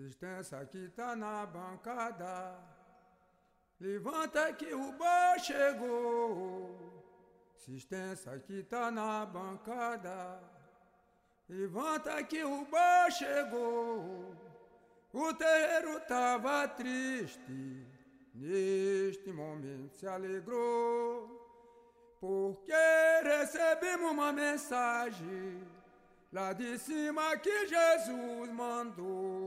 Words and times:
Assistência 0.00 0.64
que 0.64 0.88
tá 0.88 1.14
na 1.14 1.44
bancada. 1.44 2.56
Levanta 3.78 4.50
que 4.54 4.72
o 4.72 4.92
bar 4.92 5.38
chegou. 5.38 7.04
Assistência 7.54 8.38
que 8.38 8.62
tá 8.62 8.90
na 8.90 9.26
bancada. 9.26 10.40
Levanta 11.46 12.22
que 12.22 12.42
o 12.42 12.64
bar 12.64 13.10
chegou. 13.10 14.34
O 15.12 15.34
terreiro 15.34 16.00
tava 16.08 16.66
triste. 16.68 17.86
Neste 18.34 19.30
momento 19.34 19.98
se 19.98 20.06
alegrou. 20.06 21.28
Porque 22.18 22.72
recebemos 23.22 24.12
uma 24.12 24.32
mensagem 24.32 25.62
lá 26.32 26.54
de 26.54 26.78
cima 26.78 27.36
que 27.36 27.66
Jesus 27.66 28.50
mandou. 28.50 29.39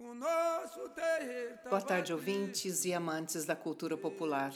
O 0.00 0.14
nosso 0.14 0.88
terreiro. 0.90 1.58
Boa 1.68 1.80
tarde, 1.80 2.12
ouvintes 2.12 2.84
e 2.84 2.94
amantes 2.94 3.44
da 3.44 3.56
cultura 3.56 3.96
popular. 3.96 4.54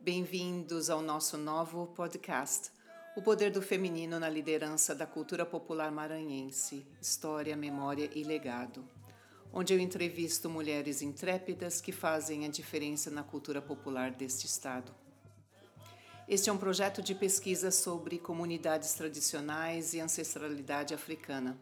Bem-vindos 0.00 0.90
ao 0.90 1.00
nosso 1.00 1.38
novo 1.38 1.86
podcast, 1.94 2.72
O 3.16 3.22
Poder 3.22 3.52
do 3.52 3.62
Feminino 3.62 4.18
na 4.18 4.28
Liderança 4.28 4.92
da 4.92 5.06
Cultura 5.06 5.46
Popular 5.46 5.92
Maranhense 5.92 6.84
História, 7.00 7.56
Memória 7.56 8.10
e 8.16 8.24
Legado. 8.24 8.84
Onde 9.52 9.72
eu 9.72 9.78
entrevisto 9.78 10.50
mulheres 10.50 11.02
intrépidas 11.02 11.80
que 11.80 11.92
fazem 11.92 12.44
a 12.44 12.48
diferença 12.48 13.12
na 13.12 13.22
cultura 13.22 13.62
popular 13.62 14.10
deste 14.10 14.46
estado. 14.46 14.92
Este 16.26 16.50
é 16.50 16.52
um 16.52 16.58
projeto 16.58 17.00
de 17.00 17.14
pesquisa 17.14 17.70
sobre 17.70 18.18
comunidades 18.18 18.92
tradicionais 18.94 19.94
e 19.94 20.00
ancestralidade 20.00 20.92
africana. 20.92 21.56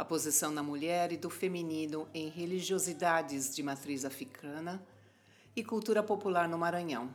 A 0.00 0.04
posição 0.06 0.54
da 0.54 0.62
mulher 0.62 1.12
e 1.12 1.18
do 1.18 1.28
feminino 1.28 2.08
em 2.14 2.30
religiosidades 2.30 3.54
de 3.54 3.62
matriz 3.62 4.02
africana 4.02 4.82
e 5.54 5.62
cultura 5.62 6.02
popular 6.02 6.48
no 6.48 6.56
Maranhão. 6.56 7.14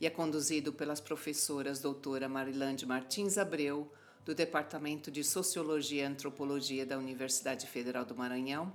E 0.00 0.06
é 0.06 0.10
conduzido 0.10 0.72
pelas 0.72 1.00
professoras 1.00 1.80
doutora 1.80 2.28
Marilande 2.28 2.86
Martins 2.86 3.36
Abreu, 3.36 3.92
do 4.24 4.36
Departamento 4.36 5.10
de 5.10 5.24
Sociologia 5.24 6.04
e 6.04 6.06
Antropologia 6.06 6.86
da 6.86 6.96
Universidade 6.96 7.66
Federal 7.66 8.04
do 8.04 8.14
Maranhão, 8.14 8.72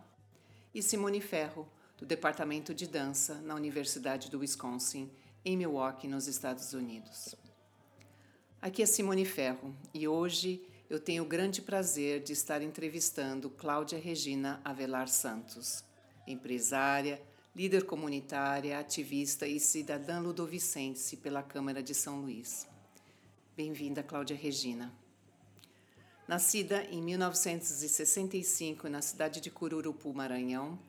e 0.76 0.84
Simone 0.84 1.22
Ferro, 1.22 1.70
do 1.98 2.06
Departamento 2.06 2.74
de 2.74 2.86
Dança 2.86 3.36
na 3.36 3.56
Universidade 3.56 4.30
do 4.30 4.40
Wisconsin 4.40 5.10
em 5.46 5.56
Milwaukee, 5.56 6.10
nos 6.10 6.28
Estados 6.28 6.74
Unidos. 6.74 7.34
Aqui 8.62 8.84
é 8.84 8.86
Simone 8.86 9.24
Ferro 9.24 9.74
e 9.94 10.06
hoje 10.06 10.69
eu 10.90 11.00
tenho 11.00 11.22
o 11.22 11.28
grande 11.28 11.62
prazer 11.62 12.20
de 12.24 12.34
estar 12.34 12.64
entrevistando 12.64 13.48
Cláudia 13.48 14.00
Regina 14.00 14.60
Avelar 14.66 15.08
Santos, 15.08 15.84
empresária, 16.26 17.22
líder 17.56 17.86
comunitária, 17.86 18.80
ativista 18.80 19.46
e 19.46 19.60
cidadã 19.60 20.20
ludovicense 20.20 21.16
pela 21.18 21.44
Câmara 21.44 21.84
de 21.84 21.94
São 21.94 22.22
Luís. 22.22 22.68
Bem-vinda, 23.56 24.02
Cláudia 24.02 24.36
Regina. 24.36 24.92
Nascida 26.28 26.84
em 26.86 27.04
1965 27.04 28.90
na 28.90 29.04
cidade 29.04 29.40
de 29.40 29.52
Cururupu, 29.52 30.12
Maranhão, 30.12 30.80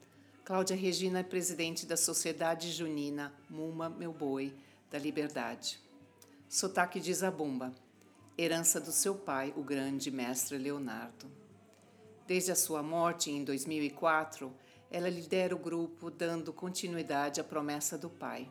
Cláudia 0.47 0.77
Regina 0.77 1.19
é 1.19 1.23
presidente 1.23 1.85
da 1.85 1.97
Sociedade 1.99 2.73
Junina 2.73 3.35
Muma 3.51 3.91
Meu 3.91 4.15
Boi 4.15 4.55
da 4.91 4.99
Liberdade. 4.99 5.79
Sotaque 6.49 6.99
de 7.01 7.13
Zabumba, 7.13 7.75
herança 8.37 8.81
do 8.81 8.93
seu 8.93 9.15
pai, 9.15 9.53
o 9.57 9.63
grande 9.63 10.11
mestre 10.11 10.57
Leonardo. 10.59 11.31
Desde 12.27 12.53
a 12.53 12.57
sua 12.57 12.83
morte 12.83 13.31
em 13.31 13.45
2004, 13.45 14.53
ela 14.91 15.09
lidera 15.09 15.55
o 15.55 15.59
grupo 15.59 16.11
dando 16.11 16.53
continuidade 16.53 17.41
à 17.41 17.45
promessa 17.45 17.99
do 17.99 18.09
pai. 18.09 18.51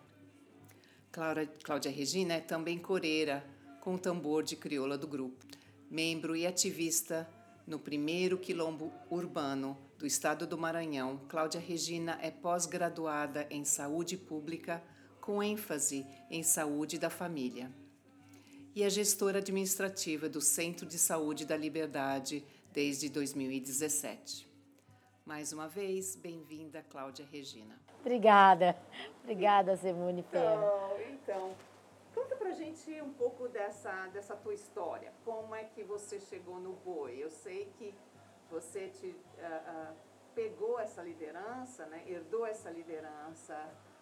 Cláudia 1.63 1.91
Regina 1.91 2.35
é 2.35 2.41
também 2.41 2.77
coreira 2.77 3.45
com 3.81 3.95
o 3.95 3.99
tambor 3.99 4.43
de 4.43 4.55
crioula 4.55 4.97
do 4.97 5.07
grupo, 5.07 5.45
membro 5.89 6.35
e 6.35 6.45
ativista 6.45 7.27
no 7.65 7.79
primeiro 7.79 8.37
quilombo 8.37 8.91
urbano 9.09 9.77
do 9.99 10.07
estado 10.07 10.47
do 10.47 10.57
Maranhão, 10.57 11.19
Cláudia 11.27 11.59
Regina 11.59 12.17
é 12.21 12.31
pós-graduada 12.31 13.45
em 13.49 13.65
saúde 13.65 14.17
pública 14.17 14.81
com 15.19 15.43
ênfase 15.43 16.05
em 16.31 16.41
saúde 16.41 16.97
da 16.97 17.09
família. 17.09 17.69
E 18.75 18.83
é 18.83 18.89
gestora 18.89 19.39
administrativa 19.39 20.29
do 20.29 20.39
Centro 20.39 20.85
de 20.85 20.97
Saúde 20.97 21.45
da 21.45 21.57
Liberdade 21.57 22.45
desde 22.71 23.09
2017. 23.09 24.47
Mais 25.25 25.51
uma 25.51 25.67
vez, 25.67 26.15
bem-vinda, 26.15 26.83
Cláudia 26.89 27.25
Regina. 27.31 27.79
Obrigada. 27.99 28.75
Obrigada, 29.23 29.75
Simone 29.75 30.23
Ferro. 30.23 30.63
Então, 31.01 31.01
então, 31.11 31.55
Conta 32.13 32.35
pra 32.35 32.51
gente 32.51 33.01
um 33.01 33.13
pouco 33.13 33.47
dessa, 33.47 34.07
dessa 34.07 34.35
tua 34.35 34.53
história. 34.53 35.13
Como 35.23 35.55
é 35.55 35.63
que 35.63 35.83
você 35.83 36.19
chegou 36.19 36.59
no 36.59 36.73
boi? 36.73 37.17
Eu 37.17 37.29
sei 37.29 37.71
que 37.77 37.93
você 38.49 38.87
te, 38.89 39.07
uh, 39.07 39.91
uh, 39.91 39.95
pegou 40.33 40.79
essa 40.79 41.01
liderança, 41.01 41.85
né? 41.85 42.03
herdou 42.07 42.45
essa 42.45 42.69
liderança 42.69 43.55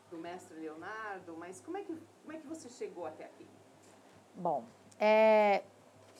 do 0.09 0.17
mestre 0.17 0.57
Leonardo, 0.57 1.35
mas 1.38 1.59
como 1.59 1.78
é 1.78 1.84
que, 1.84 1.95
como 2.22 2.34
é 2.34 2.38
que 2.38 2.47
você 2.47 2.69
chegou 2.69 3.05
até 3.05 3.25
aqui? 3.25 3.47
Bom, 4.39 4.65
é, 4.99 5.63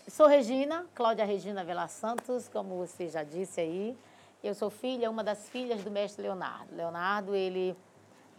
sou 0.08 0.26
Regina, 0.26 0.88
Cláudia 0.96 1.24
Regina 1.24 1.64
Vela 1.64 1.88
Santos, 1.88 2.50
como 2.50 2.76
você 2.76 3.08
já 3.10 3.22
disse 3.22 3.62
aí. 3.62 3.96
Eu 4.44 4.56
sou 4.56 4.72
filha, 4.72 5.08
uma 5.08 5.24
das 5.24 5.48
filhas 5.50 5.84
do 5.84 5.92
mestre 5.92 6.24
Leonardo. 6.24 6.76
Leonardo, 6.76 7.36
ele 7.36 7.78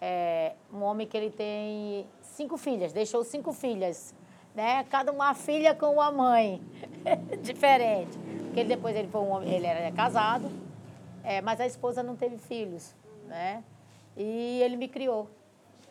é 0.01 0.55
um 0.73 0.83
homem 0.83 1.07
que 1.07 1.17
ele 1.17 1.31
tem 1.31 2.05
cinco 2.23 2.57
filhas, 2.57 2.93
deixou 2.93 3.23
cinco 3.23 3.53
filhas, 3.53 4.13
né? 4.53 4.83
Cada 4.91 5.13
uma 5.13 5.33
filha 5.33 5.73
com 5.77 5.93
uma 5.93 6.11
mãe 6.11 6.61
diferente. 7.41 8.19
Porque 8.47 8.65
depois 8.65 8.97
ele 8.97 9.07
foi 9.07 9.21
um 9.21 9.31
homem, 9.31 9.55
ele 9.55 9.67
era 9.67 9.93
casado, 9.93 10.51
é, 11.23 11.41
mas 11.41 11.61
a 11.61 11.67
esposa 11.69 12.03
não 12.03 12.17
teve 12.17 12.37
filhos, 12.37 12.97
né? 13.29 13.63
E 14.17 14.61
ele 14.61 14.77
me 14.77 14.89
criou. 14.89 15.31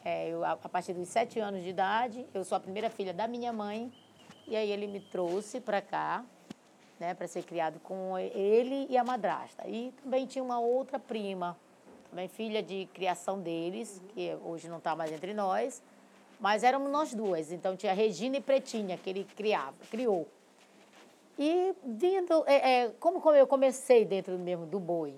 É, 0.03 0.29
eu, 0.29 0.43
a, 0.43 0.51
a 0.51 0.69
partir 0.69 0.93
dos 0.93 1.07
sete 1.07 1.39
anos 1.39 1.63
de 1.63 1.69
idade, 1.69 2.25
eu 2.33 2.43
sou 2.43 2.55
a 2.55 2.59
primeira 2.59 2.89
filha 2.89 3.13
da 3.13 3.27
minha 3.27 3.51
mãe, 3.51 3.91
e 4.47 4.55
aí 4.55 4.71
ele 4.71 4.87
me 4.87 4.99
trouxe 4.99 5.59
para 5.59 5.81
cá, 5.81 6.23
né, 6.99 7.13
para 7.13 7.27
ser 7.27 7.43
criado 7.43 7.79
com 7.79 8.17
ele 8.17 8.87
e 8.89 8.97
a 8.97 9.03
madrasta. 9.03 9.67
E 9.67 9.93
também 10.03 10.25
tinha 10.25 10.43
uma 10.43 10.59
outra 10.59 10.97
prima, 10.97 11.57
também 12.09 12.27
filha 12.27 12.63
de 12.63 12.87
criação 12.93 13.39
deles, 13.39 14.01
que 14.09 14.35
hoje 14.43 14.69
não 14.69 14.77
está 14.77 14.95
mais 14.95 15.11
entre 15.11 15.33
nós, 15.33 15.83
mas 16.39 16.63
éramos 16.63 16.91
nós 16.91 17.13
duas. 17.13 17.51
Então 17.51 17.75
tinha 17.75 17.93
Regina 17.93 18.37
e 18.37 18.41
Pretinha, 18.41 18.97
que 18.97 19.09
ele 19.09 19.23
criava, 19.35 19.75
criou. 19.91 20.27
E 21.37 21.75
vindo, 21.83 22.43
é, 22.47 22.85
é, 22.85 22.89
como 22.99 23.21
eu 23.33 23.45
comecei 23.45 24.03
dentro 24.05 24.37
mesmo 24.39 24.65
do 24.65 24.79
boi, 24.79 25.13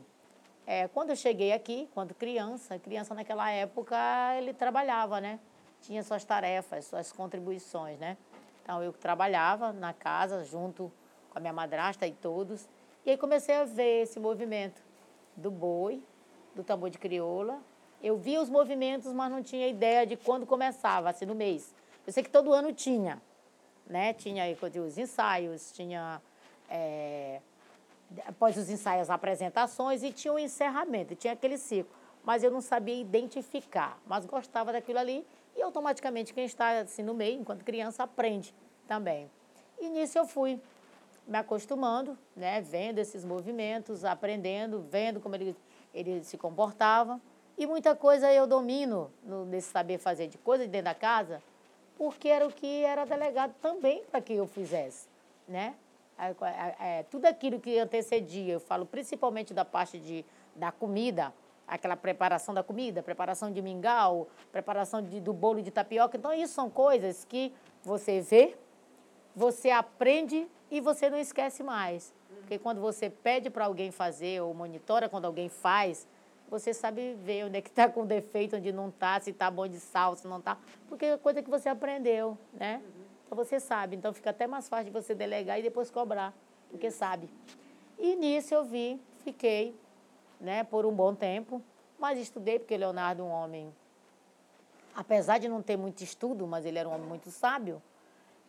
é, 0.69 0.87
quando 0.87 1.09
eu 1.09 1.15
cheguei 1.15 1.51
aqui, 1.51 1.89
quando 1.95 2.13
criança, 2.13 2.77
criança 2.77 3.15
naquela 3.15 3.49
época 3.49 3.97
ele 4.37 4.53
trabalhava, 4.53 5.19
né? 5.19 5.39
Tinha 5.81 6.03
suas 6.03 6.23
tarefas, 6.23 6.85
suas 6.85 7.11
contribuições, 7.11 7.97
né? 7.97 8.15
Então 8.61 8.83
eu 8.83 8.93
trabalhava 8.93 9.73
na 9.73 9.93
casa 9.93 10.43
junto 10.45 10.91
com 11.31 11.39
a 11.39 11.41
minha 11.41 11.51
madrasta 11.51 12.05
e 12.05 12.11
todos. 12.11 12.69
E 13.03 13.09
aí 13.09 13.17
comecei 13.17 13.55
a 13.55 13.63
ver 13.63 14.03
esse 14.03 14.19
movimento 14.19 14.79
do 15.35 15.49
boi, 15.49 16.03
do 16.53 16.63
tambor 16.63 16.91
de 16.91 16.99
crioula. 16.99 17.59
Eu 17.99 18.15
via 18.15 18.39
os 18.39 18.47
movimentos, 18.47 19.11
mas 19.11 19.31
não 19.31 19.41
tinha 19.41 19.67
ideia 19.67 20.05
de 20.05 20.15
quando 20.15 20.45
começava, 20.45 21.09
assim, 21.09 21.25
no 21.25 21.33
mês. 21.33 21.73
Eu 22.05 22.13
sei 22.13 22.21
que 22.21 22.29
todo 22.29 22.53
ano 22.53 22.71
tinha, 22.71 23.19
né? 23.87 24.13
Tinha 24.13 24.43
os 24.85 24.99
ensaios, 24.99 25.71
tinha 25.71 26.21
é, 26.69 27.41
após 28.25 28.57
os 28.57 28.69
ensaios, 28.69 29.09
apresentações 29.09 30.03
e 30.03 30.11
tinha 30.11 30.33
o 30.33 30.39
encerramento, 30.39 31.15
tinha 31.15 31.33
aquele 31.33 31.57
ciclo. 31.57 31.93
Mas 32.23 32.43
eu 32.43 32.51
não 32.51 32.61
sabia 32.61 32.99
identificar, 32.99 33.99
mas 34.05 34.25
gostava 34.25 34.71
daquilo 34.71 34.99
ali 34.99 35.25
e 35.55 35.61
automaticamente 35.61 36.33
quem 36.33 36.45
está 36.45 36.79
assim 36.79 37.01
no 37.01 37.13
meio, 37.13 37.39
enquanto 37.39 37.63
criança, 37.63 38.03
aprende 38.03 38.53
também. 38.87 39.29
E 39.79 39.89
nisso 39.89 40.17
eu 40.17 40.27
fui 40.27 40.59
me 41.25 41.37
acostumando, 41.37 42.17
né, 42.35 42.59
vendo 42.59 42.99
esses 42.99 43.23
movimentos, 43.23 44.03
aprendendo, 44.03 44.85
vendo 44.89 45.19
como 45.19 45.35
ele 45.35 45.55
ele 45.93 46.23
se 46.23 46.37
comportava. 46.37 47.19
E 47.57 47.67
muita 47.67 47.95
coisa 47.95 48.31
eu 48.31 48.47
domino 48.47 49.11
no, 49.23 49.45
nesse 49.45 49.69
saber 49.69 49.97
fazer 49.97 50.27
de 50.27 50.37
coisa 50.37 50.65
dentro 50.67 50.85
da 50.85 50.95
casa, 50.95 51.41
porque 51.97 52.29
era 52.29 52.47
o 52.47 52.51
que 52.51 52.83
era 52.83 53.05
delegado 53.05 53.53
também 53.61 54.03
para 54.09 54.21
que 54.21 54.33
eu 54.33 54.47
fizesse, 54.47 55.07
né? 55.47 55.75
É, 56.79 57.03
tudo 57.03 57.25
aquilo 57.25 57.59
que 57.59 57.79
antecedia, 57.79 58.53
eu 58.53 58.59
falo 58.59 58.85
principalmente 58.85 59.53
da 59.53 59.63
parte 59.63 59.97
de, 59.97 60.25
da 60.53 60.71
comida, 60.71 61.33
aquela 61.65 61.95
preparação 61.95 62.53
da 62.53 62.61
comida, 62.61 63.01
preparação 63.01 63.51
de 63.51 63.61
mingau, 63.61 64.27
preparação 64.51 65.01
de, 65.01 65.21
do 65.21 65.31
bolo 65.31 65.61
de 65.61 65.71
tapioca. 65.71 66.17
Então, 66.17 66.33
isso 66.33 66.53
são 66.53 66.69
coisas 66.69 67.23
que 67.23 67.53
você 67.83 68.19
vê, 68.19 68.57
você 69.35 69.69
aprende 69.69 70.47
e 70.69 70.81
você 70.81 71.09
não 71.09 71.17
esquece 71.17 71.63
mais. 71.63 72.13
Porque 72.41 72.57
quando 72.57 72.81
você 72.81 73.09
pede 73.09 73.49
para 73.49 73.65
alguém 73.65 73.91
fazer 73.91 74.41
ou 74.41 74.53
monitora 74.53 75.07
quando 75.07 75.25
alguém 75.25 75.47
faz, 75.47 76.07
você 76.49 76.73
sabe 76.73 77.13
ver 77.13 77.45
onde 77.45 77.57
é 77.57 77.61
que 77.61 77.69
está 77.69 77.87
com 77.87 78.05
defeito, 78.05 78.55
onde 78.55 78.71
não 78.71 78.89
está, 78.89 79.19
se 79.19 79.29
está 79.29 79.49
bom 79.51 79.67
de 79.67 79.79
sal, 79.79 80.15
se 80.15 80.27
não 80.27 80.39
está. 80.39 80.57
Porque 80.87 81.05
é 81.05 81.17
coisa 81.17 81.43
que 81.43 81.49
você 81.49 81.69
aprendeu, 81.69 82.37
né? 82.53 82.81
Então 83.29 83.37
você 83.37 83.59
sabe. 83.59 83.95
Então 83.95 84.11
fica 84.11 84.31
até 84.31 84.47
mais 84.47 84.67
fácil 84.67 84.85
de 84.85 84.91
você 84.91 85.13
delegar 85.13 85.59
e 85.59 85.61
depois 85.61 85.91
cobrar, 85.91 86.33
porque 86.71 86.89
sabe. 86.89 87.29
E 87.99 88.15
nisso 88.15 88.55
eu 88.55 88.63
vi, 88.63 88.99
fiquei, 89.23 89.75
né, 90.41 90.63
por 90.63 90.83
um 90.83 90.91
bom 90.91 91.13
tempo, 91.13 91.61
mas 91.99 92.17
estudei, 92.17 92.57
porque 92.57 92.75
Leonardo 92.75 93.21
é 93.21 93.25
um 93.25 93.29
homem, 93.29 93.71
apesar 94.95 95.37
de 95.37 95.47
não 95.47 95.61
ter 95.61 95.77
muito 95.77 96.03
estudo, 96.03 96.47
mas 96.47 96.65
ele 96.65 96.79
era 96.79 96.89
um 96.89 96.93
homem 96.95 97.07
muito 97.07 97.29
sábio 97.29 97.79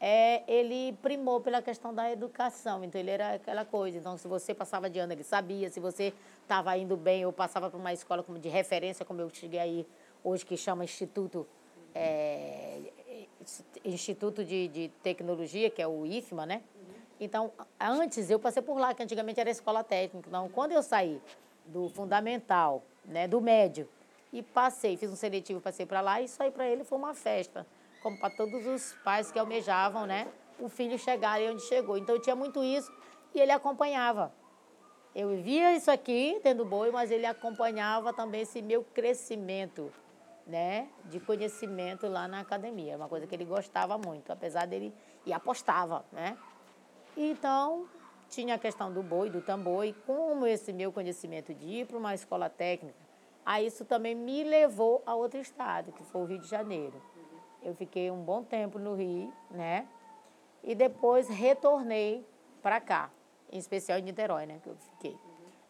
é, 0.00 0.42
ele 0.48 0.96
primou 1.02 1.42
pela 1.42 1.60
questão 1.60 1.92
da 1.92 2.10
educação. 2.10 2.82
Então, 2.82 2.98
ele 2.98 3.10
era 3.10 3.34
aquela 3.34 3.66
coisa. 3.66 3.98
Então, 3.98 4.16
se 4.16 4.26
você 4.26 4.54
passava 4.54 4.88
de 4.88 4.98
ano, 4.98 5.12
ele 5.12 5.22
sabia. 5.22 5.68
Se 5.68 5.78
você 5.78 6.14
estava 6.42 6.76
indo 6.78 6.96
bem 6.96 7.26
ou 7.26 7.32
passava 7.32 7.68
para 7.68 7.78
uma 7.78 7.92
escola 7.92 8.22
como 8.22 8.38
de 8.38 8.48
referência, 8.48 9.04
como 9.04 9.20
eu 9.20 9.28
cheguei 9.28 9.60
aí 9.60 9.86
hoje, 10.24 10.46
que 10.46 10.56
chama 10.56 10.84
Instituto, 10.84 11.46
é, 11.94 12.80
Instituto 13.84 14.44
de, 14.44 14.68
de 14.68 14.88
Tecnologia, 15.02 15.70
que 15.70 15.80
é 15.80 15.86
o 15.86 16.06
IFMA, 16.06 16.46
né? 16.46 16.62
Então, 17.18 17.52
antes, 17.78 18.30
eu 18.30 18.38
passei 18.38 18.62
por 18.62 18.78
lá, 18.78 18.94
que 18.94 19.02
antigamente 19.02 19.38
era 19.38 19.50
escola 19.50 19.84
técnica. 19.84 20.28
Então, 20.28 20.48
quando 20.48 20.72
eu 20.72 20.82
saí 20.82 21.20
do 21.66 21.88
fundamental, 21.90 22.82
né, 23.04 23.28
do 23.28 23.40
médio, 23.40 23.88
e 24.32 24.42
passei, 24.42 24.96
fiz 24.96 25.10
um 25.10 25.16
seletivo, 25.16 25.60
passei 25.60 25.84
para 25.84 26.00
lá, 26.00 26.20
e 26.20 26.24
isso 26.24 26.42
aí 26.42 26.50
para 26.50 26.66
ele 26.66 26.84
foi 26.84 26.96
uma 26.96 27.14
festa 27.14 27.66
como 28.02 28.18
para 28.18 28.30
todos 28.30 28.66
os 28.66 28.94
pais 29.04 29.30
que 29.30 29.38
almejavam, 29.38 30.06
né? 30.06 30.28
O 30.58 30.68
filho 30.68 30.98
chegar 30.98 31.40
onde 31.42 31.62
chegou. 31.62 31.96
Então 31.96 32.14
eu 32.14 32.20
tinha 32.20 32.36
muito 32.36 32.62
isso 32.62 32.92
e 33.34 33.40
ele 33.40 33.52
acompanhava. 33.52 34.32
Eu 35.14 35.42
via 35.42 35.74
isso 35.74 35.90
aqui 35.90 36.38
tendo 36.42 36.64
boi, 36.64 36.90
mas 36.90 37.10
ele 37.10 37.26
acompanhava 37.26 38.12
também 38.12 38.42
esse 38.42 38.62
meu 38.62 38.84
crescimento, 38.94 39.92
né? 40.46 40.88
De 41.04 41.20
conhecimento 41.20 42.08
lá 42.08 42.26
na 42.26 42.40
academia. 42.40 42.96
Uma 42.96 43.08
coisa 43.08 43.26
que 43.26 43.34
ele 43.34 43.44
gostava 43.44 43.96
muito, 43.98 44.32
apesar 44.32 44.66
dele 44.66 44.94
e 45.24 45.32
apostava, 45.32 46.04
né? 46.12 46.36
Então 47.16 47.88
tinha 48.28 48.54
a 48.54 48.58
questão 48.58 48.92
do 48.92 49.02
boi, 49.02 49.28
do 49.28 49.40
tambor, 49.40 49.84
e 49.84 49.92
como 49.92 50.46
esse 50.46 50.72
meu 50.72 50.92
conhecimento 50.92 51.52
de 51.52 51.66
ir 51.66 51.86
para 51.86 51.98
uma 51.98 52.14
escola 52.14 52.48
técnica, 52.48 52.98
aí 53.44 53.66
isso 53.66 53.84
também 53.84 54.14
me 54.14 54.44
levou 54.44 55.02
a 55.04 55.14
outro 55.14 55.40
estado, 55.40 55.90
que 55.92 56.04
foi 56.04 56.22
o 56.22 56.24
Rio 56.24 56.38
de 56.38 56.46
Janeiro. 56.46 57.02
Eu 57.62 57.74
fiquei 57.74 58.10
um 58.10 58.22
bom 58.22 58.42
tempo 58.42 58.78
no 58.78 58.94
Rio, 58.94 59.32
né? 59.50 59.86
E 60.62 60.74
depois 60.74 61.28
retornei 61.28 62.24
para 62.62 62.80
cá, 62.80 63.10
em 63.50 63.58
especial 63.58 63.98
em 63.98 64.02
Niterói, 64.02 64.46
né? 64.46 64.60
Que 64.62 64.68
eu 64.68 64.76
fiquei. 64.76 65.18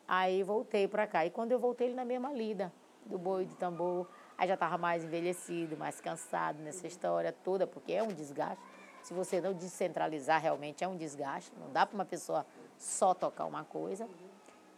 Aí 0.06 0.43
voltei 0.43 0.88
para 0.88 1.06
cá. 1.06 1.25
E 1.25 1.31
quando 1.31 1.52
eu 1.52 1.58
voltei, 1.58 1.87
ele 1.87 1.94
na 1.94 2.05
mesma 2.05 2.32
lida 2.32 2.72
do 3.06 3.17
boi 3.17 3.44
de 3.44 3.56
tambor. 3.56 4.08
Aí 4.41 4.49
já 4.49 4.55
estava 4.55 4.77
mais 4.77 5.05
envelhecido, 5.05 5.77
mais 5.77 6.01
cansado 6.01 6.61
nessa 6.63 6.87
história 6.87 7.33
toda, 7.45 7.67
porque 7.67 7.93
é 7.93 8.03
um 8.03 8.09
desgaste. 8.09 8.65
Se 9.03 9.15
você 9.15 9.41
não 9.41 9.53
descentralizar, 9.53 10.41
realmente 10.41 10.83
é 10.83 10.89
um 10.89 10.97
desgaste. 10.97 11.53
Não 11.61 11.71
dá 11.71 11.85
para 11.87 11.95
uma 11.95 12.05
pessoa 12.05 12.45
só 12.79 13.15
tocar 13.15 13.45
uma 13.45 13.65
coisa. 13.65 14.09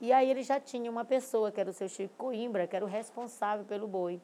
E 0.00 0.12
aí 0.12 0.29
ele 0.29 0.43
já 0.43 0.61
tinha 0.61 0.91
uma 0.91 1.05
pessoa, 1.05 1.50
que 1.50 1.61
era 1.61 1.70
o 1.70 1.73
seu 1.73 1.88
Chico 1.88 2.12
Coimbra, 2.19 2.67
que 2.67 2.76
era 2.76 2.85
o 2.85 2.88
responsável 2.88 3.64
pelo 3.64 3.87
boi, 3.87 4.20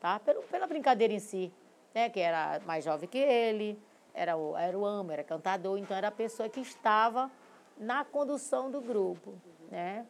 tá? 0.00 0.18
Pelo, 0.20 0.42
pela 0.44 0.66
brincadeira 0.66 1.12
em 1.12 1.18
si 1.18 1.52
né, 1.98 2.08
que 2.08 2.20
era 2.20 2.60
mais 2.64 2.84
jovem 2.84 3.08
que 3.08 3.18
ele, 3.18 3.76
era 4.14 4.36
o, 4.36 4.56
era 4.56 4.78
o 4.78 4.86
amo, 4.86 5.10
era 5.10 5.24
cantador, 5.24 5.76
então 5.78 5.96
era 5.96 6.08
a 6.08 6.12
pessoa 6.12 6.48
que 6.48 6.60
estava 6.60 7.30
na 7.76 8.04
condução 8.04 8.70
do 8.70 8.80
grupo, 8.80 9.34
né? 9.70 10.06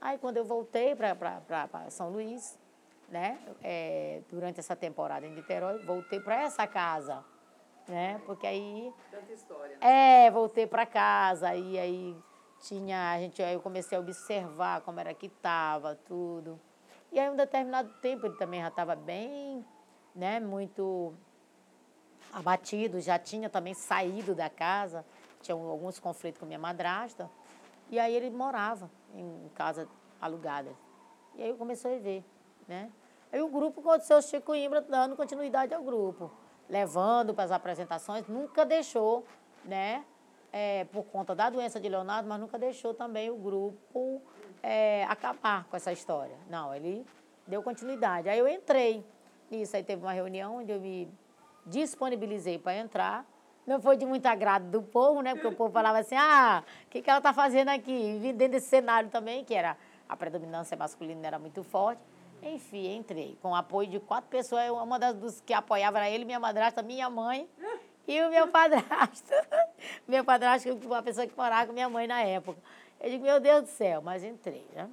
Aí 0.00 0.18
quando 0.18 0.36
eu 0.36 0.44
voltei 0.44 0.94
para 0.94 1.90
São 1.90 2.10
Luís, 2.10 2.58
né, 3.08 3.38
é, 3.62 4.22
durante 4.28 4.60
essa 4.60 4.74
temporada 4.74 5.26
em 5.26 5.30
Niterói, 5.34 5.78
voltei 5.84 6.20
para 6.20 6.42
essa 6.42 6.66
casa, 6.66 7.24
né? 7.86 8.20
Porque 8.26 8.46
aí 8.46 8.92
tanta 9.10 9.32
história. 9.32 9.76
É, 9.80 10.30
voltei 10.30 10.66
para 10.66 10.86
casa 10.86 11.54
e 11.54 11.78
aí 11.78 12.16
tinha 12.60 13.12
a 13.12 13.18
gente, 13.18 13.42
aí 13.42 13.54
eu 13.54 13.60
comecei 13.60 13.96
a 13.96 14.00
observar 14.00 14.80
como 14.80 15.00
era 15.00 15.12
que 15.12 15.26
estava 15.26 15.94
tudo. 16.06 16.58
E 17.12 17.20
aí 17.20 17.30
um 17.30 17.36
determinado 17.36 17.92
tempo 18.00 18.26
ele 18.26 18.36
também 18.36 18.60
já 18.60 18.68
estava 18.68 18.96
bem 18.96 19.64
né, 20.14 20.40
muito 20.40 21.14
abatido, 22.32 23.00
já 23.00 23.18
tinha 23.18 23.48
também 23.48 23.74
saído 23.74 24.34
da 24.34 24.48
casa, 24.48 25.04
tinha 25.40 25.54
alguns 25.54 25.98
conflitos 25.98 26.40
com 26.40 26.46
minha 26.46 26.58
madrasta, 26.58 27.30
e 27.90 27.98
aí 27.98 28.14
ele 28.14 28.30
morava 28.30 28.90
em 29.14 29.50
casa 29.54 29.88
alugada. 30.20 30.72
E 31.34 31.42
aí 31.42 31.50
eu 31.50 31.56
comecei 31.56 31.96
a 31.96 32.00
ver, 32.00 32.24
né? 32.66 32.90
Aí 33.32 33.42
o 33.42 33.48
grupo 33.48 33.80
aconteceu, 33.80 34.18
o 34.18 34.22
Chico 34.22 34.46
Coimbra 34.46 34.80
dando 34.80 35.16
continuidade 35.16 35.74
ao 35.74 35.82
grupo, 35.82 36.30
levando 36.68 37.34
para 37.34 37.44
as 37.44 37.50
apresentações, 37.50 38.26
nunca 38.28 38.64
deixou, 38.64 39.24
né? 39.64 40.04
É, 40.52 40.84
por 40.84 41.02
conta 41.06 41.34
da 41.34 41.50
doença 41.50 41.80
de 41.80 41.88
Leonardo, 41.88 42.28
mas 42.28 42.38
nunca 42.38 42.56
deixou 42.56 42.94
também 42.94 43.28
o 43.28 43.34
grupo 43.36 44.22
é, 44.62 45.04
acabar 45.04 45.64
com 45.64 45.76
essa 45.76 45.90
história. 45.90 46.36
Não, 46.48 46.72
ele 46.72 47.04
deu 47.44 47.60
continuidade. 47.60 48.28
Aí 48.28 48.38
eu 48.38 48.46
entrei, 48.46 49.04
isso 49.50 49.74
aí 49.74 49.82
teve 49.82 50.02
uma 50.02 50.12
reunião 50.12 50.58
onde 50.58 50.70
eu 50.70 50.80
me 50.80 51.12
disponibilizei 51.66 52.56
para 52.56 52.76
entrar. 52.76 53.26
Não 53.66 53.80
foi 53.80 53.96
de 53.96 54.06
muito 54.06 54.26
agrado 54.26 54.70
do 54.70 54.82
povo, 54.82 55.22
né? 55.22 55.34
Porque 55.34 55.48
o 55.48 55.52
povo 55.52 55.72
falava 55.72 55.98
assim, 55.98 56.14
ah, 56.16 56.62
o 56.86 56.88
que, 56.88 57.02
que 57.02 57.10
ela 57.10 57.18
está 57.18 57.32
fazendo 57.32 57.70
aqui? 57.70 58.20
E 58.22 58.32
dentro 58.32 58.52
desse 58.52 58.68
cenário 58.68 59.10
também, 59.10 59.44
que 59.44 59.54
era 59.54 59.76
a 60.08 60.16
predominância 60.16 60.76
masculina 60.76 61.26
era 61.26 61.38
muito 61.38 61.64
forte. 61.64 62.00
Enfim, 62.44 62.94
entrei 62.94 63.38
com 63.40 63.50
o 63.50 63.54
apoio 63.54 63.88
de 63.88 63.98
quatro 63.98 64.28
pessoas. 64.28 64.70
Uma 64.70 64.98
das 64.98 65.14
dos 65.14 65.40
que 65.40 65.52
apoiava 65.52 65.98
era 65.98 66.10
ele, 66.10 66.24
minha 66.24 66.38
madrasta, 66.38 66.82
minha 66.82 67.08
mãe 67.08 67.48
e 68.06 68.20
o 68.22 68.30
meu 68.30 68.48
padrasto. 68.48 69.32
meu 70.06 70.24
padrasto, 70.24 70.68
que 70.76 70.86
foi 70.86 70.96
uma 70.96 71.02
pessoa 71.02 71.26
que 71.26 71.36
morava 71.36 71.66
com 71.66 71.72
minha 71.72 71.88
mãe 71.88 72.06
na 72.06 72.22
época. 72.22 72.60
Eu 73.00 73.10
digo, 73.10 73.24
meu 73.24 73.40
Deus 73.40 73.62
do 73.62 73.68
céu, 73.68 74.02
mas 74.02 74.22
entrei, 74.22 74.66
né? 74.74 74.88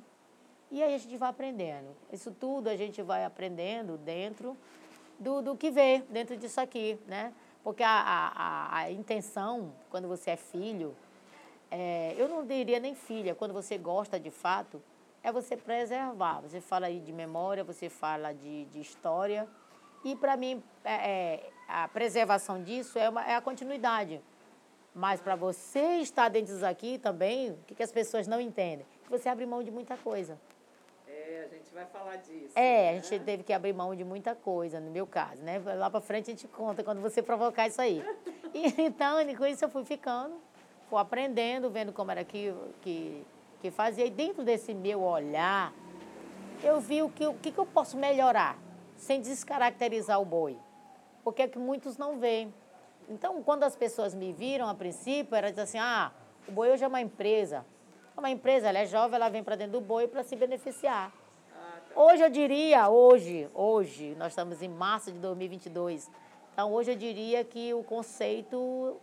E 0.72 0.82
aí 0.82 0.96
a 0.96 0.98
gente 0.98 1.18
vai 1.18 1.30
aprendendo. 1.30 1.96
Isso 2.12 2.32
tudo 2.32 2.70
a 2.70 2.76
gente 2.78 3.02
vai 3.02 3.26
aprendendo 3.26 3.98
dentro 3.98 4.56
do, 5.20 5.42
do 5.42 5.58
que 5.58 5.70
vê, 5.70 6.02
dentro 6.10 6.38
disso 6.38 6.62
aqui, 6.62 6.98
né? 7.06 7.34
Porque 7.64 7.84
a, 7.84 7.90
a, 7.90 8.78
a 8.78 8.92
intenção, 8.92 9.74
quando 9.90 10.08
você 10.08 10.32
é 10.32 10.38
filho, 10.38 10.96
é, 11.70 12.16
eu 12.18 12.28
não 12.28 12.46
diria 12.46 12.80
nem 12.80 12.96
filha, 12.96 13.36
quando 13.36 13.54
você 13.54 13.78
gosta 13.78 14.20
de 14.20 14.32
fato, 14.32 14.82
é 15.24 15.32
você 15.32 15.56
preservar. 15.56 16.42
Você 16.42 16.62
fala 16.62 16.88
aí 16.88 17.00
de 17.00 17.12
memória, 17.12 17.64
você 17.64 17.90
fala 17.90 18.34
de, 18.34 18.66
de 18.66 18.80
história. 18.80 19.48
E, 20.04 20.16
para 20.16 20.36
mim, 20.36 20.64
é, 20.84 20.94
é, 20.94 21.50
a 21.68 21.88
preservação 21.88 22.62
disso 22.64 22.98
é, 22.98 23.10
uma, 23.10 23.26
é 23.26 23.36
a 23.36 23.42
continuidade. 23.42 24.22
Mas, 24.94 25.22
para 25.22 25.36
você 25.36 26.00
estar 26.00 26.30
dentro 26.30 26.54
disso 26.54 26.66
aqui 26.66 26.98
também, 26.98 27.52
o 27.52 27.58
que, 27.68 27.76
que 27.76 27.84
as 27.84 27.92
pessoas 27.92 28.28
não 28.28 28.42
entendem? 28.42 28.86
Você 29.10 29.30
abre 29.30 29.46
mão 29.46 29.64
de 29.64 29.72
muita 29.72 29.96
coisa 29.98 30.40
gente 31.72 31.74
vai 31.74 31.86
falar 31.86 32.18
disso. 32.18 32.52
É, 32.56 32.62
né? 32.62 32.90
a 32.90 33.02
gente 33.02 33.24
teve 33.24 33.44
que 33.44 33.54
abrir 33.54 33.74
mão 33.74 33.96
de 33.96 34.04
muita 34.04 34.36
coisa, 34.36 34.80
no 34.80 34.92
meu 34.92 35.08
caso, 35.08 35.42
né? 35.42 35.60
Lá 35.60 35.90
para 35.90 36.02
frente 36.02 36.30
a 36.30 36.34
gente 36.34 36.48
conta 36.48 36.84
quando 36.84 37.02
você 37.02 37.22
provocar 37.22 37.68
isso 37.68 37.82
aí. 37.82 38.04
E, 38.54 38.82
então, 38.82 39.16
com 39.38 39.46
isso 39.46 39.64
eu 39.64 39.70
fui 39.70 39.86
ficando, 39.86 40.36
fui 40.90 41.00
aprendendo, 41.00 41.70
vendo 41.70 41.94
como 41.94 42.12
era 42.12 42.22
que, 42.22 42.54
que, 42.82 43.26
que 43.62 43.72
fazia. 43.72 44.06
E 44.06 44.10
dentro 44.10 44.44
desse 44.44 44.74
meu 44.74 45.04
olhar, 45.04 45.74
eu 46.64 46.80
vi 46.80 47.02
o 47.02 47.10
que, 47.10 47.26
o 47.26 47.34
que 47.36 47.56
eu 47.58 47.66
posso 47.66 47.96
melhorar, 47.96 48.58
sem 48.98 49.22
descaracterizar 49.22 50.20
o 50.20 50.26
boi. 50.26 50.58
Porque 51.24 51.44
é 51.44 51.48
que 51.48 51.60
muitos 51.60 51.98
não 51.98 52.20
veem. 52.20 52.54
Então, 53.08 53.42
quando 53.44 53.64
as 53.64 53.76
pessoas 53.76 54.14
me 54.16 54.34
viram 54.34 54.68
a 54.68 54.74
princípio, 54.74 55.36
era 55.36 55.50
dizer 55.50 55.62
assim, 55.62 55.78
ah, 55.80 56.12
o 56.48 56.52
boi 56.52 56.72
hoje 56.72 56.84
é 56.84 56.88
uma 56.88 57.02
empresa. 57.02 57.66
Uma 58.18 58.30
empresa, 58.30 58.68
ela 58.68 58.80
é 58.80 58.86
jovem, 58.86 59.16
ela 59.16 59.30
vem 59.30 59.44
para 59.44 59.56
dentro 59.56 59.74
do 59.74 59.82
boi 59.82 60.08
para 60.08 60.24
se 60.24 60.36
beneficiar. 60.36 61.12
Hoje 61.96 62.24
eu 62.24 62.30
diria, 62.30 62.90
hoje, 62.90 63.50
hoje, 63.54 64.16
nós 64.18 64.32
estamos 64.32 64.62
em 64.62 64.70
março 64.70 65.12
de 65.12 65.20
2022. 65.20 66.10
Então, 66.54 66.72
hoje 66.72 66.92
eu 66.92 66.96
diria 66.96 67.44
que 67.44 67.74
o 67.74 67.84
conceito, 67.84 68.98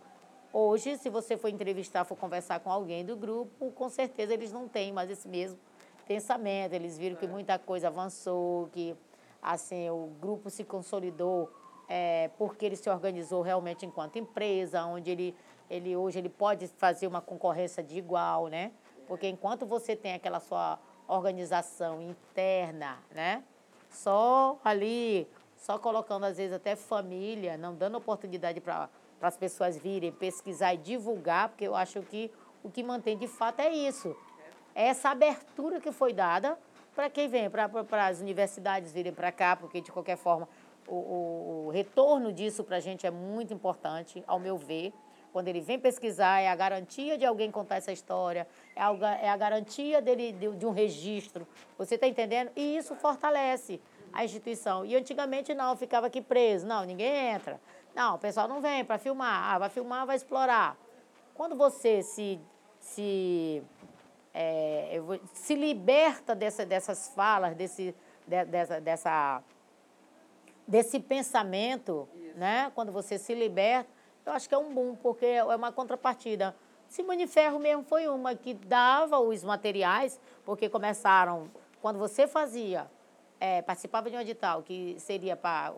hoje, 0.53 0.97
se 0.97 1.09
você 1.09 1.37
for 1.37 1.49
entrevistar, 1.49 2.03
for 2.05 2.15
conversar 2.15 2.59
com 2.59 2.71
alguém 2.71 3.05
do 3.05 3.15
grupo, 3.15 3.71
com 3.71 3.89
certeza 3.89 4.33
eles 4.33 4.51
não 4.51 4.67
têm 4.67 4.91
mais 4.91 5.09
esse 5.09 5.27
mesmo 5.27 5.57
pensamento. 6.07 6.73
Eles 6.73 6.97
viram 6.97 7.15
que 7.15 7.27
muita 7.27 7.57
coisa 7.59 7.87
avançou, 7.87 8.67
que 8.71 8.95
assim 9.41 9.89
o 9.89 10.09
grupo 10.19 10.49
se 10.49 10.63
consolidou 10.63 11.51
é, 11.89 12.29
porque 12.37 12.65
ele 12.65 12.75
se 12.75 12.89
organizou 12.89 13.41
realmente 13.41 13.85
enquanto 13.85 14.17
empresa, 14.17 14.85
onde 14.85 15.09
ele, 15.09 15.35
ele 15.69 15.95
hoje 15.95 16.19
ele 16.19 16.29
pode 16.29 16.67
fazer 16.67 17.07
uma 17.07 17.19
concorrência 17.19 17.81
de 17.81 17.97
igual, 17.97 18.47
né? 18.47 18.71
Porque 19.07 19.27
enquanto 19.27 19.65
você 19.65 19.95
tem 19.95 20.13
aquela 20.13 20.39
sua 20.39 20.77
organização 21.07 21.99
interna, 21.99 22.99
né? 23.11 23.43
Só 23.89 24.59
ali, 24.63 25.27
só 25.57 25.79
colocando 25.79 26.25
às 26.25 26.37
vezes 26.37 26.53
até 26.53 26.75
família, 26.75 27.57
não 27.57 27.73
dando 27.73 27.97
oportunidade 27.97 28.61
para 28.61 28.87
as 29.27 29.37
pessoas 29.37 29.77
virem 29.77 30.11
pesquisar 30.11 30.73
e 30.73 30.77
divulgar, 30.77 31.49
porque 31.49 31.65
eu 31.65 31.75
acho 31.75 32.01
que 32.03 32.31
o 32.63 32.69
que 32.69 32.83
mantém 32.83 33.17
de 33.17 33.27
fato 33.27 33.59
é 33.59 33.69
isso. 33.71 34.15
É 34.75 34.87
essa 34.87 35.09
abertura 35.09 35.79
que 35.79 35.91
foi 35.91 36.13
dada 36.13 36.57
para 36.95 37.09
quem 37.09 37.27
vem, 37.27 37.49
para 37.49 38.07
as 38.07 38.19
universidades 38.19 38.91
virem 38.91 39.13
para 39.13 39.31
cá, 39.31 39.55
porque 39.55 39.81
de 39.81 39.91
qualquer 39.91 40.17
forma 40.17 40.47
o, 40.87 40.95
o, 40.95 41.65
o 41.67 41.69
retorno 41.69 42.33
disso 42.33 42.63
para 42.63 42.77
a 42.77 42.79
gente 42.79 43.05
é 43.05 43.11
muito 43.11 43.53
importante, 43.53 44.23
ao 44.27 44.39
meu 44.39 44.57
ver. 44.57 44.93
Quando 45.31 45.47
ele 45.47 45.61
vem 45.61 45.79
pesquisar, 45.79 46.41
é 46.41 46.49
a 46.49 46.55
garantia 46.55 47.17
de 47.17 47.23
alguém 47.23 47.51
contar 47.51 47.75
essa 47.75 47.91
história, 47.91 48.47
é 48.75 48.81
a, 48.81 49.17
é 49.21 49.29
a 49.29 49.37
garantia 49.37 50.01
dele 50.01 50.31
de, 50.31 50.55
de 50.55 50.65
um 50.65 50.71
registro. 50.71 51.47
Você 51.77 51.95
está 51.95 52.07
entendendo? 52.07 52.49
E 52.55 52.77
isso 52.77 52.95
fortalece 52.95 53.79
a 54.11 54.25
instituição. 54.25 54.83
E 54.83 54.95
antigamente 54.95 55.53
não, 55.53 55.75
ficava 55.77 56.07
aqui 56.07 56.19
preso. 56.19 56.65
Não, 56.65 56.83
ninguém 56.83 57.33
entra. 57.33 57.61
Não, 57.99 58.15
o 58.15 58.17
pessoal 58.17 58.47
não 58.47 58.61
vem 58.61 58.85
para 58.85 58.97
filmar. 58.97 59.53
Ah, 59.53 59.59
vai 59.59 59.69
filmar, 59.69 60.05
vai 60.05 60.15
explorar. 60.15 60.77
Quando 61.33 61.53
você 61.53 62.01
se, 62.01 62.39
se, 62.79 63.61
é, 64.33 65.01
se 65.33 65.53
liberta 65.53 66.33
dessa, 66.33 66.65
dessas 66.65 67.09
falas, 67.09 67.53
desse, 67.57 67.93
de, 68.25 68.45
dessa, 68.45 68.79
dessa, 68.79 69.43
desse 70.65 70.97
pensamento, 70.97 72.07
né? 72.37 72.71
quando 72.73 72.89
você 72.89 73.17
se 73.17 73.33
liberta, 73.35 73.89
eu 74.25 74.31
acho 74.31 74.47
que 74.47 74.55
é 74.55 74.57
um 74.57 74.73
boom, 74.73 74.95
porque 74.95 75.25
é 75.25 75.43
uma 75.43 75.73
contrapartida. 75.73 76.55
Simone 76.87 77.27
Ferro 77.27 77.59
mesmo 77.59 77.83
foi 77.83 78.07
uma 78.07 78.33
que 78.33 78.53
dava 78.53 79.19
os 79.19 79.43
materiais, 79.43 80.17
porque 80.45 80.69
começaram, 80.69 81.51
quando 81.81 81.99
você 81.99 82.27
fazia, 82.27 82.89
é, 83.41 83.61
participava 83.61 84.09
de 84.09 84.15
um 84.15 84.21
edital, 84.21 84.63
que 84.63 84.95
seria 84.99 85.35
para 85.35 85.73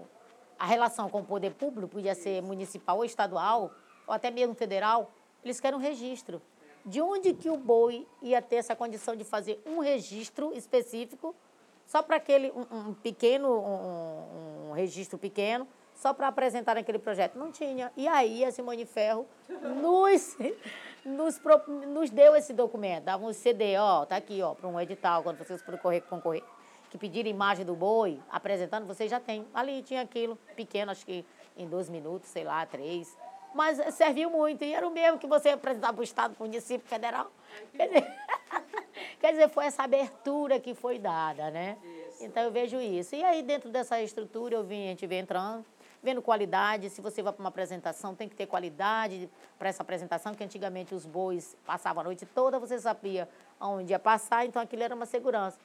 a 0.62 0.66
relação 0.68 1.10
com 1.10 1.22
o 1.22 1.26
poder 1.26 1.56
público, 1.56 1.88
podia 1.88 2.14
ser 2.14 2.40
municipal 2.44 2.98
ou 2.98 3.04
estadual, 3.04 3.72
ou 4.06 4.14
até 4.14 4.30
mesmo 4.30 4.54
federal, 4.54 5.12
eles 5.44 5.60
querem 5.60 5.76
um 5.76 5.82
registro. 5.82 6.40
De 6.86 7.02
onde 7.02 7.34
que 7.34 7.50
o 7.50 7.58
boi 7.58 8.08
ia 8.22 8.40
ter 8.44 8.58
essa 8.58 8.76
condição 8.76 9.16
de 9.16 9.24
fazer 9.24 9.60
um 9.66 9.80
registro 9.80 10.54
específico, 10.54 11.36
só 11.88 12.04
para 12.04 12.18
aquele, 12.18 12.52
um, 12.52 12.90
um 12.90 12.94
pequeno, 12.94 13.50
um, 13.50 14.70
um 14.70 14.72
registro 14.74 15.18
pequeno, 15.18 15.68
só 15.96 16.14
para 16.14 16.28
apresentar 16.28 16.78
aquele 16.78 17.00
projeto. 17.00 17.40
Não 17.40 17.52
tinha. 17.52 17.92
E 17.98 18.08
aí 18.08 18.46
a 18.46 18.52
Simone 18.52 18.86
Ferro 18.86 19.26
nos, 19.82 20.38
nos, 21.04 21.42
nos 21.88 22.12
deu 22.12 22.36
esse 22.36 22.54
documento, 22.54 23.06
dava 23.06 23.26
um 23.26 23.34
CD, 23.34 23.78
ó, 23.78 24.06
tá 24.06 24.16
aqui, 24.16 24.44
ó, 24.44 24.54
para 24.54 24.68
um 24.68 24.80
edital, 24.80 25.24
quando 25.24 25.40
vocês 25.40 25.60
forem 25.64 26.02
concorrer, 26.02 26.44
que 26.92 26.98
pediram 26.98 27.30
imagem 27.30 27.66
do 27.66 27.74
boi, 27.74 28.20
apresentando, 28.30 28.86
vocês 28.86 29.10
já 29.10 29.20
têm. 29.20 29.48
Ali 29.54 29.82
tinha 29.82 30.02
aquilo, 30.02 30.38
pequeno, 30.58 30.92
acho 30.92 31.06
que 31.06 31.26
em 31.58 31.66
dois 31.66 31.90
minutos, 31.90 32.30
sei 32.30 32.44
lá, 32.44 32.66
três. 32.66 33.18
Mas 33.56 33.96
serviu 33.96 34.30
muito. 34.30 34.64
E 34.66 34.74
era 34.74 34.86
o 34.86 34.92
mesmo 34.92 35.18
que 35.18 35.26
você 35.26 35.50
apresentava 35.50 35.94
para 35.94 36.02
o 36.02 36.04
Estado, 36.04 36.36
para 36.36 36.44
o 36.44 36.48
município 36.48 36.86
federal. 36.86 37.32
Quer 37.74 37.88
dizer, 37.88 38.18
quer 39.22 39.32
dizer, 39.32 39.50
foi 39.50 39.66
essa 39.66 39.84
abertura 39.84 40.60
que 40.60 40.76
foi 40.76 41.00
dada, 41.00 41.50
né? 41.50 41.78
Então 42.20 42.44
eu 42.44 42.52
vejo 42.52 42.80
isso. 42.80 43.16
E 43.16 43.24
aí, 43.24 43.42
dentro 43.42 43.70
dessa 43.70 44.02
estrutura, 44.02 44.56
eu 44.56 44.64
vim, 44.64 44.86
a 44.86 44.90
gente 44.90 45.08
vem 45.08 45.20
entrando 45.20 45.66
vendo 46.02 46.22
qualidade. 46.22 46.90
Se 46.90 47.02
você 47.02 47.22
vai 47.22 47.32
para 47.32 47.42
uma 47.42 47.50
apresentação, 47.50 48.16
tem 48.16 48.28
que 48.28 48.36
ter 48.36 48.48
qualidade 48.48 49.30
para 49.58 49.70
essa 49.70 49.84
apresentação, 49.84 50.34
que 50.34 50.44
antigamente 50.44 50.96
os 50.96 51.06
bois 51.06 51.56
passavam 51.66 52.02
a 52.02 52.04
noite 52.06 52.26
toda, 52.26 52.60
você 52.60 52.80
sabia 52.80 53.30
onde 53.60 53.92
ia 53.92 54.00
passar, 54.00 54.46
então 54.46 54.62
aquilo 54.62 54.84
era 54.84 54.96
uma 54.96 55.06
segurança. 55.06 55.60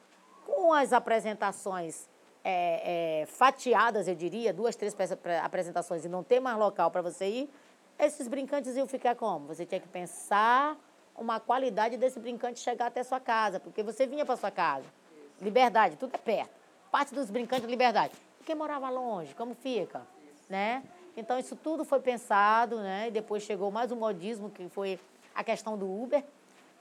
Com 0.47 0.73
as 0.73 0.93
apresentações 0.93 2.09
é, 2.45 3.23
é, 3.23 3.27
fatiadas, 3.27 4.07
eu 4.07 4.15
diria, 4.15 4.53
duas, 4.53 4.77
três 4.77 4.97
apresentações 5.43 6.05
e 6.05 6.09
não 6.09 6.23
ter 6.23 6.39
mais 6.39 6.57
local 6.57 6.91
para 6.91 7.03
você 7.03 7.27
ir, 7.27 7.51
esses 7.99 8.29
brincantes 8.29 8.77
iam 8.77 8.87
ficar 8.87 9.17
como? 9.17 9.49
Você 9.49 9.67
tinha 9.67 9.81
que 9.81 9.89
pensar 9.89 10.79
uma 11.17 11.41
qualidade 11.41 11.97
desse 11.97 12.21
brincante 12.21 12.61
chegar 12.61 12.87
até 12.87 13.03
sua 13.03 13.19
casa, 13.19 13.59
porque 13.59 13.83
você 13.83 14.07
vinha 14.07 14.25
para 14.25 14.37
sua 14.37 14.51
casa. 14.51 14.87
Liberdade, 15.43 15.97
tudo 15.97 16.15
é 16.15 16.19
perto. 16.19 16.55
Parte 16.91 17.13
dos 17.15 17.29
brincantes 17.29 17.67
de 17.67 17.71
liberdade. 17.71 18.15
E 18.41 18.45
quem 18.45 18.55
morava 18.55 18.89
longe, 18.89 19.35
como 19.35 19.55
fica? 19.55 20.07
né? 20.49 20.83
Então 21.17 21.39
isso 21.39 21.57
tudo 21.57 21.85
foi 21.85 22.01
pensado, 22.01 22.79
né? 22.79 23.09
E 23.09 23.11
depois 23.11 23.43
chegou 23.43 23.71
mais 23.71 23.91
um 23.91 23.97
modismo 23.97 24.51
que 24.51 24.69
foi 24.69 24.99
a 25.35 25.43
questão 25.43 25.77
do 25.77 25.87
Uber, 25.87 26.23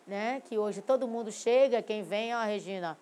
né? 0.05 0.41
Que 0.47 0.57
hoje 0.57 0.81
todo 0.81 1.07
mundo 1.07 1.31
chega, 1.31 1.81
quem 1.81 2.03
vem, 2.03 2.35
ó, 2.35 2.43
Regina, 2.43 2.97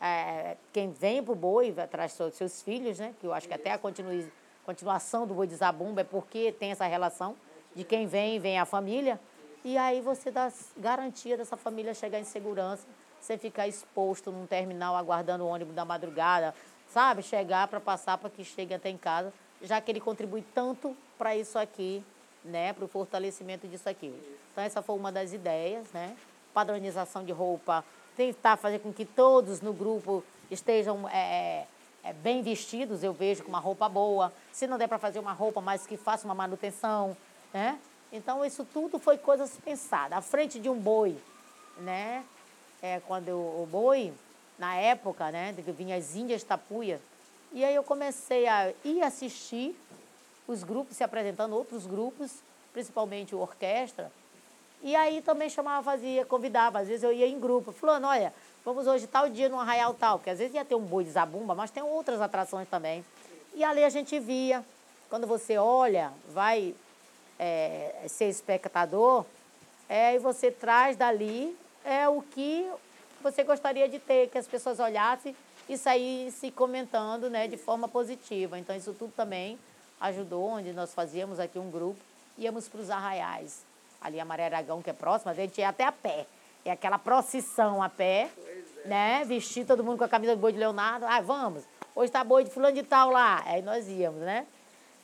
é, 0.00 0.56
quem 0.72 0.90
vem 0.90 1.22
para 1.22 1.32
o 1.32 1.36
boi 1.36 1.72
dos 1.72 2.34
seus 2.34 2.62
filhos, 2.62 2.98
né? 2.98 3.14
Que 3.20 3.26
eu 3.26 3.32
acho 3.32 3.48
que 3.48 3.54
até 3.54 3.72
a 3.72 3.78
continuação 4.64 5.26
do 5.26 5.34
boi 5.34 5.46
de 5.46 5.54
Zabumba 5.54 6.02
é 6.02 6.04
porque 6.04 6.52
tem 6.52 6.70
essa 6.70 6.86
relação 6.86 7.36
de 7.74 7.84
quem 7.84 8.06
vem, 8.06 8.38
vem 8.38 8.58
a 8.58 8.64
família. 8.64 9.20
E 9.64 9.76
aí 9.76 10.00
você 10.00 10.30
dá 10.30 10.52
garantia 10.76 11.36
dessa 11.36 11.56
família 11.56 11.92
chegar 11.94 12.18
em 12.20 12.24
segurança, 12.24 12.86
sem 13.20 13.36
ficar 13.36 13.66
exposto 13.66 14.30
num 14.30 14.46
terminal 14.46 14.96
aguardando 14.96 15.44
o 15.44 15.48
ônibus 15.48 15.74
da 15.74 15.84
madrugada, 15.84 16.54
sabe? 16.88 17.22
Chegar 17.22 17.66
para 17.68 17.80
passar 17.80 18.16
para 18.18 18.30
que 18.30 18.44
chegue 18.44 18.72
até 18.72 18.88
em 18.88 18.96
casa 18.96 19.32
já 19.62 19.80
que 19.80 19.90
ele 19.90 20.00
contribui 20.00 20.44
tanto 20.54 20.96
para 21.16 21.36
isso 21.36 21.58
aqui, 21.58 22.04
né, 22.44 22.72
para 22.72 22.84
o 22.84 22.88
fortalecimento 22.88 23.66
disso 23.66 23.88
aqui. 23.88 24.14
Então, 24.52 24.62
essa 24.62 24.82
foi 24.82 24.96
uma 24.96 25.10
das 25.10 25.32
ideias, 25.32 25.90
né? 25.92 26.16
Padronização 26.54 27.24
de 27.24 27.32
roupa, 27.32 27.84
tentar 28.18 28.56
fazer 28.56 28.80
com 28.80 28.92
que 28.92 29.04
todos 29.04 29.60
no 29.60 29.72
grupo 29.72 30.24
estejam 30.50 31.08
é, 31.08 31.66
é, 32.02 32.12
bem 32.12 32.42
vestidos, 32.42 33.04
eu 33.04 33.12
vejo 33.12 33.44
com 33.44 33.48
uma 33.48 33.60
roupa 33.60 33.88
boa. 33.88 34.32
Se 34.52 34.66
não 34.66 34.76
der 34.76 34.88
para 34.88 34.98
fazer 34.98 35.20
uma 35.20 35.32
roupa, 35.32 35.60
mas 35.60 35.86
que 35.86 35.96
faça 35.96 36.24
uma 36.24 36.34
manutenção, 36.34 37.16
né? 37.54 37.78
Então, 38.12 38.44
isso 38.44 38.64
tudo 38.64 38.98
foi 38.98 39.18
coisas 39.18 39.56
pensadas. 39.64 40.18
À 40.18 40.20
frente 40.20 40.58
de 40.58 40.68
um 40.68 40.76
boi, 40.76 41.16
né? 41.78 42.24
É, 42.82 43.00
quando 43.06 43.28
eu, 43.28 43.38
o 43.38 43.68
boi, 43.70 44.12
na 44.58 44.74
época, 44.74 45.30
né, 45.30 45.54
que 45.54 45.70
vinha 45.70 45.94
as 45.94 46.16
índias 46.16 46.42
tapuia, 46.42 47.00
e 47.52 47.64
aí 47.64 47.74
eu 47.74 47.84
comecei 47.84 48.48
a 48.48 48.72
ir 48.84 49.00
assistir 49.00 49.78
os 50.48 50.64
grupos 50.64 50.96
se 50.96 51.04
apresentando, 51.04 51.54
outros 51.54 51.86
grupos, 51.86 52.42
principalmente 52.72 53.34
orquestra. 53.34 54.10
E 54.82 54.94
aí 54.94 55.20
também 55.22 55.50
chamava, 55.50 55.82
fazia, 55.82 56.24
convidava. 56.24 56.78
Às 56.80 56.88
vezes 56.88 57.02
eu 57.02 57.12
ia 57.12 57.26
em 57.26 57.38
grupo, 57.38 57.72
falando, 57.72 58.06
olha, 58.06 58.32
vamos 58.64 58.86
hoje 58.86 59.06
tal 59.06 59.28
dia 59.28 59.48
no 59.48 59.58
arraial 59.58 59.94
tal, 59.94 60.18
porque 60.18 60.30
às 60.30 60.38
vezes 60.38 60.54
ia 60.54 60.64
ter 60.64 60.74
um 60.74 60.84
boi 60.84 61.04
de 61.04 61.10
zabumba, 61.10 61.54
mas 61.54 61.70
tem 61.70 61.82
outras 61.82 62.20
atrações 62.20 62.68
também. 62.68 63.04
E 63.54 63.64
ali 63.64 63.82
a 63.82 63.88
gente 63.88 64.18
via, 64.20 64.64
quando 65.10 65.26
você 65.26 65.58
olha, 65.58 66.12
vai 66.28 66.74
é, 67.38 68.04
ser 68.08 68.26
espectador, 68.26 69.24
é, 69.88 70.14
e 70.14 70.18
você 70.18 70.50
traz 70.50 70.96
dali 70.96 71.56
é 71.84 72.08
o 72.08 72.20
que 72.20 72.70
você 73.22 73.42
gostaria 73.42 73.88
de 73.88 73.98
ter, 73.98 74.28
que 74.28 74.38
as 74.38 74.46
pessoas 74.46 74.78
olhassem 74.78 75.34
e 75.68 75.76
sair 75.76 76.30
se 76.30 76.50
comentando 76.50 77.28
né, 77.28 77.48
de 77.48 77.56
forma 77.56 77.88
positiva. 77.88 78.58
Então, 78.58 78.76
isso 78.76 78.92
tudo 78.92 79.12
também 79.16 79.58
ajudou, 80.00 80.44
onde 80.44 80.72
nós 80.72 80.94
fazíamos 80.94 81.40
aqui 81.40 81.58
um 81.58 81.70
grupo, 81.70 81.98
íamos 82.36 82.68
para 82.68 82.80
os 82.80 82.90
arraiais. 82.90 83.67
Ali 84.00 84.20
a 84.20 84.24
Maré 84.24 84.44
Aragão, 84.44 84.82
que 84.82 84.90
é 84.90 84.92
próxima, 84.92 85.32
a 85.32 85.34
gente 85.34 85.58
ia 85.58 85.68
até 85.68 85.84
a 85.84 85.92
pé. 85.92 86.26
É 86.64 86.70
aquela 86.70 86.98
procissão 86.98 87.82
a 87.82 87.88
pé, 87.88 88.30
é. 88.84 88.88
né? 88.88 89.24
Vestir 89.24 89.66
todo 89.66 89.82
mundo 89.82 89.98
com 89.98 90.04
a 90.04 90.08
camisa 90.08 90.36
do 90.36 90.40
boi 90.40 90.52
de 90.52 90.58
Leonardo. 90.58 91.06
Ah, 91.06 91.20
vamos, 91.20 91.64
hoje 91.94 92.08
está 92.08 92.22
boi 92.22 92.44
de 92.44 92.50
fulano 92.50 92.74
de 92.74 92.82
tal 92.82 93.10
lá. 93.10 93.42
Aí 93.46 93.62
nós 93.62 93.88
íamos, 93.88 94.20
né? 94.20 94.46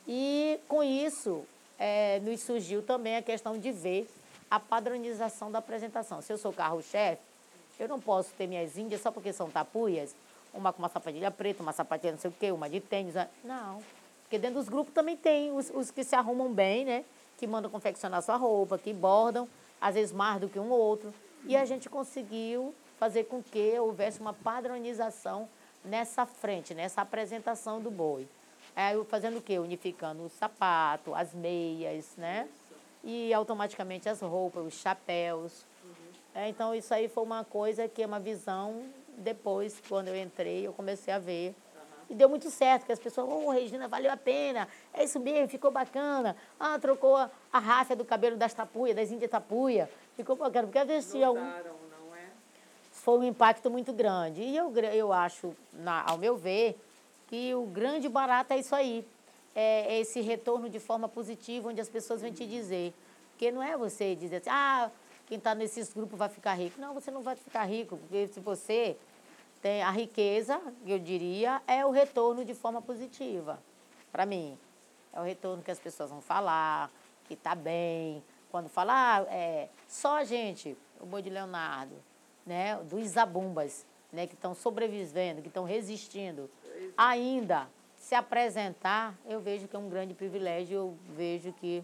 E 0.07 0.59
com 0.67 0.83
isso, 0.83 1.43
é, 1.79 2.19
nos 2.19 2.41
surgiu 2.41 2.83
também 2.83 3.17
a 3.17 3.21
questão 3.21 3.57
de 3.57 3.71
ver 3.71 4.09
a 4.49 4.59
padronização 4.59 5.51
da 5.51 5.59
apresentação. 5.59 6.21
Se 6.21 6.31
eu 6.31 6.37
sou 6.37 6.53
carro-chefe, 6.53 7.21
eu 7.79 7.87
não 7.87 7.99
posso 7.99 8.29
ter 8.37 8.47
minhas 8.47 8.77
índias 8.77 9.01
só 9.01 9.11
porque 9.11 9.33
são 9.33 9.49
tapuias 9.49 10.15
uma 10.55 10.71
com 10.71 10.79
uma 10.79 10.89
sapatilha 10.89 11.29
preta, 11.29 11.61
uma 11.61 11.73
sapatilha 11.73 12.13
não 12.13 12.19
sei 12.19 12.29
o 12.29 12.33
quê, 12.33 12.51
uma 12.51 12.69
de 12.69 12.79
tênis. 12.79 13.13
Não. 13.43 13.81
Porque 14.21 14.39
dentro 14.39 14.57
dos 14.59 14.69
grupos 14.69 14.93
também 14.93 15.15
tem 15.15 15.51
os, 15.51 15.69
os 15.69 15.91
que 15.91 16.03
se 16.03 16.15
arrumam 16.15 16.51
bem, 16.51 16.85
né? 16.85 17.05
Que 17.37 17.47
mandam 17.47 17.69
confeccionar 17.69 18.21
sua 18.21 18.35
roupa, 18.37 18.77
que 18.77 18.93
bordam, 18.93 19.47
às 19.79 19.95
vezes 19.95 20.13
mais 20.13 20.39
do 20.39 20.49
que 20.49 20.59
um 20.59 20.69
outro. 20.69 21.13
E 21.45 21.55
a 21.55 21.65
gente 21.65 21.89
conseguiu 21.89 22.73
fazer 22.97 23.25
com 23.25 23.43
que 23.43 23.77
houvesse 23.79 24.19
uma 24.19 24.33
padronização 24.33 25.47
nessa 25.83 26.25
frente, 26.25 26.73
nessa 26.73 27.01
apresentação 27.01 27.79
do 27.79 27.91
boi. 27.91 28.27
É, 28.75 28.91
fazendo 29.05 29.37
o 29.37 29.41
quê? 29.41 29.59
Unificando 29.59 30.23
o 30.23 30.29
sapato, 30.29 31.13
as 31.13 31.33
meias, 31.33 32.15
né? 32.17 32.47
E 33.03 33.33
automaticamente 33.33 34.09
as 34.09 34.21
roupas, 34.21 34.65
os 34.65 34.73
chapéus. 34.73 35.65
É, 36.33 36.49
então, 36.49 36.75
isso 36.75 36.93
aí 36.93 37.07
foi 37.07 37.23
uma 37.23 37.45
coisa 37.45 37.87
que 37.87 38.03
é 38.03 38.05
uma 38.05 38.19
visão 38.19 38.83
depois, 39.17 39.81
quando 39.87 40.09
eu 40.09 40.17
entrei, 40.17 40.67
eu 40.67 40.73
comecei 40.73 41.13
a 41.13 41.19
ver. 41.19 41.55
Uhum. 42.09 42.15
E 42.15 42.15
deu 42.15 42.29
muito 42.29 42.49
certo, 42.49 42.85
que 42.85 42.91
as 42.91 42.99
pessoas, 42.99 43.27
ô, 43.27 43.47
oh, 43.47 43.51
Regina, 43.51 43.87
valeu 43.87 44.11
a 44.11 44.17
pena, 44.17 44.67
é 44.93 45.03
isso 45.03 45.19
mesmo, 45.19 45.47
ficou 45.47 45.71
bacana. 45.71 46.35
Ah, 46.59 46.77
trocou 46.79 47.15
a, 47.15 47.29
a 47.51 47.59
ráfia 47.59 47.95
do 47.95 48.05
cabelo 48.05 48.37
das 48.37 48.53
tapuia, 48.53 48.93
das 48.93 49.11
índias 49.11 49.31
tapuia. 49.31 49.89
Ficou 50.15 50.35
bacana, 50.35 50.67
porque 50.67 50.79
às 50.79 50.87
vezes 50.87 51.11
tinha 51.11 51.31
um... 51.31 51.35
não 51.35 52.15
é? 52.15 52.27
Foi 52.91 53.19
um 53.19 53.23
impacto 53.23 53.69
muito 53.69 53.93
grande. 53.93 54.41
E 54.41 54.55
eu, 54.55 54.75
eu 54.77 55.13
acho, 55.13 55.55
na, 55.73 56.03
ao 56.09 56.17
meu 56.17 56.35
ver, 56.35 56.79
que 57.27 57.53
o 57.53 57.65
grande 57.65 58.07
barato 58.09 58.53
é 58.53 58.57
isso 58.57 58.73
aí. 58.75 59.05
É, 59.53 59.95
é 59.95 59.99
esse 59.99 60.19
retorno 60.21 60.69
de 60.69 60.79
forma 60.79 61.07
positiva, 61.07 61.69
onde 61.69 61.79
as 61.79 61.89
pessoas 61.89 62.21
vêm 62.21 62.33
te 62.33 62.45
dizer. 62.45 62.93
Porque 63.31 63.51
não 63.51 63.61
é 63.61 63.77
você 63.77 64.15
dizer 64.15 64.37
assim, 64.37 64.49
ah, 64.49 64.89
quem 65.27 65.37
está 65.37 65.55
nesses 65.55 65.91
grupos 65.93 66.17
vai 66.17 66.29
ficar 66.29 66.53
rico. 66.53 66.79
Não, 66.79 66.93
você 66.93 67.11
não 67.11 67.21
vai 67.21 67.35
ficar 67.35 67.63
rico, 67.65 67.97
porque 67.97 68.27
se 68.27 68.39
você 68.39 68.97
tem 69.65 69.81
a 69.81 69.89
riqueza, 69.89 70.61
eu 70.85 70.99
diria, 70.99 71.59
é 71.65 71.83
o 71.83 71.89
retorno 71.89 72.45
de 72.45 72.53
forma 72.53 72.83
positiva, 72.83 73.59
para 74.11 74.23
mim. 74.23 74.55
É 75.11 75.19
o 75.19 75.23
retorno 75.23 75.63
que 75.63 75.71
as 75.71 75.79
pessoas 75.79 76.11
vão 76.11 76.21
falar, 76.21 76.91
que 77.27 77.33
está 77.33 77.55
bem. 77.55 78.23
Quando 78.51 78.69
falar, 78.69 79.23
ah, 79.23 79.25
é, 79.27 79.69
só 79.87 80.17
a 80.17 80.23
gente, 80.23 80.77
o 81.01 81.07
Boi 81.07 81.23
de 81.23 81.31
Leonardo, 81.31 81.95
né, 82.45 82.75
dos 82.83 83.07
zabumbas, 83.07 83.87
né, 84.13 84.27
que 84.27 84.35
estão 84.35 84.53
sobrevivendo, 84.53 85.41
que 85.41 85.47
estão 85.47 85.63
resistindo, 85.63 86.47
ainda 86.95 87.67
se 87.97 88.13
apresentar, 88.13 89.15
eu 89.25 89.39
vejo 89.39 89.67
que 89.67 89.75
é 89.75 89.79
um 89.79 89.89
grande 89.89 90.13
privilégio, 90.13 90.75
eu 90.77 90.97
vejo 91.15 91.51
que 91.53 91.83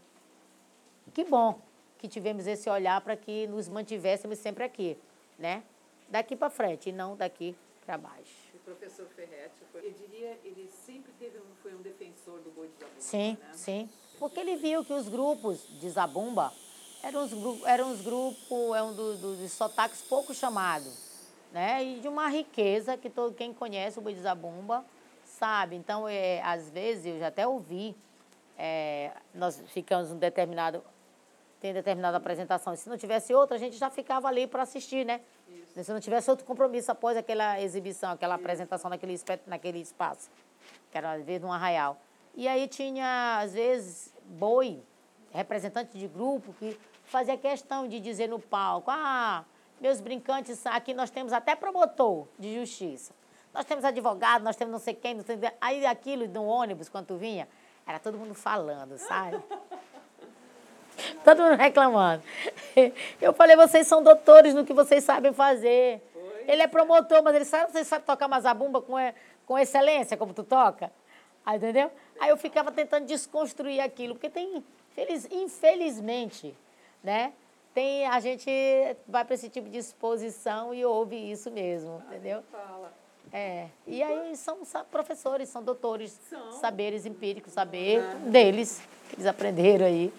que 1.15 1.23
bom 1.23 1.59
que 1.97 2.07
tivemos 2.07 2.45
esse 2.45 2.69
olhar 2.69 3.01
para 3.01 3.17
que 3.17 3.47
nos 3.47 3.67
mantivéssemos 3.67 4.37
sempre 4.37 4.63
aqui, 4.63 4.99
né? 5.39 5.63
Daqui 6.07 6.35
para 6.35 6.51
frente 6.51 6.89
e 6.89 6.91
não 6.91 7.15
daqui 7.15 7.55
para 7.85 7.97
baixo. 7.97 8.49
O 8.53 8.59
professor 8.59 9.07
Ferretti, 9.15 9.63
eu 9.73 9.91
diria, 9.91 10.39
ele 10.43 10.69
sempre 10.85 11.11
teve 11.13 11.37
um, 11.39 11.55
foi 11.61 11.73
um 11.73 11.81
defensor 11.81 12.39
do 12.41 12.51
boi 12.51 12.67
de 12.67 12.73
zabumba, 12.73 12.99
Sim, 13.01 13.37
né? 13.39 13.51
sim. 13.53 13.89
Porque 14.19 14.39
ele 14.39 14.55
viu 14.55 14.85
que 14.85 14.93
os 14.93 15.09
grupos 15.09 15.67
de 15.79 15.89
zabumba 15.89 16.53
eram 17.03 17.23
os, 17.23 17.33
grupos, 17.33 17.67
eram 17.67 17.91
os 17.91 18.01
grupos, 18.01 18.75
é 18.75 18.83
um 18.83 18.93
dos 18.93 19.19
do, 19.19 19.35
do 19.35 19.49
sotaques 19.49 20.01
pouco 20.03 20.33
chamados, 20.33 20.93
né? 21.51 21.83
E 21.83 21.99
de 21.99 22.07
uma 22.07 22.29
riqueza 22.29 22.95
que 22.95 23.09
todo 23.09 23.33
quem 23.33 23.53
conhece 23.53 23.97
o 23.97 24.01
boi 24.01 24.13
de 24.13 24.21
zabumba 24.21 24.85
sabe. 25.25 25.75
Então, 25.75 26.07
é, 26.07 26.41
às 26.43 26.69
vezes, 26.69 27.07
eu 27.07 27.19
já 27.19 27.27
até 27.27 27.47
ouvi, 27.47 27.95
é, 28.57 29.11
nós 29.33 29.59
ficamos 29.69 30.11
um 30.11 30.17
determinado, 30.17 30.83
tem 31.61 31.71
determinada 31.73 32.17
apresentação, 32.17 32.73
e 32.73 32.77
se 32.77 32.89
não 32.89 32.97
tivesse 32.97 33.31
outra, 33.35 33.55
a 33.55 33.59
gente 33.59 33.77
já 33.77 33.89
ficava 33.91 34.27
ali 34.27 34.47
para 34.47 34.63
assistir, 34.63 35.05
né? 35.05 35.21
Isso. 35.47 35.83
Se 35.83 35.93
não 35.93 35.99
tivesse 35.99 36.27
outro 36.29 36.43
compromisso 36.43 36.91
após 36.91 37.15
aquela 37.15 37.61
exibição, 37.61 38.11
aquela 38.11 38.33
Isso. 38.33 38.43
apresentação 38.43 38.89
naquele, 38.89 39.15
naquele 39.45 39.79
espaço, 39.79 40.31
que 40.89 40.97
era 40.97 41.13
às 41.13 41.23
vezes 41.23 41.43
num 41.43 41.53
arraial. 41.53 42.01
E 42.33 42.47
aí 42.47 42.67
tinha, 42.67 43.39
às 43.39 43.53
vezes, 43.53 44.11
boi, 44.25 44.81
representante 45.31 45.95
de 45.99 46.07
grupo, 46.07 46.51
que 46.53 46.77
fazia 47.03 47.37
questão 47.37 47.87
de 47.87 47.99
dizer 47.99 48.27
no 48.27 48.39
palco, 48.39 48.89
ah, 48.89 49.45
meus 49.79 50.01
brincantes, 50.01 50.65
aqui 50.65 50.95
nós 50.95 51.11
temos 51.11 51.31
até 51.31 51.55
promotor 51.55 52.27
de 52.39 52.55
justiça. 52.55 53.13
Nós 53.53 53.65
temos 53.65 53.85
advogado, 53.85 54.43
nós 54.43 54.55
temos 54.55 54.71
não 54.71 54.79
sei 54.79 54.95
quem, 54.95 55.13
não 55.13 55.23
sei... 55.23 55.37
aí 55.59 55.85
aquilo 55.85 56.27
no 56.27 56.43
ônibus, 56.43 56.89
quando 56.89 57.05
tu 57.07 57.17
vinha, 57.17 57.47
era 57.85 57.99
todo 57.99 58.17
mundo 58.17 58.33
falando, 58.33 58.97
sabe? 58.97 59.39
todo 61.23 61.41
mundo 61.41 61.55
reclamando. 61.55 62.23
Eu 63.21 63.33
falei, 63.33 63.55
vocês 63.55 63.87
são 63.87 64.03
doutores 64.03 64.53
no 64.53 64.65
que 64.65 64.73
vocês 64.73 65.03
sabem 65.03 65.33
fazer. 65.33 66.01
Ele 66.47 66.61
é 66.61 66.67
promotor, 66.67 67.21
mas 67.23 67.35
ele 67.35 67.45
sabe, 67.45 67.71
você 67.71 67.83
sabe 67.83 68.05
tocar 68.05 68.27
mazabumba 68.27 68.81
com, 68.81 68.95
com 69.45 69.59
excelência, 69.59 70.17
como 70.17 70.33
tu 70.33 70.43
toca? 70.43 70.91
Aí, 71.45 71.57
entendeu? 71.57 71.91
Aí 72.19 72.29
eu 72.29 72.37
ficava 72.37 72.71
tentando 72.71 73.05
desconstruir 73.05 73.79
aquilo, 73.79 74.15
porque 74.15 74.29
tem, 74.29 74.63
feliz, 74.93 75.27
infelizmente, 75.31 76.55
né? 77.03 77.33
Tem, 77.73 78.05
a 78.07 78.19
gente 78.19 78.49
vai 79.07 79.23
para 79.23 79.35
esse 79.35 79.49
tipo 79.49 79.69
de 79.69 79.77
exposição 79.77 80.73
e 80.73 80.83
ouve 80.83 81.15
isso 81.15 81.49
mesmo, 81.49 82.03
entendeu? 82.07 82.43
Fala. 82.51 82.91
É. 83.31 83.67
E 83.87 84.03
aí 84.03 84.35
são 84.35 84.57
professores, 84.91 85.47
são 85.47 85.63
doutores, 85.63 86.19
são. 86.29 86.51
saberes 86.53 87.05
empíricos, 87.05 87.53
saber 87.53 88.01
na, 88.01 88.13
deles, 88.29 88.81
que 89.09 89.15
eles 89.15 89.25
aprenderam 89.25 89.85
aí. 89.85 90.13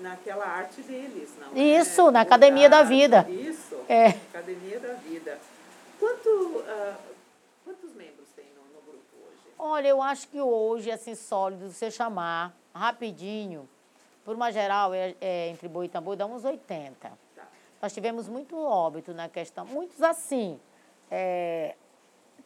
Na, 0.00 0.10
naquela 0.10 0.46
arte 0.46 0.82
deles, 0.82 1.30
não 1.40 1.56
Isso, 1.56 2.08
é? 2.08 2.10
na 2.10 2.20
academia 2.20 2.68
da 2.68 2.82
vida. 2.82 3.26
Isso, 3.28 3.76
é. 3.88 4.08
academia 4.08 4.78
da 4.80 4.94
vida. 4.94 5.38
Quanto, 5.98 6.28
uh, 6.28 6.94
quantos 7.64 7.92
membros 7.94 8.28
tem 8.34 8.46
no, 8.56 8.62
no, 8.74 8.80
grupo 8.82 9.16
hoje? 9.16 9.54
Olha, 9.58 9.88
eu 9.88 10.02
acho 10.02 10.28
que 10.28 10.40
hoje, 10.40 10.90
assim, 10.90 11.14
sólido, 11.14 11.68
se 11.68 11.74
você 11.74 11.90
chamar 11.90 12.54
rapidinho, 12.74 13.68
por 14.24 14.34
uma 14.34 14.50
geral, 14.50 14.94
é, 14.94 15.14
é, 15.20 15.48
entre 15.48 15.68
boi 15.68 15.86
e 15.86 15.88
tambor, 15.88 16.16
dá 16.16 16.26
uns 16.26 16.44
80. 16.44 16.94
Tá. 17.00 17.48
Nós 17.80 17.92
tivemos 17.92 18.28
muito 18.28 18.56
óbito 18.56 19.12
na 19.12 19.28
questão, 19.28 19.64
muitos 19.66 20.02
assim, 20.02 20.58
é, 21.10 21.74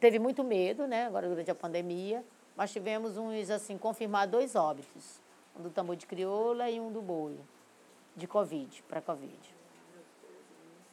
teve 0.00 0.18
muito 0.18 0.42
medo, 0.42 0.86
né, 0.86 1.06
agora 1.06 1.28
durante 1.28 1.50
a 1.50 1.54
pandemia, 1.54 2.24
mas 2.56 2.72
tivemos 2.72 3.16
uns, 3.16 3.50
assim, 3.50 3.76
confirmar 3.76 4.26
dois 4.26 4.54
óbitos. 4.54 5.20
Um 5.58 5.62
do 5.62 5.70
tambor 5.70 5.96
de 5.96 6.06
crioula 6.06 6.68
e 6.70 6.78
um 6.78 6.92
do 6.92 7.00
boi, 7.00 7.38
de 8.14 8.26
Covid, 8.26 8.82
para 8.84 9.00
Covid. 9.00 9.54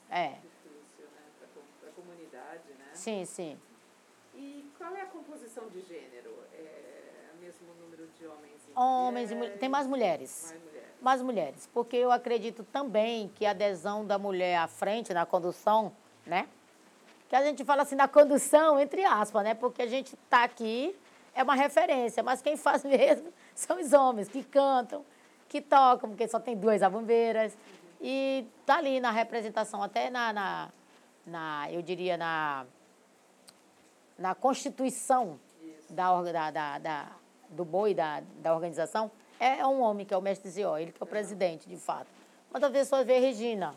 É. 0.10 0.28
Difícil, 0.30 1.06
né, 1.06 1.22
para 1.80 1.90
a 1.90 1.92
comunidade, 1.94 2.70
né? 2.78 2.90
Sim, 2.94 3.26
sim. 3.26 3.60
E 4.36 4.72
qual 4.78 4.96
é 4.96 5.02
a 5.02 5.06
composição 5.08 5.68
de 5.70 5.82
gênero? 5.82 6.34
É 6.54 7.30
o 7.36 7.42
mesmo 7.42 7.68
número 7.82 8.08
de 8.08 8.26
homens 8.26 8.62
e 8.68 8.80
Homens 8.80 9.32
e 9.32 9.36
mulheres. 9.36 9.60
Tem 9.60 9.70
mais 9.70 9.88
mulheres. 9.88 10.44
Mais 10.52 10.64
mulheres. 10.64 10.90
Mais 11.02 11.22
mulheres. 11.22 11.70
Porque 11.74 11.98
eu 11.98 12.12
acredito 12.12 12.64
também 12.64 13.28
que 13.36 13.46
a 13.46 13.52
adesão 13.52 14.06
da 14.06 14.18
mulher 14.18 14.58
à 14.58 14.68
frente, 14.68 15.14
na 15.14 15.26
condução, 15.26 15.92
né? 16.26 16.48
que 17.34 17.38
a 17.38 17.44
gente 17.44 17.66
fala 17.66 17.82
assim 17.82 17.96
da 17.96 18.08
condução, 18.08 18.80
entre 18.80 19.04
aspas, 19.04 19.44
né? 19.44 19.56
Porque 19.56 19.82
a 19.82 19.88
gente 19.88 20.14
está 20.14 20.44
aqui, 20.44 20.96
é 21.34 21.42
uma 21.42 21.56
referência, 21.56 22.22
mas 22.22 22.44
quem 22.44 22.56
faz 22.56 22.84
mesmo 22.86 23.34
são 23.66 23.80
os 23.80 23.94
homens 23.94 24.28
que 24.28 24.44
cantam, 24.44 25.06
que 25.48 25.62
tocam, 25.62 26.10
porque 26.10 26.28
só 26.28 26.40
tem 26.40 26.56
duas 26.56 26.82
abombeiras. 26.82 27.58
E 28.02 28.46
tá 28.66 28.78
ali 28.78 29.00
na 29.00 29.12
representação, 29.12 29.82
até 29.82 30.10
na, 30.10 30.34
na, 30.34 30.70
na 31.26 31.72
eu 31.72 31.82
diria, 31.82 32.18
na, 32.18 32.66
na 34.18 34.36
constituição 34.36 35.40
da, 35.90 36.22
da, 36.22 36.52
da, 36.52 36.78
da, 36.80 37.08
do 37.50 37.64
boi, 37.64 37.94
da, 37.94 38.22
da 38.42 38.54
organização, 38.54 39.10
é 39.40 39.66
um 39.66 39.82
homem 39.82 40.06
que 40.06 40.14
é 40.14 40.18
o 40.18 40.22
mestre 40.22 40.50
Zió, 40.50 40.78
ele 40.78 40.92
que 40.92 41.02
é 41.02 41.04
o 41.04 41.08
presidente, 41.08 41.68
de 41.68 41.78
fato. 41.78 42.08
Mas 42.52 42.62
talvez 42.62 42.88
só 42.88 43.04
ver 43.04 43.20
Regina, 43.20 43.74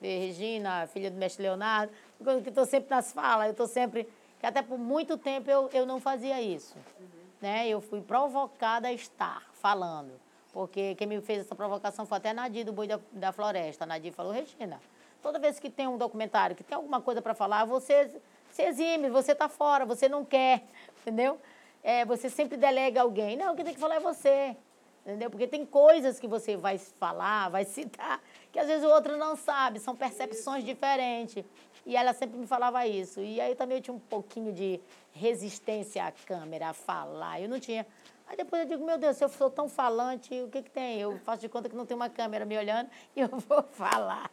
ver 0.00 0.18
Regina, 0.18 0.86
filha 0.86 1.10
do 1.10 1.16
mestre 1.16 1.42
Leonardo, 1.42 1.92
que 2.42 2.48
estou 2.48 2.66
sempre 2.66 2.90
nas 2.90 3.12
falas, 3.12 3.46
eu 3.46 3.52
estou 3.52 3.66
sempre. 3.66 4.08
Que 4.38 4.46
até 4.46 4.62
por 4.62 4.78
muito 4.78 5.16
tempo 5.18 5.50
eu, 5.50 5.68
eu 5.72 5.84
não 5.84 5.98
fazia 5.98 6.40
isso. 6.40 6.76
Né? 7.40 7.68
Eu 7.68 7.80
fui 7.80 8.00
provocada 8.00 8.88
a 8.88 8.92
estar 8.92 9.48
falando. 9.54 10.12
Porque 10.52 10.94
quem 10.94 11.06
me 11.06 11.20
fez 11.20 11.40
essa 11.40 11.54
provocação 11.54 12.06
foi 12.06 12.18
até 12.18 12.30
a 12.30 12.34
Nadir 12.34 12.64
do 12.64 12.72
Boi 12.72 12.86
da, 12.86 12.98
da 13.12 13.32
Floresta. 13.32 13.84
A 13.84 13.86
Nadir 13.86 14.12
falou, 14.12 14.32
Regina, 14.32 14.80
toda 15.22 15.38
vez 15.38 15.60
que 15.60 15.70
tem 15.70 15.86
um 15.86 15.98
documentário, 15.98 16.56
que 16.56 16.64
tem 16.64 16.76
alguma 16.76 17.00
coisa 17.00 17.20
para 17.20 17.34
falar, 17.34 17.64
você 17.64 18.20
se 18.50 18.62
exime, 18.62 19.10
você 19.10 19.32
está 19.32 19.48
fora, 19.48 19.84
você 19.84 20.08
não 20.08 20.24
quer, 20.24 20.64
entendeu? 21.00 21.38
É, 21.82 22.04
você 22.04 22.28
sempre 22.28 22.56
delega 22.56 23.02
alguém. 23.02 23.36
Não, 23.36 23.54
quem 23.54 23.64
tem 23.64 23.74
que 23.74 23.80
falar 23.80 23.96
é 23.96 24.00
você. 24.00 24.56
Entendeu? 25.08 25.30
Porque 25.30 25.46
tem 25.46 25.64
coisas 25.64 26.18
que 26.20 26.26
você 26.26 26.56
vai 26.56 26.76
falar, 26.76 27.48
vai 27.48 27.64
citar, 27.64 28.20
que 28.52 28.58
às 28.58 28.66
vezes 28.66 28.84
o 28.84 28.90
outro 28.90 29.16
não 29.16 29.36
sabe, 29.36 29.78
são 29.78 29.96
percepções 29.96 30.64
diferentes. 30.64 31.44
E 31.86 31.96
ela 31.96 32.12
sempre 32.12 32.38
me 32.38 32.46
falava 32.46 32.86
isso. 32.86 33.20
E 33.20 33.40
aí 33.40 33.54
também 33.54 33.78
eu 33.78 33.82
tinha 33.82 33.94
um 33.94 33.98
pouquinho 33.98 34.52
de 34.52 34.80
resistência 35.12 36.04
à 36.04 36.12
câmera, 36.12 36.68
a 36.68 36.72
falar. 36.72 37.40
Eu 37.40 37.48
não 37.48 37.58
tinha. 37.58 37.86
Aí 38.26 38.36
depois 38.36 38.62
eu 38.62 38.68
digo, 38.68 38.84
meu 38.84 38.98
Deus, 38.98 39.16
se 39.16 39.24
eu 39.24 39.28
sou 39.28 39.50
tão 39.50 39.68
falante, 39.68 40.38
o 40.42 40.48
que, 40.48 40.62
que 40.62 40.70
tem? 40.70 41.00
Eu 41.00 41.18
faço 41.20 41.40
de 41.40 41.48
conta 41.48 41.68
que 41.68 41.74
não 41.74 41.86
tem 41.86 41.96
uma 41.96 42.10
câmera 42.10 42.44
me 42.44 42.58
olhando 42.58 42.90
e 43.16 43.20
eu 43.20 43.28
vou 43.28 43.62
falar. 43.62 44.30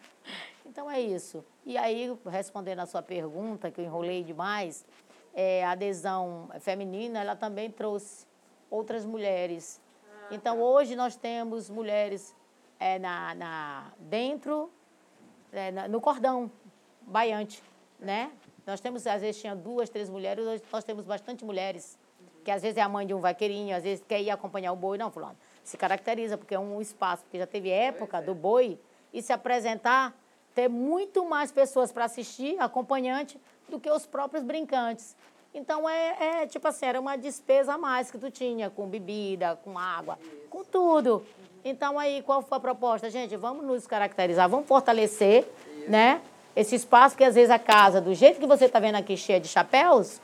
Então 0.65 0.89
é 0.91 0.99
isso. 0.99 1.45
E 1.65 1.77
aí, 1.77 2.17
respondendo 2.25 2.79
a 2.79 2.85
sua 2.85 3.01
pergunta, 3.01 3.71
que 3.71 3.79
eu 3.79 3.85
enrolei 3.85 4.23
demais, 4.23 4.85
é, 5.33 5.63
a 5.63 5.71
adesão 5.71 6.49
feminina, 6.59 7.19
ela 7.19 7.35
também 7.35 7.69
trouxe 7.69 8.27
outras 8.69 9.05
mulheres. 9.05 9.79
Ah, 10.09 10.27
então, 10.31 10.57
tá. 10.57 10.61
hoje 10.61 10.95
nós 10.95 11.15
temos 11.15 11.69
mulheres 11.69 12.35
é, 12.79 12.99
na, 12.99 13.35
na, 13.35 13.91
dentro, 13.99 14.69
é, 15.51 15.71
na, 15.71 15.87
no 15.87 16.01
cordão, 16.01 16.51
baiante, 17.05 17.61
né? 17.99 18.31
Nós 18.65 18.79
temos, 18.79 19.05
às 19.05 19.21
vezes, 19.21 19.39
tinha 19.39 19.55
duas, 19.55 19.89
três 19.89 20.09
mulheres, 20.09 20.45
hoje 20.45 20.63
nós 20.71 20.83
temos 20.83 21.05
bastante 21.05 21.45
mulheres, 21.45 21.97
que 22.43 22.49
às 22.49 22.61
vezes 22.61 22.77
é 22.77 22.81
a 22.81 22.89
mãe 22.89 23.05
de 23.05 23.13
um 23.13 23.19
vaqueirinho, 23.19 23.75
às 23.75 23.83
vezes 23.83 24.03
quer 24.07 24.21
ir 24.21 24.29
acompanhar 24.29 24.71
o 24.71 24.75
boi. 24.75 24.97
Não, 24.97 25.11
fulano, 25.11 25.37
se 25.63 25.77
caracteriza, 25.77 26.37
porque 26.37 26.55
é 26.55 26.59
um 26.59 26.81
espaço, 26.81 27.23
porque 27.23 27.37
já 27.37 27.47
teve 27.47 27.69
época 27.69 28.21
do 28.21 28.33
boi, 28.33 28.79
e 29.13 29.21
se 29.21 29.31
apresentar, 29.31 30.15
ter 30.53 30.67
muito 30.67 31.25
mais 31.25 31.51
pessoas 31.51 31.91
para 31.91 32.05
assistir, 32.05 32.59
acompanhante, 32.59 33.39
do 33.69 33.79
que 33.79 33.89
os 33.89 34.05
próprios 34.05 34.43
brincantes. 34.43 35.15
Então, 35.53 35.87
é, 35.87 36.41
é, 36.41 36.47
tipo 36.47 36.67
assim, 36.67 36.85
era 36.85 36.99
uma 36.99 37.15
despesa 37.15 37.75
a 37.75 37.77
mais 37.77 38.11
que 38.11 38.17
tu 38.17 38.29
tinha, 38.29 38.69
com 38.69 38.87
bebida, 38.87 39.57
com 39.63 39.79
água, 39.79 40.19
com 40.49 40.63
tudo. 40.65 41.25
Então, 41.63 41.97
aí, 41.97 42.21
qual 42.23 42.41
foi 42.41 42.57
a 42.57 42.61
proposta? 42.61 43.09
Gente, 43.09 43.37
vamos 43.37 43.65
nos 43.65 43.87
caracterizar, 43.87 44.49
vamos 44.49 44.67
fortalecer, 44.67 45.47
né? 45.87 46.21
Esse 46.55 46.75
espaço 46.75 47.17
que 47.17 47.23
às 47.23 47.35
vezes 47.35 47.49
a 47.49 47.59
casa, 47.59 47.99
do 47.99 48.13
jeito 48.13 48.39
que 48.39 48.47
você 48.47 48.65
está 48.65 48.79
vendo 48.79 48.95
aqui, 48.95 49.17
cheia 49.17 49.39
de 49.39 49.47
chapéus, 49.47 50.21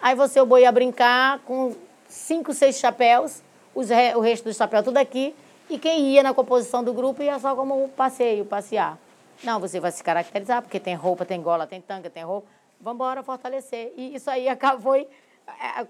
aí 0.00 0.14
você 0.14 0.40
o 0.40 0.46
boi 0.46 0.62
ia 0.62 0.72
brincar 0.72 1.40
com 1.40 1.74
cinco, 2.08 2.54
seis 2.54 2.78
chapéus, 2.78 3.42
os, 3.74 3.88
o 4.16 4.20
resto 4.20 4.44
do 4.44 4.54
chapéu 4.54 4.82
tudo 4.82 4.96
aqui, 4.96 5.34
e 5.68 5.78
quem 5.78 6.10
ia 6.10 6.22
na 6.22 6.32
composição 6.32 6.82
do 6.82 6.94
grupo 6.94 7.22
ia 7.22 7.38
só 7.38 7.54
como 7.54 7.84
um 7.84 7.88
passeio, 7.88 8.44
passear. 8.44 8.98
Não, 9.44 9.60
você 9.60 9.78
vai 9.78 9.92
se 9.92 10.02
caracterizar, 10.02 10.62
porque 10.62 10.80
tem 10.80 10.94
roupa, 10.94 11.24
tem 11.24 11.40
gola, 11.40 11.66
tem 11.66 11.80
tanga, 11.80 12.08
tem 12.08 12.24
roupa. 12.24 12.48
Vamos 12.80 12.96
embora 12.96 13.22
fortalecer. 13.22 13.92
E 13.96 14.14
isso 14.14 14.30
aí 14.30 14.48
acabou, 14.50 14.96
é, 14.96 15.06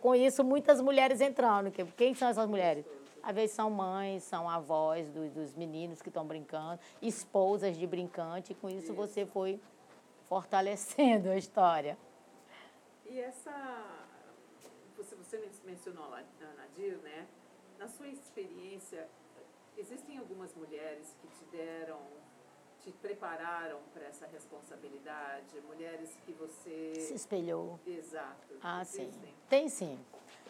com 0.00 0.14
isso, 0.14 0.42
muitas 0.42 0.80
mulheres 0.80 1.20
entrando. 1.20 1.72
Quem 1.96 2.14
são 2.14 2.28
essas 2.28 2.46
mulheres? 2.48 2.84
Às 3.22 3.34
vezes 3.34 3.54
são 3.54 3.70
mães, 3.70 4.22
são 4.22 4.48
avós 4.48 5.08
dos, 5.10 5.30
dos 5.32 5.54
meninos 5.54 6.00
que 6.00 6.08
estão 6.08 6.26
brincando, 6.26 6.80
esposas 7.02 7.76
de 7.76 7.86
brincante, 7.86 8.52
e 8.52 8.54
com 8.54 8.68
isso 8.70 8.94
você 8.94 9.26
foi 9.26 9.60
fortalecendo 10.28 11.30
a 11.30 11.36
história. 11.36 11.98
E 13.06 13.18
essa. 13.18 13.52
Você, 14.96 15.14
você 15.14 15.50
mencionou 15.64 16.04
a 16.12 16.22
Nadir, 16.56 16.98
né? 16.98 17.26
Na 17.78 17.88
sua 17.88 18.08
experiência, 18.08 19.08
existem 19.76 20.18
algumas 20.18 20.54
mulheres 20.54 21.14
que 21.20 21.28
te 21.28 21.44
deram, 21.52 22.00
te 22.80 22.90
prepararam 22.90 23.78
para 23.94 24.04
essa 24.04 24.26
responsabilidade? 24.26 25.60
Mulheres 25.60 26.18
que 26.26 26.32
você. 26.32 26.94
Se 26.96 27.14
espelhou. 27.14 27.78
Exato. 27.86 28.54
Ah, 28.62 28.84
sim. 28.84 29.10
Tem 29.48 29.68
sim. 29.68 29.98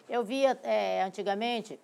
Eu 0.09 0.25
via 0.25 0.59
é, 0.63 1.03
antigamente 1.03 1.79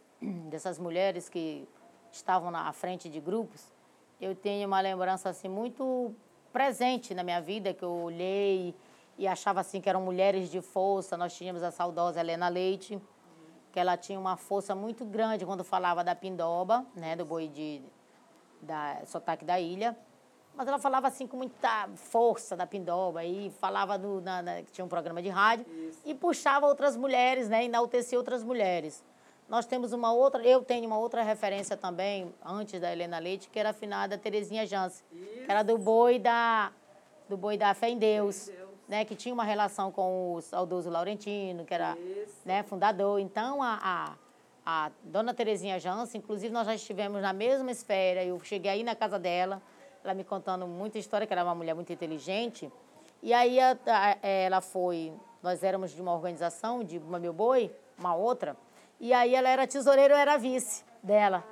dessas 0.49 0.79
mulheres 0.79 1.29
que 1.29 1.69
estavam 2.13 2.51
na 2.51 2.73
frente 2.73 3.09
de 3.09 3.21
grupos, 3.21 3.73
eu 4.21 4.35
tenho 4.35 4.67
uma 4.67 4.81
lembrança 4.81 5.29
assim 5.29 5.49
muito 5.49 6.15
presente 6.53 7.15
na 7.15 7.25
minha 7.25 7.41
vida 7.41 7.75
que 7.75 7.83
eu 7.83 7.91
olhei 7.91 8.75
e 9.19 9.27
achava 9.27 9.61
assim 9.61 9.81
que 9.81 9.89
eram 9.89 10.01
mulheres 10.01 10.51
de 10.51 10.61
força. 10.61 11.17
Nós 11.17 11.35
tínhamos 11.37 11.63
a 11.63 11.71
saudosa 11.71 12.21
Helena 12.21 12.49
Leite, 12.49 13.01
que 13.73 13.81
ela 13.81 13.97
tinha 13.97 14.19
uma 14.19 14.37
força 14.37 14.75
muito 14.75 15.05
grande 15.05 15.45
quando 15.45 15.65
falava 15.65 16.05
da 16.05 16.15
pindoba, 16.15 16.87
né, 16.95 17.17
do 17.17 17.25
boi 17.25 17.49
de 17.49 17.83
da 18.63 19.03
sotaque 19.05 19.45
da 19.45 19.61
ilha. 19.61 19.97
Mas 20.55 20.69
ela 20.69 20.79
falava 20.79 21.09
assim 21.09 21.27
com 21.27 21.37
muita 21.37 21.89
força 21.97 22.57
da 22.57 22.67
pindoba 22.67 23.25
e 23.25 23.51
falava 23.51 23.99
do, 23.99 24.21
na, 24.21 24.41
na, 24.41 24.63
tinha 24.63 24.85
um 24.85 24.89
programa 24.89 25.21
de 25.21 25.29
rádio 25.29 25.67
Isso. 25.69 26.01
e 26.05 26.15
puxava 26.15 26.67
outras 26.67 26.97
mulheres, 26.97 27.49
né, 27.49 27.65
enaltecia 27.65 28.17
outras 28.17 28.45
mulheres. 28.45 29.05
Nós 29.49 29.67
temos 29.67 29.93
uma 29.93 30.13
outra, 30.13 30.43
eu 30.43 30.63
tenho 30.63 30.87
uma 30.87 30.99
outra 30.99 31.23
referência 31.23 31.77
também, 31.77 32.35
antes 32.45 32.81
da 32.81 32.91
Helena 32.91 33.19
Leite, 33.19 33.51
que 33.51 33.59
era 33.59 33.69
a 33.69 33.71
afinada 33.71 34.17
Terezinha 34.17 34.67
Jans, 34.67 35.05
que 35.11 35.45
era 35.47 35.63
do 35.63 35.77
boi 35.77 36.19
da, 36.19 36.73
do 37.29 37.37
boi 37.37 37.59
da 37.59 37.75
Fé 37.75 37.91
em 37.91 37.99
Deus, 37.99 38.47
Deus, 38.47 38.69
né, 38.89 39.05
que 39.05 39.15
tinha 39.15 39.35
uma 39.35 39.45
relação 39.45 39.93
com 39.93 40.35
o 40.35 40.41
saudoso 40.41 40.89
Laurentino, 40.89 41.65
que 41.65 41.75
era 41.75 41.97
né, 42.45 42.63
fundador. 42.63 43.21
Então, 43.21 43.63
a, 43.63 43.79
a, 44.65 44.87
a 44.87 44.91
dona 45.03 45.35
Terezinha 45.35 45.79
Jans, 45.79 46.15
inclusive 46.15 46.53
nós 46.53 46.67
já 46.67 46.75
estivemos 46.75 47.21
na 47.21 47.35
mesma 47.35 47.71
esfera, 47.71 48.25
eu 48.25 48.41
cheguei 48.41 48.71
aí 48.71 48.83
na 48.83 48.95
casa 48.95 49.19
dela, 49.19 49.61
ela 50.03 50.15
me 50.15 50.25
contando 50.25 50.67
muita 50.67 50.99
história, 50.99 51.27
que 51.27 51.33
era 51.35 51.45
uma 51.45 51.55
mulher 51.55 51.75
muito 51.75 51.93
inteligente, 51.93 52.73
e 53.23 53.35
aí 53.35 53.61
a, 53.61 53.77
a, 53.87 54.27
ela 54.27 54.63
foi, 54.63 55.13
nós 55.43 55.63
éramos 55.63 55.91
de 55.91 56.01
uma 56.01 56.15
organização, 56.15 56.83
de 56.83 56.97
uma 56.97 57.19
Meu 57.19 57.33
Boi, 57.33 57.71
uma 57.99 58.15
outra, 58.15 58.57
e 59.01 59.13
aí 59.13 59.35
ela 59.35 59.49
era 59.49 59.67
tesoureira, 59.67 60.15
eu 60.15 60.19
era 60.19 60.37
vice 60.37 60.85
dela. 61.03 61.45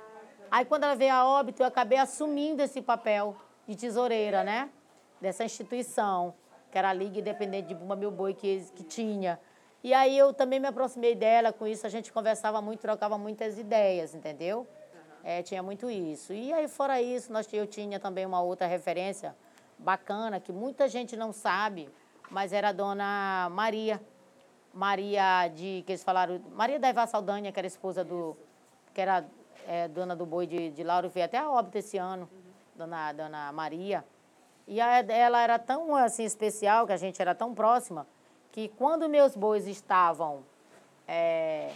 Aí 0.49 0.65
quando 0.65 0.83
ela 0.83 0.95
veio 0.95 1.13
a 1.13 1.25
óbito, 1.27 1.61
eu 1.61 1.67
acabei 1.67 1.97
assumindo 1.97 2.61
esse 2.61 2.81
papel 2.81 3.35
de 3.67 3.75
tesoureira, 3.75 4.43
né? 4.43 4.69
Dessa 5.19 5.43
instituição, 5.43 6.33
que 6.71 6.77
era 6.77 6.89
a 6.89 6.93
Liga 6.93 7.19
Independente 7.19 7.69
de 7.69 7.75
Bumba 7.75 7.95
Meu 7.95 8.11
Boi 8.11 8.33
que, 8.33 8.59
que 8.75 8.83
tinha. 8.83 9.39
E 9.83 9.93
aí 9.93 10.17
eu 10.17 10.33
também 10.33 10.59
me 10.59 10.67
aproximei 10.67 11.13
dela, 11.15 11.51
com 11.51 11.67
isso 11.67 11.85
a 11.85 11.89
gente 11.89 12.11
conversava 12.11 12.61
muito, 12.61 12.79
trocava 12.79 13.17
muitas 13.17 13.57
ideias, 13.57 14.15
entendeu? 14.15 14.67
É, 15.23 15.41
tinha 15.41 15.63
muito 15.63 15.89
isso. 15.89 16.33
E 16.33 16.51
aí, 16.51 16.67
fora 16.67 17.01
isso, 17.01 17.31
nós, 17.31 17.51
eu 17.53 17.65
tinha 17.65 17.99
também 17.99 18.25
uma 18.25 18.41
outra 18.41 18.67
referência 18.67 19.35
bacana, 19.77 20.39
que 20.39 20.51
muita 20.51 20.87
gente 20.87 21.15
não 21.15 21.31
sabe, 21.31 21.89
mas 22.29 22.51
era 22.51 22.69
a 22.69 22.71
dona 22.71 23.49
Maria, 23.51 24.01
Maria 24.73 25.47
de, 25.49 25.83
que 25.85 25.91
eles 25.91 26.03
falaram, 26.03 26.41
Maria 26.55 26.79
da 26.79 26.87
Eva 26.87 27.05
Saldanha, 27.05 27.51
que 27.51 27.59
era 27.59 27.67
esposa 27.67 28.03
do, 28.03 28.35
que 28.93 28.99
era 28.99 29.23
é, 29.67 29.87
dona 29.87 30.15
do 30.15 30.25
boi 30.25 30.47
de, 30.47 30.71
de 30.71 30.83
Lauro, 30.83 31.09
veio 31.09 31.25
até 31.25 31.37
a 31.37 31.49
óbito 31.49 31.77
esse 31.77 31.97
ano, 31.97 32.27
uhum. 32.31 32.39
dona, 32.75 33.13
dona 33.13 33.51
Maria. 33.51 34.03
E 34.67 34.81
a, 34.81 34.99
ela 34.99 35.41
era 35.41 35.59
tão 35.59 35.95
assim 35.95 36.23
especial, 36.23 36.87
que 36.87 36.93
a 36.93 36.97
gente 36.97 37.21
era 37.21 37.35
tão 37.35 37.53
próxima, 37.53 38.07
que 38.51 38.69
quando 38.69 39.07
meus 39.07 39.35
bois 39.35 39.67
estavam 39.67 40.43
é, 41.07 41.71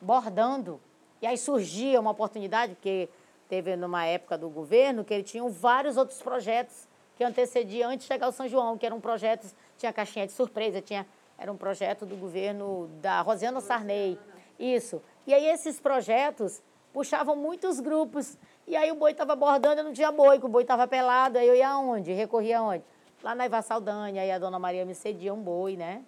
bordando, 0.00 0.80
e 1.20 1.26
aí 1.26 1.36
surgia 1.36 2.00
uma 2.00 2.10
oportunidade, 2.10 2.74
porque 2.74 3.08
teve 3.48 3.76
numa 3.76 4.04
época 4.06 4.38
do 4.38 4.48
governo, 4.48 5.04
que 5.04 5.12
ele 5.12 5.22
tinha 5.22 5.46
vários 5.48 5.96
outros 5.96 6.20
projetos 6.22 6.88
que 7.16 7.22
antecediam 7.22 7.90
antes 7.90 8.06
de 8.06 8.12
chegar 8.12 8.26
ao 8.26 8.32
São 8.32 8.48
João, 8.48 8.76
que 8.76 8.84
eram 8.84 9.00
projetos, 9.00 9.54
tinha 9.78 9.92
caixinha 9.92 10.26
de 10.26 10.32
surpresa, 10.32 10.80
tinha 10.80 11.06
era 11.44 11.52
um 11.52 11.58
projeto 11.58 12.06
do 12.06 12.16
governo 12.16 12.88
da 13.02 13.20
Rosiana 13.20 13.60
Sarney. 13.60 14.18
Isso. 14.58 15.02
E 15.26 15.34
aí 15.34 15.46
esses 15.46 15.78
projetos 15.78 16.62
puxavam 16.90 17.36
muitos 17.36 17.80
grupos. 17.80 18.38
E 18.66 18.74
aí 18.74 18.90
o 18.90 18.94
boi 18.94 19.12
estava 19.12 19.36
bordando, 19.36 19.82
eu 19.82 19.84
não 19.84 19.92
tinha 19.92 20.10
boi, 20.10 20.38
o 20.38 20.48
boi 20.48 20.62
estava 20.62 20.88
pelado. 20.88 21.36
Aí 21.36 21.46
eu 21.46 21.54
ia 21.54 21.68
aonde? 21.68 22.14
Recorria 22.14 22.60
aonde? 22.60 22.82
Lá 23.22 23.34
na 23.34 23.44
Iva 23.44 23.60
Saldanha. 23.60 24.22
Aí 24.22 24.30
a 24.30 24.38
dona 24.38 24.58
Maria 24.58 24.86
me 24.86 24.94
cedia 24.94 25.34
um 25.34 25.42
boi, 25.42 25.76
né? 25.76 26.02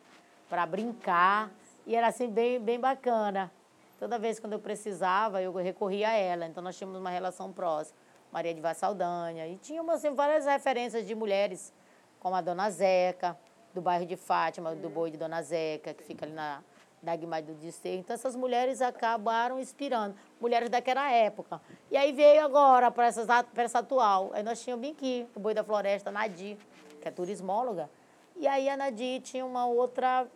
Para 0.48 0.64
brincar. 0.64 1.50
E 1.86 1.94
era 1.94 2.06
assim, 2.06 2.30
bem, 2.30 2.58
bem 2.58 2.80
bacana. 2.80 3.52
Toda 3.98 4.18
vez 4.18 4.40
quando 4.40 4.54
eu 4.54 4.58
precisava, 4.58 5.42
eu 5.42 5.52
recorria 5.52 6.08
a 6.08 6.14
ela. 6.14 6.46
Então 6.46 6.62
nós 6.62 6.78
tínhamos 6.78 6.98
uma 6.98 7.10
relação 7.10 7.52
próxima. 7.52 7.98
Maria 8.32 8.54
de 8.54 8.60
Vassaldanha. 8.62 9.46
E 9.46 9.56
tínhamos 9.56 9.96
assim, 9.96 10.14
várias 10.14 10.46
referências 10.46 11.06
de 11.06 11.14
mulheres, 11.14 11.74
como 12.20 12.34
a 12.34 12.40
dona 12.40 12.70
Zeca 12.70 13.36
do 13.76 13.82
bairro 13.82 14.06
de 14.06 14.16
Fátima, 14.16 14.74
do 14.74 14.88
Boi 14.88 15.10
de 15.10 15.18
Dona 15.18 15.42
Zeca, 15.42 15.92
que 15.92 16.02
fica 16.02 16.24
ali 16.24 16.32
na 16.32 16.62
Dagmar 17.02 17.42
do 17.42 17.54
Distrito. 17.54 18.00
Então, 18.00 18.14
essas 18.14 18.34
mulheres 18.34 18.80
acabaram 18.80 19.60
inspirando, 19.60 20.16
mulheres 20.40 20.70
daquela 20.70 21.12
época. 21.12 21.60
E 21.90 21.96
aí 21.96 22.10
veio 22.10 22.42
agora 22.42 22.90
para 22.90 23.06
essa 23.06 23.78
atual. 23.78 24.30
Aí 24.32 24.42
nós 24.42 24.62
tínhamos 24.62 24.84
Binqui, 24.86 25.28
o 25.36 25.40
Boi 25.40 25.52
da 25.52 25.62
Floresta, 25.62 26.10
Nadir, 26.10 26.56
que 27.00 27.06
é 27.06 27.10
turismóloga. 27.10 27.90
E 28.34 28.48
aí 28.48 28.66
a 28.68 28.76
Nadir 28.78 29.20
tinha 29.20 29.44
uma 29.44 29.66
outra, 29.66 30.26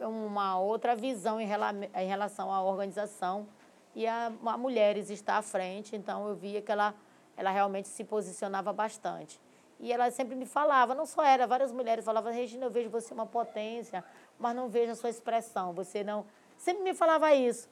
uma 0.00 0.58
outra 0.60 0.94
visão 0.94 1.40
em, 1.40 1.46
em 1.46 2.06
relação 2.06 2.52
à 2.52 2.62
organização. 2.62 3.46
E 3.92 4.06
a, 4.06 4.32
a 4.46 4.56
Mulheres 4.56 5.10
está 5.10 5.38
à 5.38 5.42
frente, 5.42 5.96
então 5.96 6.28
eu 6.28 6.36
via 6.36 6.62
que 6.62 6.70
ela, 6.70 6.94
ela 7.36 7.50
realmente 7.50 7.88
se 7.88 8.04
posicionava 8.04 8.72
bastante. 8.72 9.40
E 9.84 9.92
ela 9.92 10.10
sempre 10.10 10.34
me 10.34 10.46
falava, 10.46 10.94
não 10.94 11.04
só 11.04 11.22
era, 11.22 11.46
várias 11.46 11.70
mulheres 11.70 12.06
falavam, 12.06 12.32
Regina, 12.32 12.64
eu 12.64 12.70
vejo 12.70 12.88
você 12.88 13.12
uma 13.12 13.26
potência, 13.26 14.02
mas 14.38 14.56
não 14.56 14.66
vejo 14.66 14.92
a 14.92 14.94
sua 14.94 15.10
expressão, 15.10 15.74
você 15.74 16.02
não... 16.02 16.24
Sempre 16.56 16.82
me 16.82 16.94
falava 16.94 17.34
isso. 17.34 17.68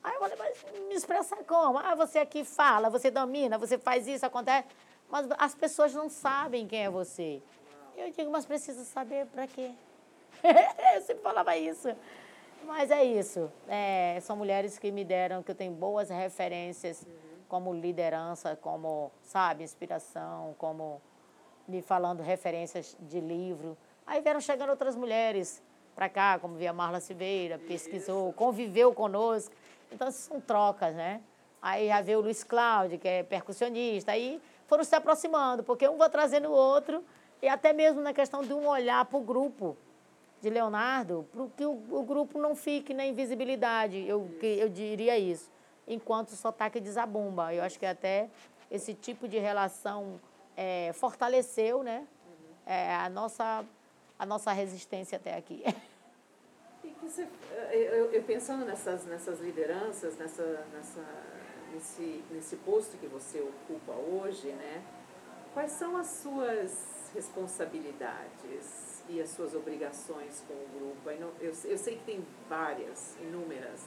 Aí 0.00 0.14
eu 0.14 0.20
falei, 0.20 0.36
mas 0.38 0.64
me 0.86 0.94
expressar 0.94 1.38
como? 1.38 1.76
Ah, 1.80 1.96
você 1.96 2.20
aqui 2.20 2.44
fala, 2.44 2.88
você 2.88 3.10
domina, 3.10 3.58
você 3.58 3.76
faz 3.76 4.06
isso, 4.06 4.24
acontece. 4.24 4.68
Mas 5.10 5.26
as 5.36 5.52
pessoas 5.52 5.92
não 5.92 6.08
sabem 6.08 6.64
quem 6.64 6.84
é 6.84 6.88
você. 6.88 7.42
Eu 7.96 8.12
digo, 8.12 8.30
mas 8.30 8.46
precisa 8.46 8.84
saber 8.84 9.26
para 9.26 9.48
quê? 9.48 9.72
eu 10.94 11.02
sempre 11.02 11.24
falava 11.24 11.56
isso. 11.56 11.88
Mas 12.66 12.88
é 12.92 13.02
isso. 13.02 13.50
É, 13.66 14.16
são 14.22 14.36
mulheres 14.36 14.78
que 14.78 14.92
me 14.92 15.04
deram, 15.04 15.42
que 15.42 15.50
eu 15.50 15.56
tenho 15.56 15.72
boas 15.72 16.08
referências 16.08 17.04
como 17.48 17.74
liderança, 17.74 18.54
como, 18.54 19.10
sabe, 19.24 19.64
inspiração, 19.64 20.54
como 20.56 21.02
me 21.68 21.82
falando 21.82 22.22
referências 22.22 22.96
de 22.98 23.20
livro. 23.20 23.76
Aí 24.06 24.20
vieram 24.20 24.40
chegando 24.40 24.70
outras 24.70 24.96
mulheres 24.96 25.62
para 25.94 26.08
cá, 26.08 26.38
como 26.38 26.54
via 26.54 26.72
Marla 26.72 26.98
Silveira, 26.98 27.58
pesquisou, 27.58 28.32
conviveu 28.32 28.94
conosco. 28.94 29.54
Então, 29.92 30.10
são 30.10 30.40
trocas, 30.40 30.94
né? 30.94 31.20
Aí 31.60 31.88
já 31.88 32.00
veio 32.00 32.20
o 32.20 32.22
Luiz 32.22 32.42
Cláudio, 32.42 32.98
que 32.98 33.08
é 33.08 33.22
percussionista. 33.22 34.12
Aí 34.12 34.40
foram 34.66 34.84
se 34.84 34.94
aproximando, 34.94 35.62
porque 35.62 35.88
um 35.88 35.98
vai 35.98 36.08
trazendo 36.08 36.48
o 36.48 36.52
outro, 36.52 37.04
e 37.42 37.48
até 37.48 37.72
mesmo 37.72 38.00
na 38.00 38.12
questão 38.12 38.42
de 38.42 38.52
um 38.52 38.66
olhar 38.66 39.04
para 39.04 39.18
o 39.18 39.22
grupo 39.22 39.76
de 40.40 40.48
Leonardo, 40.50 41.26
para 41.32 41.46
que 41.56 41.66
o, 41.66 41.82
o, 41.90 42.02
grupo 42.02 42.38
não 42.38 42.54
fique 42.54 42.94
na 42.94 43.04
invisibilidade, 43.04 44.06
eu, 44.06 44.28
que, 44.38 44.46
eu 44.46 44.68
diria 44.68 45.18
isso, 45.18 45.50
enquanto 45.86 46.28
o 46.28 46.36
sotaque 46.36 46.80
desabumba. 46.80 47.52
Eu 47.52 47.64
acho 47.64 47.78
que 47.78 47.86
até 47.86 48.28
esse 48.70 48.94
tipo 48.94 49.26
de 49.26 49.38
relação 49.38 50.20
é, 50.58 50.92
fortaleceu 50.92 51.84
né, 51.84 52.04
é, 52.66 52.92
a, 52.96 53.08
nossa, 53.08 53.64
a 54.18 54.26
nossa 54.26 54.50
resistência 54.52 55.16
até 55.16 55.36
aqui. 55.36 55.62
E 56.84 56.94
você, 57.02 57.26
eu, 57.72 58.12
eu, 58.12 58.22
pensando 58.22 58.64
nessas, 58.64 59.04
nessas 59.04 59.40
lideranças, 59.40 60.16
nessa, 60.16 60.64
nessa, 60.72 61.04
nesse, 61.72 62.24
nesse 62.30 62.56
posto 62.56 62.96
que 62.98 63.06
você 63.06 63.40
ocupa 63.40 63.92
hoje, 63.92 64.48
né, 64.48 64.82
quais 65.52 65.72
são 65.72 65.96
as 65.96 66.06
suas 66.06 67.10
responsabilidades 67.12 69.02
e 69.08 69.20
as 69.20 69.28
suas 69.30 69.54
obrigações 69.54 70.44
com 70.46 70.54
o 70.54 70.68
grupo? 70.78 71.10
Eu, 71.40 71.52
eu, 71.64 71.78
sei 71.78 71.96
que 71.96 72.04
tem 72.04 72.24
várias, 72.48 73.16
inúmeras, 73.20 73.80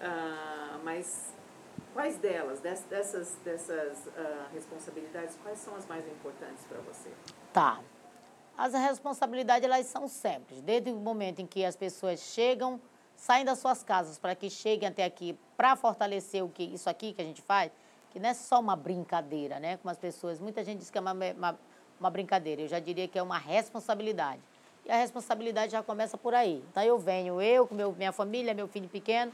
uh, 0.00 0.82
mas 0.82 1.34
quais 1.96 2.18
delas, 2.18 2.60
dessas, 2.60 3.38
dessas 3.42 4.06
uh, 4.06 4.52
responsabilidades, 4.52 5.34
quais 5.42 5.58
são 5.58 5.74
as 5.74 5.86
mais 5.86 6.06
importantes 6.06 6.62
para 6.66 6.78
você? 6.80 7.10
Tá. 7.54 7.80
As 8.56 8.74
responsabilidades, 8.74 9.64
elas 9.64 9.86
são 9.86 10.06
sempre. 10.06 10.60
Desde 10.60 10.90
o 10.90 10.96
momento 10.96 11.40
em 11.40 11.46
que 11.46 11.64
as 11.64 11.74
pessoas 11.74 12.20
chegam, 12.20 12.78
saem 13.16 13.46
das 13.46 13.60
suas 13.60 13.82
casas 13.82 14.18
para 14.18 14.34
que 14.34 14.50
cheguem 14.50 14.90
até 14.90 15.04
aqui, 15.04 15.38
para 15.56 15.74
fortalecer 15.74 16.44
o 16.44 16.50
que 16.50 16.64
isso 16.64 16.88
aqui 16.90 17.14
que 17.14 17.22
a 17.22 17.24
gente 17.24 17.40
faz, 17.40 17.72
que 18.10 18.20
não 18.20 18.28
é 18.28 18.34
só 18.34 18.60
uma 18.60 18.76
brincadeira, 18.76 19.58
né? 19.58 19.78
Com 19.78 19.88
as 19.88 19.96
pessoas, 19.96 20.38
muita 20.38 20.62
gente 20.62 20.80
diz 20.80 20.90
que 20.90 20.98
é 20.98 21.00
uma, 21.00 21.14
uma, 21.14 21.58
uma 21.98 22.10
brincadeira. 22.10 22.60
Eu 22.60 22.68
já 22.68 22.78
diria 22.78 23.08
que 23.08 23.18
é 23.18 23.22
uma 23.22 23.38
responsabilidade. 23.38 24.42
E 24.84 24.90
a 24.90 24.96
responsabilidade 24.96 25.72
já 25.72 25.82
começa 25.82 26.18
por 26.18 26.34
aí. 26.34 26.62
Então 26.70 26.82
eu 26.82 26.98
venho, 26.98 27.40
eu 27.40 27.66
com 27.66 27.74
meu, 27.74 27.92
minha 27.92 28.12
família, 28.12 28.52
meu 28.52 28.68
filho 28.68 28.88
pequeno, 28.88 29.32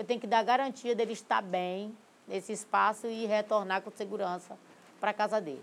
eu 0.00 0.04
tenho 0.04 0.18
que 0.18 0.26
dar 0.26 0.42
garantia 0.42 0.94
dele 0.94 1.12
estar 1.12 1.42
bem 1.42 1.94
nesse 2.26 2.54
espaço 2.54 3.06
e 3.06 3.26
retornar 3.26 3.82
com 3.82 3.90
segurança 3.90 4.56
para 4.98 5.10
a 5.10 5.12
casa 5.12 5.42
dele. 5.42 5.62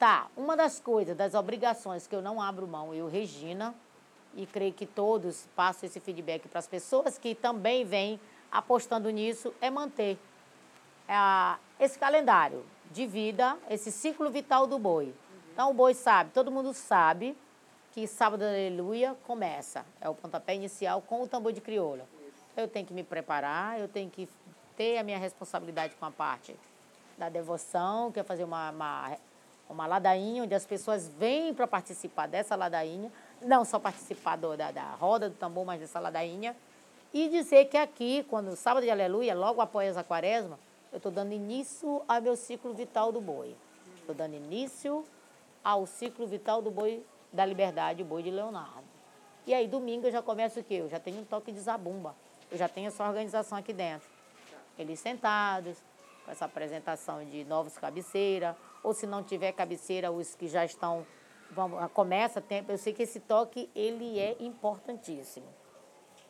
Tá, 0.00 0.26
uma 0.36 0.56
das 0.56 0.80
coisas, 0.80 1.16
das 1.16 1.32
obrigações 1.32 2.04
que 2.04 2.12
eu 2.12 2.20
não 2.20 2.42
abro 2.42 2.66
mão, 2.66 2.92
eu, 2.92 3.06
Regina, 3.06 3.72
e 4.34 4.46
creio 4.46 4.72
que 4.72 4.84
todos 4.84 5.46
passam 5.54 5.86
esse 5.86 6.00
feedback 6.00 6.48
para 6.48 6.58
as 6.58 6.66
pessoas 6.66 7.18
que 7.18 7.36
também 7.36 7.84
vêm 7.84 8.18
apostando 8.50 9.10
nisso, 9.10 9.54
é 9.60 9.70
manter 9.70 10.18
é, 11.06 11.14
esse 11.78 11.96
calendário 11.96 12.66
de 12.90 13.06
vida, 13.06 13.56
esse 13.70 13.92
ciclo 13.92 14.28
vital 14.28 14.66
do 14.66 14.76
boi. 14.76 15.14
Então, 15.52 15.70
o 15.70 15.74
boi 15.74 15.94
sabe, 15.94 16.32
todo 16.32 16.50
mundo 16.50 16.74
sabe 16.74 17.38
que 17.92 18.08
sábado 18.08 18.42
aleluia 18.42 19.16
começa. 19.24 19.86
É 20.00 20.08
o 20.08 20.16
pontapé 20.16 20.56
inicial 20.56 21.00
com 21.00 21.22
o 21.22 21.28
tambor 21.28 21.52
de 21.52 21.60
crioula. 21.60 22.17
Eu 22.58 22.66
tenho 22.66 22.84
que 22.84 22.92
me 22.92 23.04
preparar, 23.04 23.78
eu 23.78 23.86
tenho 23.86 24.10
que 24.10 24.28
ter 24.76 24.98
a 24.98 25.04
minha 25.04 25.16
responsabilidade 25.16 25.94
com 25.94 26.04
a 26.04 26.10
parte 26.10 26.56
da 27.16 27.28
devoção, 27.28 28.10
que 28.10 28.18
é 28.18 28.24
fazer 28.24 28.42
uma, 28.42 28.72
uma, 28.72 29.16
uma 29.70 29.86
ladainha, 29.86 30.42
onde 30.42 30.56
as 30.56 30.66
pessoas 30.66 31.06
vêm 31.06 31.54
para 31.54 31.68
participar 31.68 32.26
dessa 32.26 32.56
ladainha, 32.56 33.12
não 33.40 33.64
só 33.64 33.78
participar 33.78 34.34
do, 34.34 34.56
da, 34.56 34.72
da 34.72 34.90
roda 34.96 35.28
do 35.28 35.36
tambor, 35.36 35.64
mas 35.64 35.78
dessa 35.78 36.00
ladainha. 36.00 36.56
E 37.14 37.28
dizer 37.28 37.66
que 37.66 37.76
aqui, 37.76 38.26
quando 38.28 38.56
sábado 38.56 38.82
de 38.82 38.90
aleluia, 38.90 39.36
logo 39.36 39.60
após 39.60 39.96
a 39.96 40.02
quaresma, 40.02 40.58
eu 40.90 40.96
estou 40.96 41.12
dando 41.12 41.32
início 41.32 42.02
ao 42.08 42.20
meu 42.20 42.34
ciclo 42.34 42.74
vital 42.74 43.12
do 43.12 43.20
boi. 43.20 43.54
Estou 44.00 44.16
dando 44.16 44.34
início 44.34 45.04
ao 45.62 45.86
ciclo 45.86 46.26
vital 46.26 46.60
do 46.60 46.72
boi 46.72 47.06
da 47.32 47.46
Liberdade, 47.46 48.02
o 48.02 48.04
boi 48.04 48.24
de 48.24 48.32
Leonardo. 48.32 48.88
E 49.46 49.54
aí, 49.54 49.68
domingo, 49.68 50.08
eu 50.08 50.10
já 50.10 50.20
começo 50.20 50.58
o 50.58 50.64
quê? 50.64 50.74
Eu 50.74 50.88
já 50.88 50.98
tenho 50.98 51.20
um 51.20 51.24
toque 51.24 51.52
de 51.52 51.60
zabumba. 51.60 52.16
Eu 52.50 52.56
já 52.58 52.68
tenho 52.68 52.88
essa 52.88 53.06
organização 53.06 53.58
aqui 53.58 53.72
dentro. 53.72 54.08
Eles 54.78 55.00
sentados, 55.00 55.82
com 56.24 56.30
essa 56.30 56.44
apresentação 56.44 57.24
de 57.24 57.44
novos 57.44 57.76
cabeceira, 57.76 58.56
ou 58.82 58.92
se 58.92 59.06
não 59.06 59.22
tiver 59.22 59.52
cabeceira, 59.52 60.10
os 60.10 60.34
que 60.34 60.46
já 60.46 60.64
estão, 60.64 61.06
vamos, 61.50 61.80
começa 61.92 62.40
tempo. 62.40 62.70
Eu 62.70 62.78
sei 62.78 62.92
que 62.92 63.02
esse 63.02 63.20
toque, 63.20 63.70
ele 63.74 64.18
é 64.18 64.36
importantíssimo, 64.40 65.46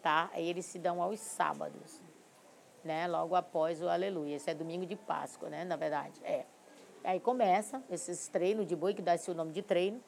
tá? 0.03 0.31
Aí 0.33 0.49
eles 0.49 0.67
se 0.67 0.79
dão 0.79 1.03
aos 1.03 1.21
sábados, 1.21 2.01
né? 2.85 3.07
Logo 3.07 3.35
após 3.35 3.83
o 3.83 3.89
Aleluia. 3.89 4.37
Esse 4.37 4.51
é 4.51 4.55
domingo 4.55 4.87
de 4.87 4.97
Páscoa, 4.97 5.49
né? 5.49 5.65
Na 5.65 5.77
verdade, 5.77 6.21
é. 6.25 6.45
Aí 7.05 7.21
começa 7.21 7.83
esses 7.91 8.29
treinos 8.29 8.67
de 8.67 8.75
boi, 8.75 8.95
que 8.95 9.03
dá 9.03 9.15
esse 9.15 9.31
o 9.31 9.35
nome 9.35 9.53
de 9.53 9.63
treino. 9.63 10.03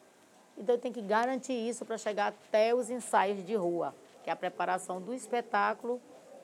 Então, 0.59 0.77
tem 0.77 0.92
que 0.92 1.01
garantir 1.01 1.53
isso 1.53 1.85
para 1.85 1.96
chegar 1.96 2.29
até 2.29 2.75
os 2.75 2.90
ensaios 2.90 3.44
de 3.44 3.55
rua, 3.55 3.94
que 4.22 4.30
é 4.30 4.33
a 4.33 4.37
preparação 4.37 5.00
do 5.00 5.14
espetáculo 5.14 6.00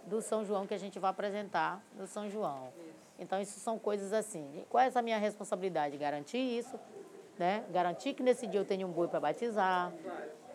do 0.06 0.22
São 0.22 0.44
João 0.44 0.66
que 0.66 0.74
a 0.74 0.78
gente 0.78 0.98
vai 0.98 1.10
apresentar 1.10 1.82
no 1.96 2.06
São 2.06 2.28
João. 2.28 2.72
Então, 3.18 3.40
isso 3.40 3.58
são 3.60 3.78
coisas 3.78 4.12
assim. 4.12 4.64
Qual 4.68 4.82
é 4.82 4.86
essa 4.86 5.02
minha 5.02 5.18
responsabilidade? 5.18 5.96
Garantir 5.96 6.38
isso, 6.38 6.78
né? 7.38 7.64
Garantir 7.70 8.14
que 8.14 8.22
nesse 8.22 8.46
dia 8.46 8.60
eu 8.60 8.64
tenho 8.64 8.86
um 8.86 8.90
boi 8.90 9.08
para 9.08 9.20
batizar, 9.20 9.92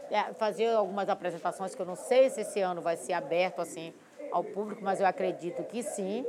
é, 0.10 0.34
fazer 0.34 0.68
algumas 0.68 1.10
apresentações 1.10 1.74
que 1.74 1.82
eu 1.82 1.86
não 1.86 1.96
sei 1.96 2.30
se 2.30 2.42
esse 2.42 2.62
ano 2.62 2.82
vai 2.82 2.98
ser 2.98 3.14
aberto 3.14 3.62
assim 3.62 3.94
ao 4.32 4.44
público, 4.44 4.82
mas 4.84 5.00
eu 5.00 5.06
acredito 5.08 5.64
que 5.64 5.82
sim, 5.84 6.26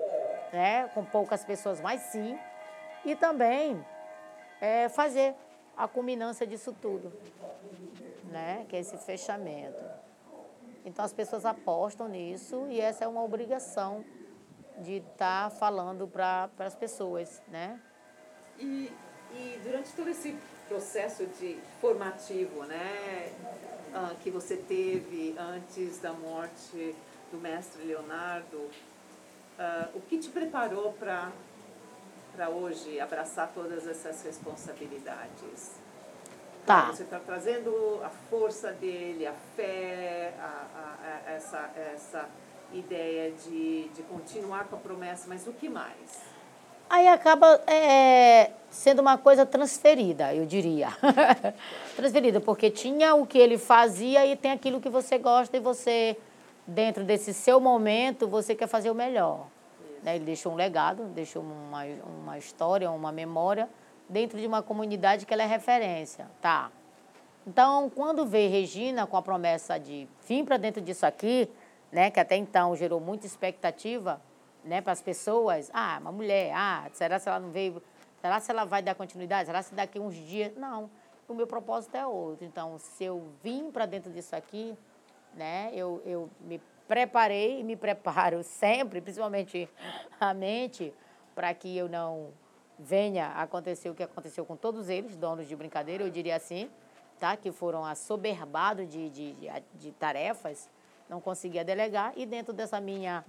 né? 0.52 0.88
Com 0.94 1.04
poucas 1.04 1.44
pessoas, 1.44 1.80
mas 1.80 2.00
sim. 2.00 2.38
E 3.04 3.14
também 3.14 3.84
é, 4.60 4.88
fazer 4.88 5.34
a 5.76 5.88
culminância 5.88 6.46
disso 6.46 6.74
tudo, 6.80 7.12
né? 8.30 8.64
que 8.68 8.76
é 8.76 8.80
esse 8.80 8.96
fechamento. 8.98 9.82
Então 10.84 11.04
as 11.04 11.12
pessoas 11.12 11.44
apostam 11.44 12.08
nisso 12.08 12.66
e 12.68 12.80
essa 12.80 13.04
é 13.04 13.08
uma 13.08 13.22
obrigação 13.22 14.04
de 14.78 14.96
estar 14.96 15.50
tá 15.50 15.50
falando 15.50 16.08
para 16.08 16.50
as 16.58 16.74
pessoas. 16.74 17.42
Né? 17.48 17.80
E, 18.58 18.92
e 19.32 19.60
durante 19.62 19.92
todo 19.92 20.08
esse 20.08 20.36
processo 20.68 21.26
de 21.26 21.58
formativo 21.80 22.64
né, 22.64 23.32
uh, 23.94 24.16
que 24.16 24.30
você 24.30 24.56
teve 24.56 25.34
antes 25.38 25.98
da 26.00 26.12
morte 26.12 26.94
do 27.30 27.38
mestre 27.38 27.84
Leonardo, 27.84 28.56
uh, 28.56 28.70
o 29.94 30.00
que 30.00 30.18
te 30.18 30.30
preparou 30.30 30.92
para 30.94 31.30
para 32.34 32.48
hoje 32.48 32.98
abraçar 32.98 33.52
todas 33.54 33.86
essas 33.86 34.22
responsabilidades? 34.22 35.81
Tá. 36.66 36.92
Você 36.92 37.02
está 37.02 37.18
trazendo 37.18 38.00
a 38.04 38.08
força 38.30 38.70
dele, 38.72 39.26
a 39.26 39.34
fé, 39.56 40.32
a, 40.38 40.44
a, 40.44 41.28
a, 41.28 41.32
essa, 41.32 41.70
essa 41.94 42.28
ideia 42.72 43.32
de, 43.32 43.88
de 43.88 44.02
continuar 44.04 44.64
com 44.68 44.76
a 44.76 44.78
promessa, 44.78 45.26
mas 45.28 45.46
o 45.46 45.52
que 45.52 45.68
mais? 45.68 46.22
Aí 46.88 47.08
acaba 47.08 47.60
é, 47.66 48.52
sendo 48.70 49.00
uma 49.00 49.18
coisa 49.18 49.44
transferida, 49.44 50.32
eu 50.34 50.46
diria. 50.46 50.88
transferida, 51.96 52.40
porque 52.40 52.70
tinha 52.70 53.14
o 53.14 53.26
que 53.26 53.38
ele 53.38 53.58
fazia 53.58 54.24
e 54.26 54.36
tem 54.36 54.52
aquilo 54.52 54.80
que 54.80 54.88
você 54.88 55.18
gosta 55.18 55.56
e 55.56 55.60
você, 55.60 56.16
dentro 56.66 57.02
desse 57.02 57.34
seu 57.34 57.58
momento, 57.58 58.28
você 58.28 58.54
quer 58.54 58.68
fazer 58.68 58.90
o 58.90 58.94
melhor. 58.94 59.46
Né? 60.02 60.16
Ele 60.16 60.26
deixou 60.26 60.52
um 60.52 60.54
legado, 60.54 61.04
deixou 61.06 61.42
uma, 61.42 61.82
uma 62.22 62.38
história, 62.38 62.88
uma 62.90 63.10
memória 63.10 63.68
dentro 64.12 64.38
de 64.38 64.46
uma 64.46 64.62
comunidade 64.62 65.24
que 65.24 65.32
ela 65.32 65.42
é 65.42 65.46
referência. 65.46 66.30
Tá. 66.40 66.70
Então, 67.46 67.90
quando 67.90 68.26
veio 68.26 68.50
Regina 68.50 69.06
com 69.06 69.16
a 69.16 69.22
promessa 69.22 69.78
de 69.78 70.06
vir 70.28 70.44
para 70.44 70.58
dentro 70.58 70.82
disso 70.82 71.06
aqui, 71.06 71.48
né, 71.90 72.10
que 72.10 72.20
até 72.20 72.36
então 72.36 72.76
gerou 72.76 73.00
muita 73.00 73.26
expectativa 73.26 74.20
né, 74.62 74.80
para 74.80 74.92
as 74.92 75.00
pessoas, 75.00 75.70
ah, 75.72 75.98
uma 76.00 76.12
mulher, 76.12 76.52
ah, 76.54 76.86
será 76.92 77.18
se 77.18 77.28
ela 77.28 77.40
não 77.40 77.50
veio, 77.50 77.82
será 78.20 78.38
se 78.38 78.50
ela 78.50 78.64
vai 78.64 78.82
dar 78.82 78.94
continuidade, 78.94 79.46
será 79.46 79.62
se 79.62 79.74
daqui 79.74 79.98
uns 79.98 80.14
dias, 80.14 80.54
não, 80.56 80.90
o 81.26 81.34
meu 81.34 81.46
propósito 81.46 81.96
é 81.96 82.06
outro. 82.06 82.44
Então, 82.44 82.78
se 82.78 83.02
eu 83.02 83.24
vim 83.42 83.70
para 83.70 83.86
dentro 83.86 84.12
disso 84.12 84.36
aqui, 84.36 84.76
né, 85.34 85.70
eu, 85.72 86.02
eu 86.04 86.30
me 86.42 86.60
preparei 86.86 87.60
e 87.60 87.64
me 87.64 87.76
preparo 87.76 88.42
sempre, 88.44 89.00
principalmente 89.00 89.68
a 90.20 90.34
mente, 90.34 90.92
para 91.34 91.52
que 91.54 91.74
eu 91.76 91.88
não 91.88 92.30
venha 92.82 93.28
acontecer 93.28 93.88
o 93.90 93.94
que 93.94 94.02
aconteceu 94.02 94.44
com 94.44 94.56
todos 94.56 94.88
eles, 94.88 95.16
donos 95.16 95.48
de 95.48 95.56
brincadeira, 95.56 96.02
eu 96.02 96.10
diria 96.10 96.36
assim, 96.36 96.70
tá? 97.18 97.36
que 97.36 97.50
foram 97.52 97.84
assoberbados 97.84 98.88
de, 98.88 99.10
de, 99.10 99.34
de, 99.74 99.92
tarefas, 99.92 100.68
não 101.08 101.20
conseguia 101.20 101.64
delegar, 101.64 102.12
e 102.16 102.26
dentro 102.26 102.52
dessa 102.52 102.80
minha, 102.80 103.24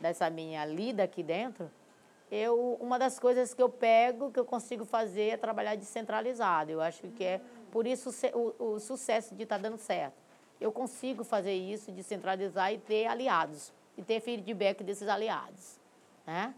dessa 0.00 0.28
minha 0.28 0.64
lida 0.64 1.04
aqui 1.04 1.22
dentro, 1.22 1.70
eu, 2.30 2.76
uma 2.80 2.98
das 2.98 3.18
coisas 3.18 3.54
que 3.54 3.62
eu 3.62 3.70
pego, 3.70 4.30
que 4.30 4.38
eu 4.38 4.44
consigo 4.44 4.84
fazer 4.84 5.30
é 5.30 5.36
trabalhar 5.38 5.76
descentralizado. 5.76 6.70
Eu 6.70 6.82
acho 6.82 7.08
que 7.08 7.24
é 7.24 7.40
por 7.72 7.86
isso 7.86 8.10
o, 8.34 8.74
o 8.74 8.78
sucesso 8.78 9.34
de 9.34 9.44
estar 9.44 9.56
tá 9.56 9.62
dando 9.62 9.78
certo 9.78 10.28
eu 10.60 10.72
consigo 10.72 11.24
fazer 11.24 11.54
isso, 11.54 11.92
descentralizar 11.92 12.72
e 12.72 12.78
ter 12.78 13.06
aliados, 13.06 13.72
e 13.96 14.02
ter 14.02 14.20
feedback 14.20 14.82
desses 14.82 15.08
aliados. 15.08 15.78
Né? 16.26 16.54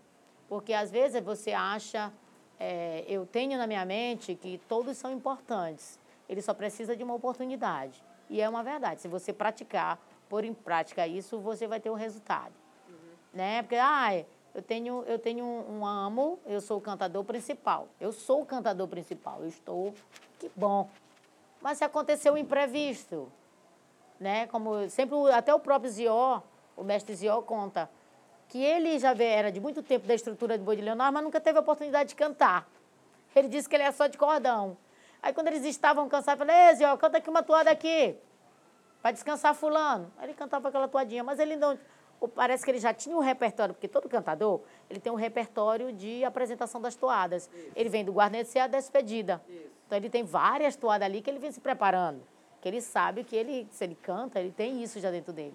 Porque 0.49 0.73
às 0.73 0.91
vezes 0.91 1.23
você 1.23 1.53
acha, 1.53 2.13
é, 2.61 3.05
eu 3.09 3.25
tenho 3.25 3.57
na 3.57 3.67
minha 3.67 3.85
mente 3.87 4.35
que 4.35 4.61
todos 4.69 4.99
são 4.99 5.11
importantes, 5.11 5.99
ele 6.29 6.43
só 6.43 6.53
precisa 6.53 6.95
de 6.95 7.03
uma 7.03 7.15
oportunidade. 7.15 8.05
E 8.29 8.41
é 8.41 8.49
uma 8.49 8.63
verdade, 8.63 9.01
se 9.01 9.09
você 9.09 9.33
praticar, 9.33 9.99
pôr 10.29 10.45
em 10.45 10.53
prática 10.53 11.07
isso, 11.07 11.41
você 11.41 11.67
vai 11.67 11.81
ter 11.81 11.89
o 11.89 11.95
um 11.95 11.97
resultado. 11.97 12.53
Uhum. 12.87 12.95
Né? 13.33 13.63
Porque, 13.63 13.77
ah, 13.77 14.25
eu 14.55 14.63
tenho, 14.63 15.03
eu 15.07 15.19
tenho 15.19 15.45
um, 15.45 15.79
um 15.79 15.87
amo, 15.87 16.39
eu 16.47 16.61
sou 16.61 16.79
o 16.79 16.81
cantador 16.81 17.25
principal. 17.25 17.89
Eu 17.99 18.13
sou 18.13 18.43
o 18.43 18.47
cantador 18.47 18.87
principal, 18.87 19.41
eu 19.41 19.49
estou, 19.49 19.95
que 20.39 20.51
bom. 20.55 20.89
Mas 21.61 21.79
se 21.79 21.85
aconteceu 21.85 22.35
um 22.35 22.37
imprevisto, 22.37 23.31
né? 24.19 24.47
Como 24.49 24.89
sempre, 24.91 25.17
até 25.33 25.53
o 25.55 25.59
próprio 25.59 25.91
Zió, 25.91 26.43
o 26.77 26.85
mestre 26.85 27.15
Zió 27.15 27.41
conta, 27.43 27.91
que 28.51 28.63
ele 28.63 28.99
já 28.99 29.15
era 29.15 29.51
de 29.51 29.61
muito 29.61 29.81
tempo 29.81 30.07
da 30.09 30.15
estrutura 30.15 30.59
de 30.59 30.65
Boi 30.65 30.75
de 30.75 30.83
Leonardo, 30.83 31.15
mas 31.15 31.23
nunca 31.23 31.41
teve 31.41 31.57
a 31.57 31.61
oportunidade 31.61 32.11
de 32.11 32.15
cantar. 32.17 32.69
Ele 33.35 33.49
disse 33.49 33.69
que 33.69 33.77
ele 33.77 33.85
é 33.85 33.93
só 33.93 34.09
de 34.09 34.19
cordão. 34.19 34.77
Aí 35.23 35.33
quando 35.33 35.47
eles 35.47 35.65
estavam 35.65 36.09
cansados, 36.09 36.41
eu 36.41 36.47
falei, 36.47 36.69
Ei, 36.69 36.75
Zió, 36.75 36.97
canta 36.97 37.19
aqui 37.19 37.31
uma 37.31 37.45
toada 37.45 37.71
aqui, 37.71 38.17
para 39.01 39.13
descansar 39.13 39.55
fulano. 39.55 40.13
Aí 40.19 40.27
ele 40.27 40.35
cantava 40.35 40.69
aquela 40.69 40.89
toadinha, 40.89 41.23
mas 41.23 41.39
ele 41.39 41.55
não... 41.55 41.79
parece 42.35 42.65
que 42.65 42.73
ele 42.73 42.81
já 42.81 42.93
tinha 42.93 43.17
um 43.17 43.21
repertório, 43.21 43.73
porque 43.73 43.87
todo 43.87 44.09
cantador, 44.09 44.61
ele 44.91 44.99
tem 44.99 45.13
um 45.13 45.17
repertório 45.17 45.93
de 45.93 46.25
apresentação 46.25 46.81
das 46.81 46.97
toadas. 46.97 47.49
Isso. 47.55 47.73
Ele 47.77 47.89
vem 47.89 48.05
do 48.05 48.13
guarnecê 48.13 48.59
à 48.59 48.67
despedida. 48.67 49.41
Isso. 49.49 49.71
Então, 49.87 49.97
ele 49.97 50.11
tem 50.11 50.25
várias 50.25 50.75
toadas 50.75 51.07
ali 51.07 51.23
que 51.23 51.31
ele 51.31 51.39
vem 51.39 51.53
se 51.53 51.61
preparando. 51.61 52.21
Que 52.61 52.69
ele 52.69 52.81
sabe 52.81 53.23
que 53.23 53.37
ele, 53.37 53.69
se 53.71 53.85
ele 53.85 53.95
canta, 53.95 54.41
ele 54.41 54.51
tem 54.51 54.83
isso 54.83 54.99
já 54.99 55.11
dentro 55.13 55.33
dele. 55.33 55.55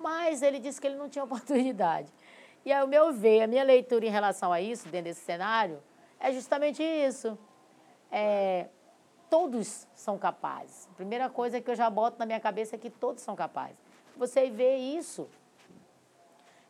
Mas 0.00 0.42
ele 0.42 0.58
disse 0.58 0.80
que 0.80 0.86
ele 0.86 0.96
não 0.96 1.08
tinha 1.08 1.24
oportunidade. 1.24 2.12
E 2.64 2.72
ao 2.72 2.86
meu 2.86 3.12
ver, 3.12 3.42
a 3.42 3.46
minha 3.46 3.64
leitura 3.64 4.06
em 4.06 4.10
relação 4.10 4.52
a 4.52 4.60
isso, 4.60 4.88
dentro 4.88 5.04
desse 5.04 5.20
cenário, 5.20 5.82
é 6.20 6.32
justamente 6.32 6.82
isso. 6.82 7.38
É, 8.10 8.68
todos 9.30 9.86
são 9.94 10.18
capazes. 10.18 10.88
A 10.92 10.94
primeira 10.94 11.28
coisa 11.28 11.60
que 11.60 11.70
eu 11.70 11.74
já 11.74 11.88
boto 11.88 12.18
na 12.18 12.26
minha 12.26 12.40
cabeça 12.40 12.76
é 12.76 12.78
que 12.78 12.90
todos 12.90 13.22
são 13.22 13.36
capazes. 13.36 13.76
Você 14.16 14.50
vê 14.50 14.76
isso, 14.76 15.28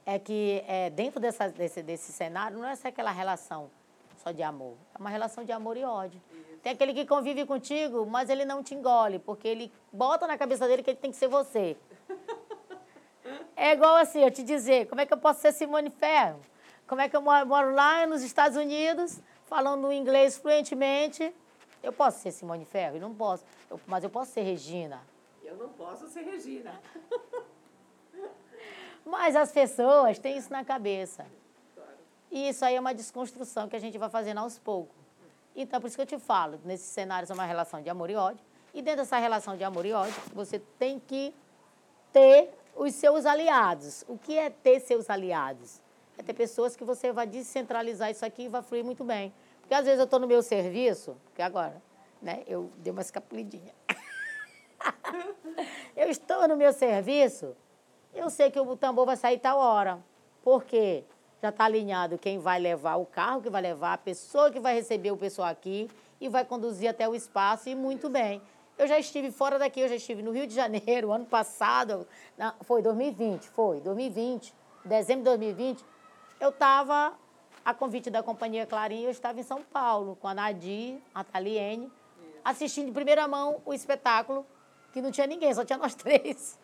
é 0.04 0.18
que 0.18 0.62
é, 0.66 0.90
dentro 0.90 1.20
dessa, 1.20 1.48
desse, 1.48 1.82
desse 1.82 2.12
cenário 2.12 2.58
não 2.58 2.68
é 2.68 2.76
só 2.76 2.88
aquela 2.88 3.10
relação 3.10 3.70
só 4.16 4.32
de 4.32 4.42
amor, 4.42 4.74
é 4.94 4.98
uma 4.98 5.10
relação 5.10 5.44
de 5.44 5.52
amor 5.52 5.76
e 5.76 5.84
ódio. 5.84 6.20
Tem 6.62 6.72
aquele 6.72 6.92
que 6.92 7.06
convive 7.06 7.46
contigo, 7.46 8.04
mas 8.04 8.28
ele 8.28 8.44
não 8.44 8.62
te 8.62 8.74
engole, 8.74 9.18
porque 9.18 9.46
ele 9.46 9.72
bota 9.92 10.26
na 10.26 10.36
cabeça 10.36 10.66
dele 10.66 10.82
que 10.82 10.90
ele 10.90 10.98
tem 10.98 11.10
que 11.10 11.16
ser 11.16 11.28
você. 11.28 11.76
É 13.60 13.72
igual 13.72 13.96
assim, 13.96 14.22
eu 14.22 14.30
te 14.30 14.44
dizer, 14.44 14.86
como 14.86 15.00
é 15.00 15.06
que 15.06 15.12
eu 15.12 15.18
posso 15.18 15.40
ser 15.40 15.52
Simone 15.52 15.90
Ferro? 15.90 16.40
Como 16.86 17.00
é 17.00 17.08
que 17.08 17.16
eu 17.16 17.20
moro, 17.20 17.44
moro 17.44 17.74
lá 17.74 18.06
nos 18.06 18.22
Estados 18.22 18.56
Unidos, 18.56 19.20
falando 19.46 19.92
inglês 19.92 20.38
fluentemente, 20.38 21.34
eu 21.82 21.92
posso 21.92 22.20
ser 22.20 22.30
Simone 22.30 22.64
Ferro? 22.64 22.96
Eu 22.96 23.00
não 23.00 23.12
posso. 23.12 23.44
Eu, 23.68 23.80
mas 23.84 24.04
eu 24.04 24.10
posso 24.10 24.30
ser 24.30 24.42
Regina. 24.42 25.00
Eu 25.42 25.56
não 25.56 25.70
posso 25.70 26.06
ser 26.06 26.22
Regina. 26.22 26.80
mas 29.04 29.34
as 29.34 29.50
pessoas 29.50 30.20
têm 30.20 30.36
isso 30.36 30.52
na 30.52 30.64
cabeça. 30.64 31.26
E 32.30 32.50
isso 32.50 32.64
aí 32.64 32.76
é 32.76 32.80
uma 32.80 32.94
desconstrução 32.94 33.68
que 33.68 33.74
a 33.74 33.80
gente 33.80 33.98
vai 33.98 34.08
fazendo 34.08 34.38
aos 34.38 34.56
poucos. 34.56 34.94
Então, 35.56 35.80
por 35.80 35.88
isso 35.88 35.96
que 35.96 36.02
eu 36.02 36.06
te 36.06 36.18
falo, 36.20 36.60
nesse 36.64 36.84
cenário 36.84 37.26
é 37.28 37.34
uma 37.34 37.44
relação 37.44 37.82
de 37.82 37.90
amor 37.90 38.08
e 38.08 38.14
ódio. 38.14 38.44
E 38.72 38.80
dentro 38.80 39.00
dessa 39.00 39.18
relação 39.18 39.56
de 39.56 39.64
amor 39.64 39.84
e 39.84 39.92
ódio, 39.92 40.14
você 40.32 40.60
tem 40.78 41.00
que 41.00 41.34
ter 42.12 42.52
os 42.78 42.94
seus 42.94 43.26
aliados. 43.26 44.04
O 44.08 44.16
que 44.16 44.38
é 44.38 44.48
ter 44.48 44.80
seus 44.80 45.10
aliados? 45.10 45.82
É 46.16 46.22
ter 46.22 46.32
pessoas 46.32 46.76
que 46.76 46.84
você 46.84 47.12
vai 47.12 47.26
descentralizar 47.26 48.10
isso 48.10 48.24
aqui 48.24 48.44
e 48.44 48.48
vai 48.48 48.62
fluir 48.62 48.84
muito 48.84 49.04
bem. 49.04 49.32
Porque 49.60 49.74
às 49.74 49.84
vezes 49.84 49.98
eu 49.98 50.04
estou 50.04 50.20
no 50.20 50.26
meu 50.26 50.42
serviço, 50.42 51.16
que 51.34 51.42
agora, 51.42 51.82
né, 52.22 52.42
eu 52.46 52.70
dei 52.78 52.92
uma 52.92 53.02
escapulidinha. 53.02 53.74
eu 55.96 56.08
estou 56.08 56.46
no 56.48 56.56
meu 56.56 56.72
serviço, 56.72 57.54
eu 58.14 58.30
sei 58.30 58.50
que 58.50 58.58
o 58.58 58.76
tambor 58.76 59.04
vai 59.04 59.16
sair 59.16 59.38
tal 59.38 59.58
hora. 59.58 59.98
Por 60.42 60.64
quê? 60.64 61.04
Já 61.42 61.50
está 61.50 61.64
alinhado 61.64 62.18
quem 62.18 62.38
vai 62.38 62.58
levar 62.58 62.96
o 62.96 63.06
carro, 63.06 63.42
que 63.42 63.50
vai 63.50 63.62
levar 63.62 63.92
a 63.92 63.98
pessoa 63.98 64.50
que 64.50 64.58
vai 64.58 64.74
receber 64.74 65.10
o 65.10 65.16
pessoal 65.16 65.48
aqui 65.48 65.88
e 66.20 66.28
vai 66.28 66.44
conduzir 66.44 66.88
até 66.88 67.08
o 67.08 67.14
espaço 67.14 67.68
e 67.68 67.74
muito 67.74 68.08
bem. 68.08 68.40
Eu 68.78 68.86
já 68.86 68.96
estive 68.96 69.32
fora 69.32 69.58
daqui, 69.58 69.80
eu 69.80 69.88
já 69.88 69.96
estive 69.96 70.22
no 70.22 70.30
Rio 70.30 70.46
de 70.46 70.54
Janeiro, 70.54 71.10
ano 71.12 71.26
passado, 71.26 72.06
não, 72.38 72.54
foi 72.62 72.80
2020, 72.80 73.48
foi, 73.48 73.80
2020, 73.80 74.54
dezembro 74.84 75.24
de 75.24 75.30
2020, 75.30 75.84
eu 76.40 76.50
estava 76.50 77.12
a 77.64 77.74
convite 77.74 78.08
da 78.08 78.22
companhia 78.22 78.64
Clarim, 78.64 79.02
eu 79.02 79.10
estava 79.10 79.40
em 79.40 79.42
São 79.42 79.62
Paulo 79.62 80.16
com 80.20 80.28
a 80.28 80.32
Nadir, 80.32 80.98
a 81.12 81.24
Taliene, 81.24 81.90
assistindo 82.44 82.86
de 82.86 82.92
primeira 82.92 83.26
mão 83.26 83.60
o 83.66 83.74
espetáculo, 83.74 84.46
que 84.92 85.02
não 85.02 85.10
tinha 85.10 85.26
ninguém, 85.26 85.52
só 85.52 85.64
tinha 85.64 85.76
nós 85.76 85.94
três. 85.96 86.56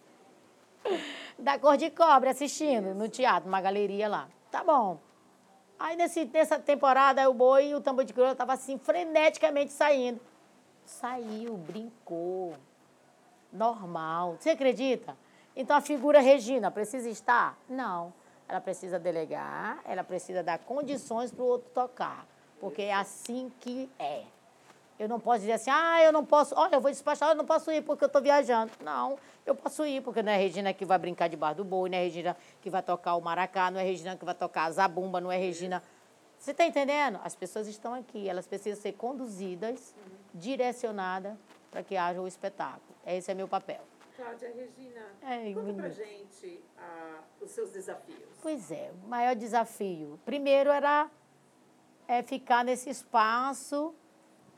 da 1.37 1.59
Cor 1.59 1.77
de 1.77 1.91
Cobre 1.91 2.31
assistindo 2.31 2.95
no 2.95 3.09
teatro, 3.09 3.51
numa 3.51 3.61
galeria 3.61 4.09
lá. 4.09 4.29
Tá 4.53 4.63
bom. 4.63 5.01
Aí 5.79 5.97
nesse, 5.97 6.25
nessa 6.27 6.61
temporada 6.61 7.29
o 7.29 7.35
boi 7.35 7.71
e 7.71 7.75
o 7.75 7.81
tambor 7.81 8.05
de 8.05 8.13
cruz 8.13 8.31
estava 8.31 8.53
assim, 8.53 8.79
freneticamente 8.79 9.73
saindo. 9.73 10.21
Saiu, 10.85 11.57
brincou. 11.57 12.55
Normal. 13.53 14.37
Você 14.39 14.51
acredita? 14.51 15.17
Então 15.57 15.77
a 15.77 15.81
figura 15.81 16.21
Regina 16.21 16.71
precisa 16.71 17.09
estar? 17.09 17.59
Não 17.69 18.13
ela 18.49 18.61
precisa 18.61 18.99
delegar, 18.99 19.81
ela 19.85 20.05
precisa 20.05 20.43
dar 20.43 20.59
condições 20.59 21.31
para 21.33 21.43
o 21.43 21.47
outro 21.47 21.71
tocar, 21.71 22.27
porque 22.61 22.83
é 22.83 22.95
assim 22.95 23.51
que 23.61 23.91
é. 23.99 24.23
Eu 24.97 25.09
não 25.09 25.19
posso 25.19 25.41
dizer 25.41 25.53
assim, 25.53 25.71
ah, 25.73 26.01
eu 26.03 26.13
não 26.13 26.25
posso, 26.25 26.55
olha, 26.57 26.77
eu 26.77 26.81
vou 26.81 26.91
despachar, 26.91 27.31
eu 27.31 27.35
não 27.35 27.45
posso 27.45 27.71
ir 27.73 27.83
porque 27.83 28.05
eu 28.05 28.07
estou 28.07 28.23
viajando. 28.23 28.71
Não, 28.81 29.19
eu 29.45 29.55
posso 29.55 29.85
ir, 29.85 30.01
porque 30.03 30.23
não 30.23 30.31
é 30.31 30.37
Regina 30.37 30.73
que 30.73 30.85
vai 30.85 30.97
brincar 30.99 31.29
debaixo 31.29 31.57
do 31.57 31.65
boi, 31.65 31.91
não 31.91 31.99
é 31.99 32.03
Regina 32.03 32.37
que 32.63 32.71
vai 32.71 32.81
tocar 32.81 33.17
o 33.17 33.21
maracá, 33.21 33.73
não 33.73 33.81
é 33.81 33.83
Regina 33.83 34.17
que 34.17 34.25
vai 34.25 34.35
tocar 34.35 34.67
a 34.67 34.71
zabumba, 34.71 35.21
não 35.21 35.33
é 35.33 35.37
Regina... 35.37 35.83
Você 36.45 36.51
está 36.51 36.67
entendendo? 36.67 37.19
As 37.25 37.35
pessoas 37.35 37.67
estão 37.67 37.95
aqui, 37.95 38.29
elas 38.29 38.47
precisam 38.47 38.79
ser 38.79 38.93
conduzidas, 38.93 39.95
direcionadas 40.35 41.39
para 41.71 41.83
que 41.83 41.97
haja 41.97 42.21
o 42.21 42.29
espetáculo. 42.29 42.95
Esse 43.07 43.31
é 43.31 43.35
meu 43.35 43.49
papel. 43.49 43.81
Cláudia 44.15 44.53
Regina, 44.55 45.07
é, 45.23 45.55
conta 45.55 45.73
pra 45.73 45.89
gente 45.89 46.63
ah, 46.77 47.21
os 47.41 47.51
seus 47.51 47.71
desafios. 47.71 48.29
Pois 48.43 48.71
é, 48.71 48.93
o 49.03 49.09
maior 49.09 49.35
desafio. 49.35 50.21
Primeiro 50.27 50.69
era 50.71 51.11
é, 52.07 52.23
ficar 52.23 52.63
nesse 52.63 52.91
espaço 52.91 53.95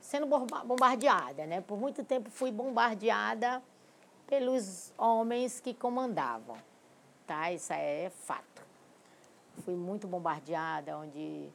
sendo 0.01 0.27
bombardeada, 0.27 1.47
né? 1.47 1.61
Por 1.61 1.79
muito 1.79 2.03
tempo 2.03 2.31
fui 2.31 2.51
bombardeada 2.51 3.63
pelos 4.27 4.93
homens 4.99 5.61
que 5.61 5.73
comandavam, 5.73 6.57
tá? 7.29 7.53
Isso 7.53 7.73
é 7.73 8.11
fato. 8.11 8.67
Fui 9.65 9.77
muito 9.77 10.09
bombardeada, 10.09 10.99
onde... 10.99 11.49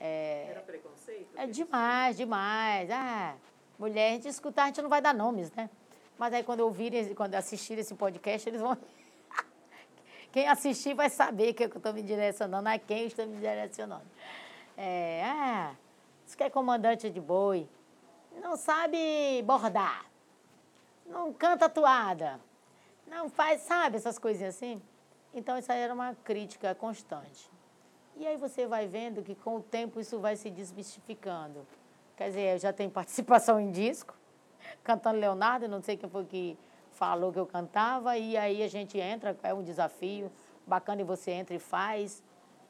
É, 0.00 0.46
Era 0.48 0.60
preconceito? 0.60 1.28
É 1.36 1.46
demais, 1.46 2.16
demais. 2.16 2.90
Ah, 2.90 3.36
mulher, 3.78 4.08
a 4.08 4.12
gente 4.14 4.28
escutar, 4.28 4.64
a 4.64 4.66
gente 4.66 4.80
não 4.80 4.88
vai 4.88 5.02
dar 5.02 5.14
nomes, 5.14 5.52
né? 5.52 5.68
Mas 6.18 6.32
aí 6.32 6.42
quando 6.42 6.60
ouvirem, 6.60 7.14
quando 7.14 7.34
assistirem 7.34 7.82
esse 7.82 7.94
podcast, 7.94 8.48
eles 8.48 8.62
vão. 8.62 8.76
Quem 10.32 10.48
assistir 10.48 10.94
vai 10.94 11.10
saber 11.10 11.52
que 11.52 11.64
eu 11.64 11.68
estou 11.68 11.92
me 11.92 12.02
direcionando 12.02 12.68
a 12.68 12.78
quem 12.78 13.00
eu 13.00 13.06
estou 13.08 13.26
me 13.26 13.36
direcionando. 13.36 14.06
É, 14.76 15.22
ah, 15.24 15.74
isso 16.26 16.36
que 16.36 16.44
é 16.44 16.48
comandante 16.48 17.10
de 17.10 17.20
boi. 17.20 17.68
Não 18.40 18.56
sabe 18.56 19.42
bordar. 19.42 20.06
Não 21.04 21.32
canta 21.32 21.68
toada. 21.68 22.40
Não 23.06 23.28
faz, 23.28 23.62
sabe, 23.62 23.96
essas 23.96 24.18
coisinhas 24.18 24.54
assim. 24.54 24.80
Então, 25.34 25.58
isso 25.58 25.70
aí 25.70 25.80
era 25.80 25.92
uma 25.92 26.14
crítica 26.14 26.74
constante. 26.74 27.50
E 28.16 28.26
aí 28.26 28.36
você 28.36 28.66
vai 28.66 28.86
vendo 28.86 29.22
que 29.22 29.34
com 29.34 29.56
o 29.56 29.62
tempo 29.62 30.00
isso 30.00 30.18
vai 30.18 30.36
se 30.36 30.50
desmistificando. 30.50 31.66
Quer 32.16 32.28
dizer, 32.28 32.54
eu 32.54 32.58
já 32.58 32.72
tenho 32.72 32.90
participação 32.92 33.58
em 33.60 33.70
disco, 33.70 34.14
cantando 34.84 35.18
Leonardo, 35.18 35.68
não 35.68 35.82
sei 35.82 35.96
quem 35.96 36.08
foi 36.08 36.24
que 36.24 36.58
falou 36.92 37.32
que 37.32 37.38
eu 37.38 37.46
cantava, 37.46 38.18
e 38.18 38.36
aí 38.36 38.62
a 38.62 38.68
gente 38.68 38.98
entra, 38.98 39.34
é 39.42 39.54
um 39.54 39.62
desafio 39.62 40.30
bacana 40.66 41.00
e 41.00 41.04
você 41.04 41.30
entra 41.30 41.54
e 41.54 41.58
faz. 41.58 42.22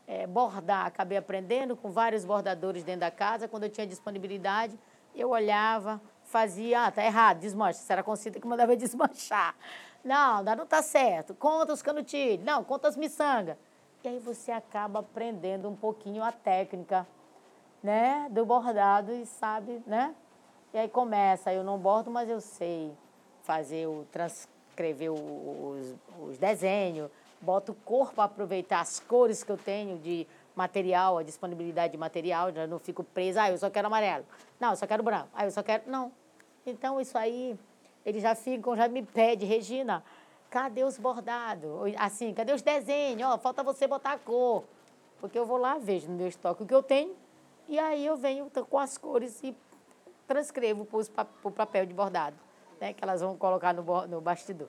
É, 0.06 0.26
bordar, 0.26 0.86
acabei 0.86 1.16
aprendendo 1.16 1.76
com 1.76 1.90
vários 1.90 2.24
bordadores 2.24 2.82
dentro 2.82 3.00
da 3.00 3.12
casa, 3.12 3.46
quando 3.46 3.64
eu 3.64 3.70
tinha 3.70 3.86
disponibilidade, 3.86 4.76
eu 5.14 5.30
olhava, 5.30 6.00
fazia, 6.24 6.86
ah, 6.86 6.90
tá 6.90 7.04
errado, 7.04 7.38
desmancha, 7.38 7.80
era 7.88 8.02
Concita 8.02 8.40
que 8.40 8.46
mandava 8.46 8.74
desmanchar. 8.76 9.54
Não, 10.02 10.42
não 10.42 10.66
tá 10.66 10.82
certo, 10.82 11.34
conta 11.34 11.72
os 11.72 11.82
canutilhos, 11.82 12.44
não, 12.44 12.64
conta 12.64 12.88
as 12.88 12.96
miçangas. 12.96 13.56
E 14.02 14.08
aí 14.08 14.18
você 14.18 14.50
acaba 14.50 15.00
aprendendo 15.00 15.68
um 15.68 15.76
pouquinho 15.76 16.22
a 16.22 16.32
técnica, 16.32 17.06
né, 17.82 18.28
do 18.30 18.44
bordado 18.44 19.12
e 19.12 19.24
sabe, 19.26 19.82
né, 19.86 20.14
e 20.72 20.78
aí 20.78 20.88
começa, 20.88 21.52
eu 21.52 21.64
não 21.64 21.78
bordo, 21.78 22.10
mas 22.10 22.28
eu 22.28 22.40
sei 22.40 22.92
fazer 23.42 23.86
o 23.86 24.06
transcrever 24.12 25.12
os, 25.12 25.94
os 26.20 26.38
desenhos, 26.38 27.10
boto 27.40 27.74
cor 27.84 28.12
para 28.12 28.24
aproveitar 28.24 28.80
as 28.80 29.00
cores 29.00 29.42
que 29.42 29.50
eu 29.50 29.56
tenho 29.56 29.98
de 29.98 30.26
material, 30.54 31.18
a 31.18 31.22
disponibilidade 31.22 31.92
de 31.92 31.98
material, 31.98 32.52
já 32.52 32.66
não 32.66 32.78
fico 32.78 33.02
presa, 33.02 33.42
ah, 33.42 33.50
eu 33.50 33.58
só 33.58 33.70
quero 33.70 33.86
amarelo. 33.86 34.24
Não, 34.58 34.70
eu 34.70 34.76
só 34.76 34.86
quero 34.86 35.02
branco. 35.02 35.28
Ah, 35.34 35.44
eu 35.44 35.50
só 35.50 35.62
quero. 35.62 35.84
Não. 35.86 36.12
Então, 36.66 37.00
isso 37.00 37.16
aí, 37.16 37.58
eles 38.04 38.22
já 38.22 38.34
ficam, 38.34 38.76
já 38.76 38.86
me 38.88 39.02
pedem, 39.02 39.48
Regina, 39.48 40.04
cadê 40.50 40.84
os 40.84 40.98
bordados? 40.98 41.70
Assim, 41.96 42.34
cadê 42.34 42.52
os 42.52 42.60
desenhos? 42.60 43.30
Ó, 43.30 43.38
falta 43.38 43.62
você 43.62 43.86
botar 43.86 44.12
a 44.12 44.18
cor. 44.18 44.64
Porque 45.20 45.38
eu 45.38 45.46
vou 45.46 45.56
lá, 45.56 45.78
vejo 45.78 46.08
no 46.08 46.16
meu 46.16 46.26
estoque 46.26 46.62
o 46.62 46.66
que 46.66 46.74
eu 46.74 46.82
tenho, 46.82 47.14
e 47.68 47.78
aí 47.78 48.04
eu 48.04 48.16
venho 48.16 48.50
com 48.68 48.78
as 48.78 48.98
cores 48.98 49.40
e 49.42 49.54
transcrevo 50.26 50.84
para 50.84 51.26
o 51.44 51.50
papel 51.50 51.84
de 51.86 51.92
bordado, 51.92 52.36
né, 52.80 52.92
que 52.92 53.04
elas 53.04 53.20
vão 53.20 53.36
colocar 53.36 53.74
no, 53.74 54.06
no 54.06 54.20
bastidor. 54.20 54.68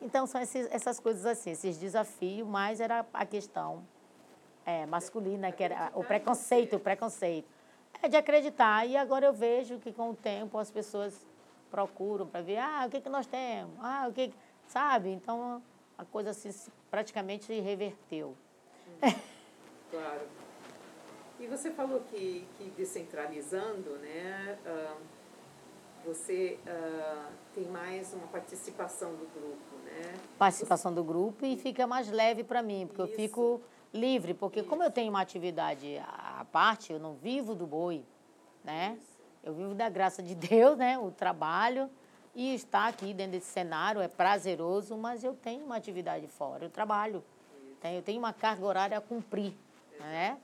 Então, 0.00 0.26
são 0.26 0.40
esses, 0.40 0.66
essas 0.72 0.98
coisas 0.98 1.24
assim, 1.24 1.50
esses 1.50 1.78
desafios, 1.78 2.48
mas 2.48 2.80
era 2.80 3.06
a 3.12 3.24
questão 3.24 3.84
é, 4.64 4.86
masculina, 4.86 5.52
que 5.52 5.62
era 5.62 5.92
o 5.94 6.02
preconceito, 6.02 6.76
o 6.76 6.80
preconceito. 6.80 7.48
É 8.02 8.08
de 8.08 8.16
acreditar. 8.16 8.84
E 8.86 8.96
agora 8.96 9.26
eu 9.26 9.32
vejo 9.32 9.78
que 9.78 9.92
com 9.92 10.10
o 10.10 10.14
tempo 10.14 10.58
as 10.58 10.70
pessoas 10.70 11.14
procuram 11.70 12.26
para 12.26 12.42
ver, 12.42 12.58
ah, 12.58 12.84
o 12.86 12.90
que, 12.90 13.00
que 13.00 13.08
nós 13.08 13.26
temos? 13.26 13.74
Ah, 13.80 14.06
o 14.08 14.12
que. 14.12 14.32
Sabe? 14.68 15.10
Então, 15.10 15.62
a 15.98 16.04
coisa 16.04 16.30
assim, 16.30 16.50
praticamente 16.90 17.52
reverteu. 17.60 18.36
Claro. 19.90 20.22
E 21.38 21.46
você 21.46 21.70
falou 21.70 22.00
que, 22.00 22.46
que 22.56 22.70
descentralizando, 22.70 23.90
né, 23.98 24.58
uh, 24.64 24.96
você 26.02 26.58
uh, 26.66 27.32
tem 27.54 27.64
mais 27.64 28.14
uma 28.14 28.26
participação 28.28 29.10
do 29.10 29.28
grupo, 29.34 29.76
né? 29.84 30.14
Participação 30.38 30.94
do 30.94 31.04
grupo 31.04 31.44
e 31.44 31.56
fica 31.56 31.86
mais 31.86 32.10
leve 32.10 32.42
para 32.42 32.62
mim, 32.62 32.86
porque 32.86 33.02
Isso. 33.02 33.12
eu 33.12 33.16
fico 33.16 33.60
livre, 33.92 34.32
porque 34.32 34.60
Isso. 34.60 34.68
como 34.68 34.82
eu 34.82 34.90
tenho 34.90 35.10
uma 35.10 35.20
atividade 35.20 35.98
à 35.98 36.44
parte, 36.50 36.92
eu 36.92 36.98
não 36.98 37.14
vivo 37.14 37.54
do 37.54 37.66
boi, 37.66 38.02
né? 38.64 38.96
Isso. 38.98 39.18
Eu 39.44 39.52
vivo 39.52 39.74
da 39.74 39.88
graça 39.88 40.22
de 40.22 40.34
Deus, 40.36 40.78
né? 40.78 40.98
O 40.98 41.10
trabalho 41.10 41.90
e 42.34 42.54
estar 42.54 42.88
aqui 42.88 43.12
dentro 43.12 43.32
desse 43.32 43.46
cenário 43.46 44.00
é 44.00 44.08
prazeroso, 44.08 44.96
mas 44.96 45.22
eu 45.22 45.34
tenho 45.34 45.64
uma 45.64 45.76
atividade 45.76 46.26
fora, 46.26 46.64
eu 46.64 46.70
trabalho, 46.70 47.22
né? 47.82 47.96
eu 47.96 48.02
tenho 48.02 48.18
uma 48.18 48.32
carga 48.32 48.64
horária 48.64 48.98
a 48.98 49.00
cumprir, 49.00 49.54
né? 50.00 50.38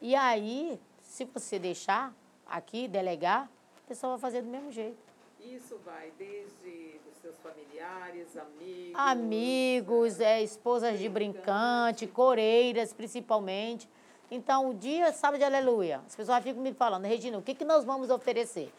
E 0.00 0.14
aí, 0.14 0.80
se 1.02 1.24
você 1.24 1.58
deixar 1.58 2.14
aqui, 2.46 2.88
delegar, 2.88 3.50
a 3.84 3.88
pessoa 3.88 4.16
vai 4.16 4.20
fazer 4.20 4.42
do 4.42 4.48
mesmo 4.48 4.70
jeito. 4.70 4.98
Isso 5.40 5.78
vai 5.84 6.12
desde 6.18 7.00
os 7.10 7.16
seus 7.20 7.36
familiares, 7.38 8.36
amigos. 8.36 8.94
Amigos, 8.94 10.20
é, 10.20 10.42
esposas 10.42 10.98
de 10.98 11.08
brincante, 11.08 12.06
coreiras 12.06 12.92
principalmente. 12.92 13.88
Então, 14.30 14.68
o 14.68 14.74
dia 14.74 15.12
sábado 15.12 15.40
de 15.40 15.44
aleluia, 15.44 16.02
as 16.06 16.14
pessoas 16.14 16.42
ficam 16.42 16.62
me 16.62 16.72
falando, 16.72 17.04
Regina, 17.04 17.36
o 17.38 17.42
que, 17.42 17.54
que 17.54 17.64
nós 17.64 17.84
vamos 17.84 18.10
oferecer? 18.10 18.72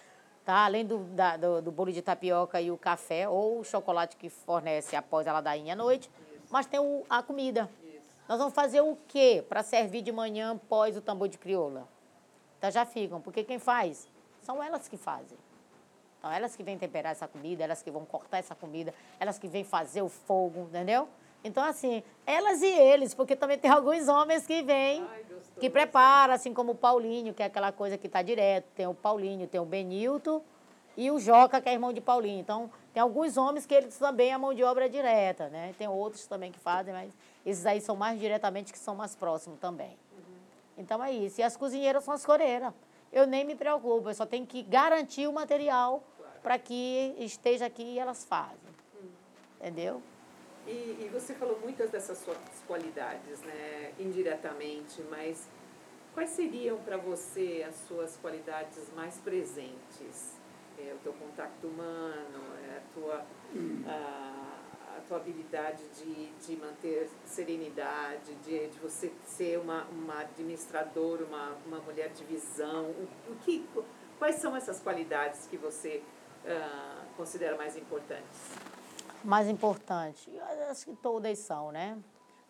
Tá? 0.45 0.65
Além 0.65 0.85
do, 0.85 0.99
da, 0.99 1.37
do, 1.37 1.61
do 1.61 1.71
bolo 1.71 1.91
de 1.91 2.01
tapioca 2.01 2.59
e 2.59 2.71
o 2.71 2.77
café, 2.77 3.29
ou 3.29 3.59
o 3.59 3.63
chocolate 3.63 4.15
que 4.17 4.29
fornece 4.29 4.95
após 4.95 5.27
a 5.27 5.33
ladainha 5.33 5.73
à 5.73 5.75
noite, 5.75 6.09
Isso. 6.33 6.47
mas 6.49 6.65
tem 6.65 6.79
o, 6.79 7.05
a 7.09 7.21
comida. 7.21 7.69
Isso. 7.83 8.01
Nós 8.27 8.37
vamos 8.37 8.53
fazer 8.53 8.81
o 8.81 8.97
quê 9.07 9.43
para 9.47 9.61
servir 9.63 10.01
de 10.01 10.11
manhã 10.11 10.53
após 10.53 10.97
o 10.97 11.01
tambor 11.01 11.27
de 11.27 11.37
crioula? 11.37 11.87
Então 12.57 12.71
já 12.71 12.85
ficam, 12.85 13.21
porque 13.21 13.43
quem 13.43 13.59
faz 13.59 14.07
são 14.41 14.61
elas 14.61 14.87
que 14.87 14.97
fazem. 14.97 15.37
Então, 16.21 16.31
elas 16.31 16.55
que 16.55 16.61
vêm 16.61 16.77
temperar 16.77 17.11
essa 17.11 17.27
comida, 17.27 17.63
elas 17.63 17.81
que 17.81 17.89
vão 17.89 18.05
cortar 18.05 18.37
essa 18.37 18.53
comida, 18.53 18.93
elas 19.19 19.39
que 19.39 19.47
vêm 19.47 19.63
fazer 19.63 20.03
o 20.03 20.09
fogo, 20.09 20.67
entendeu? 20.69 21.09
Então, 21.43 21.63
assim, 21.63 22.03
elas 22.25 22.61
e 22.61 22.67
eles, 22.67 23.13
porque 23.13 23.35
também 23.35 23.57
tem 23.57 23.71
alguns 23.71 24.07
homens 24.07 24.45
que 24.45 24.61
vêm, 24.61 25.05
que 25.59 25.69
preparam, 25.69 26.33
assim 26.33 26.53
como 26.53 26.73
o 26.73 26.75
Paulinho, 26.75 27.33
que 27.33 27.41
é 27.41 27.45
aquela 27.47 27.71
coisa 27.71 27.97
que 27.97 28.07
está 28.07 28.21
direto. 28.21 28.65
Tem 28.75 28.87
o 28.87 28.93
Paulinho, 28.93 29.47
tem 29.47 29.59
o 29.59 29.65
Benilton 29.65 30.41
e 30.95 31.09
o 31.09 31.19
Joca, 31.19 31.59
que 31.59 31.69
é 31.69 31.73
irmão 31.73 31.91
de 31.91 32.01
Paulinho. 32.01 32.39
Então, 32.39 32.69
tem 32.93 33.01
alguns 33.01 33.37
homens 33.37 33.65
que 33.65 33.73
eles 33.73 33.97
também 33.97 34.31
a 34.33 34.37
mão 34.37 34.53
de 34.53 34.63
obra 34.63 34.85
é 34.85 34.89
direta, 34.89 35.49
né? 35.49 35.73
Tem 35.77 35.87
outros 35.87 36.27
também 36.27 36.51
que 36.51 36.59
fazem, 36.59 36.93
mas 36.93 37.11
esses 37.45 37.65
aí 37.65 37.81
são 37.81 37.95
mais 37.95 38.19
diretamente, 38.19 38.71
que 38.71 38.79
são 38.79 38.95
mais 38.95 39.15
próximos 39.15 39.59
também. 39.59 39.97
Uhum. 40.11 40.23
Então, 40.77 41.03
é 41.03 41.11
isso. 41.11 41.41
E 41.41 41.43
as 41.43 41.57
cozinheiras 41.57 42.03
são 42.03 42.13
as 42.13 42.25
coreiras. 42.25 42.73
Eu 43.11 43.25
nem 43.25 43.43
me 43.43 43.55
preocupo, 43.55 44.09
eu 44.09 44.13
só 44.13 44.25
tenho 44.25 44.45
que 44.45 44.61
garantir 44.61 45.27
o 45.27 45.33
material 45.33 46.03
para 46.41 46.57
que 46.57 47.15
esteja 47.17 47.65
aqui 47.65 47.83
e 47.83 47.99
elas 47.99 48.23
fazem. 48.23 48.57
Uhum. 48.95 49.09
Entendeu? 49.59 50.01
E, 50.67 50.71
e, 50.71 51.09
você 51.11 51.33
falou 51.33 51.59
muitas 51.59 51.89
dessas 51.89 52.19
suas 52.19 52.37
qualidades, 52.67 53.41
né, 53.41 53.93
indiretamente, 53.99 55.01
mas 55.09 55.47
quais 56.13 56.29
seriam 56.29 56.77
para 56.77 56.97
você 56.97 57.65
as 57.67 57.75
suas 57.87 58.15
qualidades 58.17 58.91
mais 58.95 59.17
presentes? 59.17 60.39
É, 60.77 60.93
o 60.93 60.97
teu 60.99 61.13
contato 61.13 61.67
humano, 61.67 62.55
é 62.67 62.77
a, 62.77 62.81
tua, 62.93 63.25
a, 63.87 64.97
a, 64.97 65.01
tua 65.07 65.17
habilidade 65.17 65.83
de, 65.89 66.31
de 66.31 66.55
manter 66.57 67.09
serenidade, 67.25 68.33
de, 68.35 68.67
de 68.67 68.79
você 68.79 69.11
ser 69.25 69.59
uma, 69.59 69.83
uma 69.85 70.21
administradora, 70.21 71.25
uma, 71.25 71.57
uma 71.65 71.79
mulher 71.79 72.09
de 72.09 72.23
visão. 72.23 72.85
O, 72.85 73.31
o 73.31 73.35
que, 73.41 73.67
quais 74.17 74.35
são 74.35 74.55
essas 74.55 74.79
qualidades 74.79 75.45
que 75.47 75.57
você 75.57 76.01
uh, 76.45 77.05
considera 77.15 77.55
mais 77.57 77.75
importantes? 77.75 78.70
Mais 79.23 79.47
importante? 79.47 80.29
Acho 80.69 80.85
que 80.85 80.95
todas 80.95 81.37
são, 81.39 81.71
né? 81.71 81.97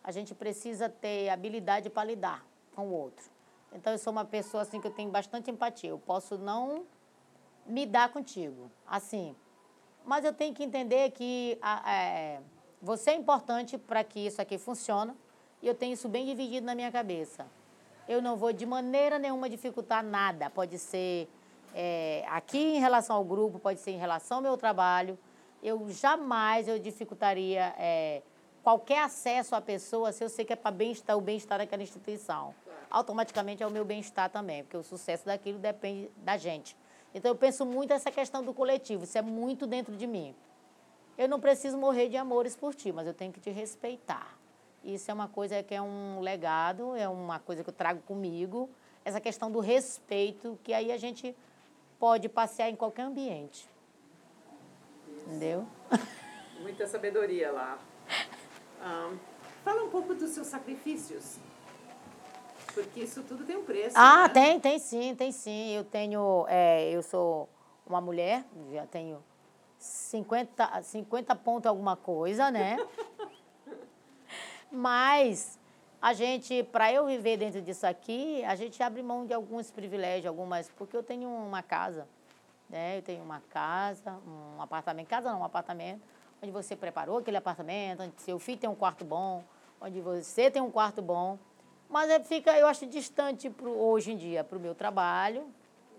A 0.02 0.10
gente 0.10 0.34
precisa 0.34 0.88
ter 0.88 1.28
habilidade 1.28 1.88
para 1.88 2.04
lidar 2.04 2.44
com 2.74 2.88
o 2.88 2.92
outro. 2.92 3.30
Então, 3.72 3.92
eu 3.92 3.98
sou 3.98 4.12
uma 4.12 4.24
pessoa 4.24 4.62
assim 4.62 4.80
que 4.80 4.86
eu 4.86 4.90
tenho 4.90 5.10
bastante 5.10 5.50
empatia. 5.50 5.90
Eu 5.90 5.98
posso 5.98 6.36
não 6.36 6.84
me 7.66 7.86
dar 7.86 8.12
contigo, 8.12 8.70
assim. 8.86 9.34
Mas 10.04 10.24
eu 10.24 10.32
tenho 10.32 10.54
que 10.54 10.62
entender 10.62 11.10
que 11.10 11.58
é, 11.86 12.40
você 12.80 13.10
é 13.10 13.14
importante 13.14 13.78
para 13.78 14.02
que 14.02 14.20
isso 14.20 14.42
aqui 14.42 14.58
funcione 14.58 15.12
e 15.62 15.68
eu 15.68 15.74
tenho 15.74 15.94
isso 15.94 16.08
bem 16.08 16.26
dividido 16.26 16.66
na 16.66 16.74
minha 16.74 16.90
cabeça. 16.90 17.46
Eu 18.08 18.20
não 18.20 18.36
vou 18.36 18.52
de 18.52 18.66
maneira 18.66 19.18
nenhuma 19.18 19.48
dificultar 19.48 20.02
nada. 20.02 20.50
Pode 20.50 20.76
ser 20.78 21.28
é, 21.72 22.24
aqui 22.28 22.58
em 22.58 22.80
relação 22.80 23.16
ao 23.16 23.24
grupo, 23.24 23.60
pode 23.60 23.78
ser 23.78 23.92
em 23.92 23.98
relação 23.98 24.38
ao 24.38 24.42
meu 24.42 24.56
trabalho 24.56 25.16
eu 25.62 25.88
jamais 25.90 26.66
eu 26.66 26.78
dificultaria 26.78 27.74
é, 27.78 28.22
qualquer 28.62 29.02
acesso 29.04 29.54
à 29.54 29.60
pessoa 29.60 30.12
se 30.12 30.24
eu 30.24 30.28
sei 30.28 30.44
que 30.44 30.52
é 30.52 30.56
para 30.56 30.70
bem-estar, 30.70 31.16
o 31.16 31.20
bem-estar 31.20 31.58
daquela 31.58 31.82
instituição. 31.82 32.54
Automaticamente 32.90 33.62
é 33.62 33.66
o 33.66 33.70
meu 33.70 33.84
bem-estar 33.84 34.28
também, 34.28 34.64
porque 34.64 34.76
o 34.76 34.82
sucesso 34.82 35.24
daquilo 35.24 35.58
depende 35.58 36.10
da 36.18 36.36
gente. 36.36 36.76
Então 37.14 37.30
eu 37.30 37.36
penso 37.36 37.64
muito 37.64 37.90
nessa 37.90 38.10
questão 38.10 38.42
do 38.42 38.52
coletivo, 38.52 39.04
isso 39.04 39.16
é 39.16 39.22
muito 39.22 39.66
dentro 39.66 39.96
de 39.96 40.06
mim. 40.06 40.34
Eu 41.16 41.28
não 41.28 41.38
preciso 41.38 41.76
morrer 41.76 42.08
de 42.08 42.16
amores 42.16 42.56
por 42.56 42.74
ti, 42.74 42.90
mas 42.90 43.06
eu 43.06 43.14
tenho 43.14 43.32
que 43.32 43.40
te 43.40 43.50
respeitar. 43.50 44.36
Isso 44.82 45.10
é 45.10 45.14
uma 45.14 45.28
coisa 45.28 45.62
que 45.62 45.74
é 45.74 45.80
um 45.80 46.20
legado, 46.20 46.96
é 46.96 47.08
uma 47.08 47.38
coisa 47.38 47.62
que 47.62 47.70
eu 47.70 47.74
trago 47.74 48.00
comigo, 48.02 48.68
essa 49.04 49.20
questão 49.20 49.50
do 49.50 49.60
respeito, 49.60 50.58
que 50.62 50.72
aí 50.72 50.90
a 50.90 50.96
gente 50.96 51.36
pode 51.98 52.28
passear 52.28 52.68
em 52.68 52.74
qualquer 52.74 53.02
ambiente. 53.02 53.71
Entendeu? 55.26 55.66
Muita 56.60 56.86
sabedoria 56.86 57.50
lá. 57.50 57.78
Um, 58.80 59.18
fala 59.64 59.84
um 59.84 59.90
pouco 59.90 60.14
dos 60.14 60.30
seus 60.30 60.46
sacrifícios. 60.46 61.38
Porque 62.74 63.00
isso 63.00 63.22
tudo 63.22 63.44
tem 63.44 63.56
um 63.56 63.64
preço. 63.64 63.96
Ah, 63.96 64.28
né? 64.28 64.34
tem, 64.34 64.60
tem 64.60 64.78
sim, 64.78 65.14
tem 65.14 65.30
sim. 65.30 65.72
Eu 65.72 65.84
tenho. 65.84 66.46
É, 66.48 66.90
eu 66.90 67.02
sou 67.02 67.48
uma 67.86 68.00
mulher, 68.00 68.44
já 68.72 68.86
tenho 68.86 69.22
50, 69.78 70.82
50 70.82 71.34
pontos 71.36 71.66
alguma 71.66 71.96
coisa, 71.96 72.50
né? 72.50 72.76
Mas 74.70 75.58
a 76.00 76.14
gente, 76.14 76.62
para 76.64 76.92
eu 76.92 77.06
viver 77.06 77.36
dentro 77.36 77.60
disso 77.60 77.86
aqui, 77.86 78.42
a 78.44 78.54
gente 78.54 78.82
abre 78.82 79.02
mão 79.02 79.26
de 79.26 79.34
alguns 79.34 79.70
privilégios, 79.70 80.26
algumas, 80.26 80.68
porque 80.70 80.96
eu 80.96 81.02
tenho 81.02 81.28
uma 81.28 81.62
casa 81.62 82.08
né? 82.72 82.98
Eu 82.98 83.02
tenho 83.02 83.22
uma 83.22 83.40
casa, 83.50 84.18
um 84.26 84.60
apartamento, 84.60 85.06
casa 85.06 85.30
não, 85.30 85.40
um 85.40 85.44
apartamento, 85.44 86.00
onde 86.42 86.50
você 86.50 86.74
preparou 86.74 87.18
aquele 87.18 87.36
apartamento, 87.36 88.02
onde 88.02 88.20
seu 88.22 88.38
filho 88.38 88.58
tem 88.58 88.68
um 88.68 88.74
quarto 88.74 89.04
bom, 89.04 89.44
onde 89.80 90.00
você 90.00 90.50
tem 90.50 90.62
um 90.62 90.70
quarto 90.70 91.02
bom. 91.02 91.38
Mas 91.88 92.10
é, 92.10 92.18
fica, 92.20 92.58
eu 92.58 92.66
acho, 92.66 92.86
distante 92.86 93.50
pro, 93.50 93.70
hoje 93.70 94.12
em 94.12 94.16
dia 94.16 94.42
para 94.42 94.56
o 94.56 94.60
meu 94.60 94.74
trabalho, 94.74 95.46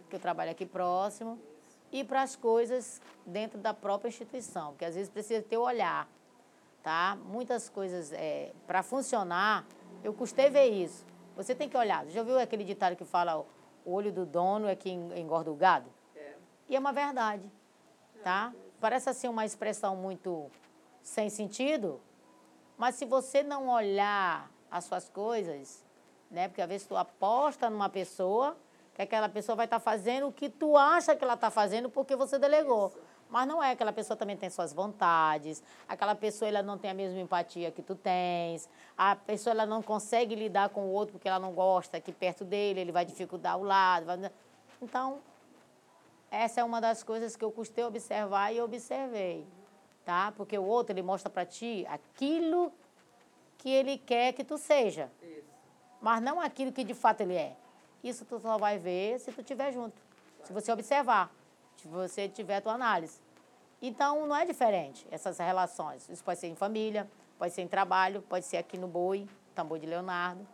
que 0.09 0.15
eu 0.15 0.19
trabalho 0.19 0.49
aqui 0.49 0.65
próximo, 0.65 1.39
e 1.91 2.03
para 2.03 2.23
as 2.23 2.35
coisas 2.35 2.99
dentro 3.23 3.59
da 3.59 3.71
própria 3.73 4.09
instituição, 4.09 4.71
porque 4.71 4.83
às 4.83 4.95
vezes 4.95 5.09
precisa 5.09 5.43
ter 5.43 5.57
o 5.57 5.61
olhar. 5.61 6.09
Tá? 6.81 7.17
Muitas 7.27 7.69
coisas, 7.69 8.11
é, 8.11 8.51
para 8.67 8.83
funcionar, 8.83 9.65
eu 10.03 10.11
custei 10.13 10.49
ver 10.49 10.65
isso. 10.65 11.05
Você 11.35 11.55
tem 11.55 11.69
que 11.69 11.77
olhar. 11.77 12.05
Já 12.07 12.21
ouviu 12.21 12.37
aquele 12.39 12.63
ditado 12.63 12.95
que 12.95 13.05
fala 13.05 13.45
o 13.85 13.93
olho 13.93 14.11
do 14.11 14.25
dono 14.25 14.67
é 14.67 14.75
que 14.75 14.89
engorda 14.89 15.51
o 15.51 15.55
gado? 15.55 15.89
E 16.73 16.75
é 16.75 16.79
uma 16.79 16.91
verdade, 16.91 17.43
tá? 18.23 18.51
Parece 18.81 19.07
assim 19.07 19.27
uma 19.27 19.45
expressão 19.45 19.95
muito 19.95 20.49
sem 21.03 21.29
sentido, 21.29 22.01
mas 22.75 22.95
se 22.95 23.05
você 23.05 23.43
não 23.43 23.69
olhar 23.69 24.49
as 24.71 24.85
suas 24.85 25.07
coisas, 25.07 25.85
né? 26.31 26.47
Porque 26.47 26.63
às 26.63 26.67
vezes 26.67 26.87
tu 26.87 26.97
aposta 26.97 27.69
numa 27.69 27.89
pessoa, 27.89 28.57
que 28.95 29.03
aquela 29.03 29.29
pessoa 29.29 29.55
vai 29.55 29.67
estar 29.67 29.77
tá 29.77 29.85
fazendo 29.85 30.29
o 30.29 30.31
que 30.31 30.49
tu 30.49 30.75
acha 30.75 31.15
que 31.15 31.23
ela 31.23 31.35
está 31.35 31.51
fazendo 31.51 31.91
porque 31.91 32.15
você 32.15 32.39
delegou. 32.39 32.91
Mas 33.29 33.47
não 33.47 33.61
é, 33.61 33.69
aquela 33.69 33.93
pessoa 33.93 34.17
também 34.17 34.35
tem 34.35 34.49
suas 34.49 34.73
vontades, 34.73 35.61
aquela 35.87 36.15
pessoa 36.15 36.49
ela 36.49 36.63
não 36.63 36.79
tem 36.79 36.89
a 36.89 36.95
mesma 36.95 37.19
empatia 37.19 37.69
que 37.69 37.83
tu 37.83 37.93
tens, 37.93 38.67
a 38.97 39.15
pessoa 39.15 39.53
ela 39.53 39.67
não 39.67 39.83
consegue 39.83 40.33
lidar 40.33 40.69
com 40.69 40.85
o 40.87 40.91
outro 40.91 41.13
porque 41.13 41.27
ela 41.27 41.39
não 41.39 41.53
gosta 41.53 42.01
que 42.01 42.11
perto 42.11 42.43
dele, 42.43 42.79
ele 42.79 42.91
vai 42.91 43.05
dificultar 43.05 43.59
o 43.59 43.63
lado. 43.63 44.07
Vai... 44.07 44.31
Então, 44.81 45.21
essa 46.33 46.61
é 46.61 46.63
uma 46.63 46.81
das 46.81 47.03
coisas 47.03 47.35
que 47.35 47.45
eu 47.45 47.51
custei 47.51 47.83
observar 47.83 48.51
e 48.51 48.59
observei, 48.59 49.45
tá? 50.03 50.33
Porque 50.35 50.57
o 50.57 50.65
outro, 50.65 50.91
ele 50.91 51.03
mostra 51.03 51.29
para 51.29 51.45
ti 51.45 51.85
aquilo 51.87 52.73
que 53.59 53.69
ele 53.69 53.99
quer 53.99 54.33
que 54.33 54.43
tu 54.43 54.57
seja. 54.57 55.11
Isso. 55.21 55.47
Mas 56.01 56.23
não 56.23 56.41
aquilo 56.41 56.71
que 56.71 56.83
de 56.83 56.95
fato 56.95 57.21
ele 57.21 57.35
é. 57.35 57.55
Isso 58.03 58.25
tu 58.25 58.39
só 58.39 58.57
vai 58.57 58.79
ver 58.79 59.19
se 59.19 59.31
tu 59.31 59.41
estiver 59.41 59.71
junto. 59.71 60.01
Se 60.43 60.51
você 60.51 60.71
observar, 60.71 61.31
se 61.77 61.87
você 61.87 62.27
tiver 62.27 62.57
a 62.57 62.61
tua 62.61 62.73
análise. 62.73 63.21
Então, 63.79 64.25
não 64.25 64.35
é 64.35 64.43
diferente 64.43 65.05
essas 65.11 65.37
relações. 65.37 66.09
Isso 66.09 66.23
pode 66.23 66.39
ser 66.39 66.47
em 66.47 66.55
família, 66.55 67.07
pode 67.37 67.53
ser 67.53 67.61
em 67.61 67.67
trabalho, 67.67 68.23
pode 68.23 68.45
ser 68.45 68.57
aqui 68.57 68.75
no 68.75 68.87
Boi, 68.87 69.27
tambor 69.53 69.77
de 69.77 69.85
Leonardo. 69.85 70.47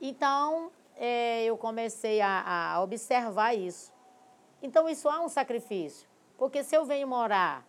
Então, 0.00 0.72
é, 0.96 1.44
eu 1.44 1.56
comecei 1.56 2.20
a, 2.20 2.74
a 2.74 2.82
observar 2.82 3.54
isso. 3.54 3.92
Então, 4.62 4.88
isso 4.88 5.08
há 5.08 5.20
um 5.20 5.28
sacrifício. 5.28 6.08
Porque 6.38 6.62
se 6.62 6.74
eu 6.74 6.84
venho 6.84 7.06
morar 7.06 7.66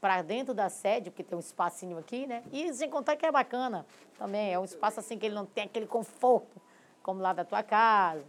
para 0.00 0.20
dentro 0.20 0.52
da 0.52 0.68
sede, 0.68 1.10
porque 1.10 1.22
tem 1.24 1.36
um 1.36 1.40
espacinho 1.40 1.96
aqui, 1.96 2.26
né? 2.26 2.42
E 2.52 2.72
sem 2.74 2.90
contar 2.90 3.16
que 3.16 3.24
é 3.24 3.32
bacana 3.32 3.86
também, 4.18 4.52
é 4.52 4.58
um 4.58 4.64
espaço 4.64 5.00
assim 5.00 5.16
que 5.16 5.24
ele 5.24 5.34
não 5.34 5.46
tem 5.46 5.64
aquele 5.64 5.86
conforto, 5.86 6.60
como 7.02 7.22
lá 7.22 7.32
da 7.32 7.44
tua 7.44 7.62
casa, 7.62 8.22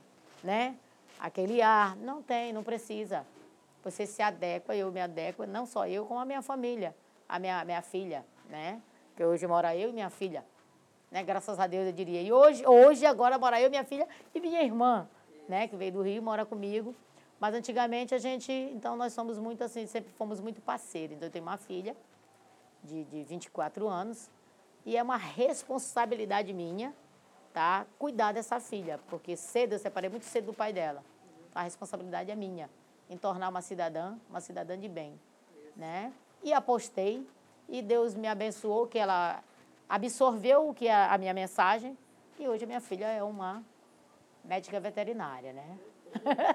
né? 0.44 0.78
Aquele 1.20 1.62
ar. 1.62 1.96
Não 1.98 2.22
tem, 2.22 2.54
não 2.54 2.64
precisa. 2.64 3.26
Você 3.84 4.06
se 4.06 4.22
adequa, 4.22 4.76
eu 4.76 4.92
me 4.92 5.02
adequo, 5.02 5.46
não 5.46 5.66
só 5.66 5.86
eu, 5.86 6.06
como 6.06 6.20
a 6.20 6.26
minha 6.26 6.42
família, 6.42 6.96
a 7.28 7.38
minha, 7.38 7.66
minha 7.66 7.82
filha, 7.82 8.26
né? 8.50 8.82
Que 9.16 9.24
hoje 9.24 9.46
mora 9.46 9.76
eu 9.76 9.90
e 9.90 9.94
minha 9.94 10.10
filha. 10.10 10.46
Né? 11.12 11.24
Graças 11.24 11.60
a 11.60 11.68
Deus, 11.68 11.88
eu 11.88 11.92
diria. 11.92 12.22
E 12.22 12.32
hoje, 12.32 12.66
hoje 12.66 13.06
agora 13.06 13.38
mora 13.38 13.60
eu, 13.60 13.70
minha 13.70 13.84
filha 13.84 14.08
e 14.34 14.40
minha 14.40 14.64
irmã, 14.64 15.08
né? 15.48 15.68
Que 15.68 15.76
veio 15.76 15.92
do 15.92 16.02
Rio, 16.02 16.24
mora 16.24 16.46
comigo. 16.46 16.96
Mas 17.46 17.54
antigamente 17.54 18.16
a 18.16 18.18
gente, 18.18 18.52
então 18.52 18.98
nós 18.98 19.14
somos 19.14 19.38
muito 19.38 19.64
assim, 19.64 19.86
sempre 19.86 20.12
fomos 20.14 20.40
muito 20.40 20.60
parceiros. 20.64 21.16
Então 21.16 21.28
eu 21.28 21.32
tenho 21.32 21.46
uma 21.46 21.58
filha 21.58 21.96
de, 22.84 23.04
de 23.04 23.24
24 23.24 23.88
anos 23.88 24.32
e 24.84 24.98
é 24.98 25.04
uma 25.04 25.16
responsabilidade 25.16 26.52
minha, 26.54 26.92
tá? 27.54 27.86
Cuidar 28.00 28.32
dessa 28.32 28.60
filha, 28.60 29.00
porque 29.10 29.38
cedo 29.38 29.74
eu 29.74 29.78
separei 29.78 30.10
muito 30.10 30.26
cedo 30.26 30.46
do 30.46 30.54
pai 30.56 30.74
dela. 30.74 31.04
A 31.54 31.62
responsabilidade 31.62 32.32
é 32.32 32.36
minha 32.36 32.68
em 33.12 33.16
tornar 33.16 33.50
uma 33.50 33.62
cidadã, 33.62 34.18
uma 34.28 34.42
cidadã 34.42 34.76
de 34.76 34.90
bem, 34.90 35.14
né? 35.76 36.12
E 36.42 36.52
apostei 36.52 37.28
e 37.70 37.80
Deus 37.80 38.16
me 38.16 38.28
abençoou 38.28 38.88
que 38.88 38.98
ela 38.98 39.44
absorveu 39.88 40.70
o 40.70 40.74
que 40.74 40.88
é 40.88 40.96
a 40.96 41.16
minha 41.20 41.32
mensagem 41.32 41.96
e 42.40 42.48
hoje 42.48 42.64
a 42.64 42.68
minha 42.68 42.82
filha 42.82 43.06
é 43.06 43.22
uma 43.22 43.64
médica 44.44 44.80
veterinária, 44.80 45.54
né? 45.54 45.78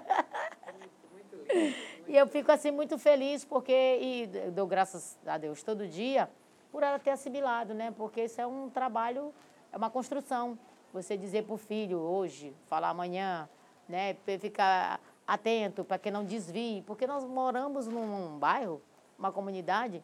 e 2.09 2.17
eu 2.17 2.27
fico 2.27 2.51
assim 2.51 2.71
muito 2.71 2.99
feliz 2.99 3.45
porque 3.45 3.73
e 3.73 4.27
dou 4.51 4.67
graças 4.67 5.19
a 5.27 5.39
Deus 5.39 5.63
todo 5.63 5.87
dia 5.87 6.29
por 6.71 6.83
ela 6.83 6.99
ter 6.99 7.11
assimilado, 7.11 7.75
né? 7.75 7.93
Porque 7.97 8.25
isso 8.25 8.41
é 8.41 8.47
um 8.47 8.71
trabalho, 8.71 9.35
é 9.73 9.77
uma 9.77 9.91
construção. 9.91 10.59
Você 10.93 11.17
dizer 11.17 11.45
para 11.45 11.55
o 11.55 11.57
filho 11.57 11.99
hoje, 11.99 12.55
falar 12.67 12.91
amanhã, 12.91 13.49
né? 13.89 14.15
Ficar 14.39 15.01
atento 15.27 15.85
para 15.85 15.99
que 15.99 16.11
não 16.11 16.25
desvie, 16.25 16.83
porque 16.87 17.07
nós 17.07 17.25
moramos 17.25 17.87
num 17.87 18.39
bairro, 18.39 18.81
uma 19.19 19.31
comunidade 19.31 20.03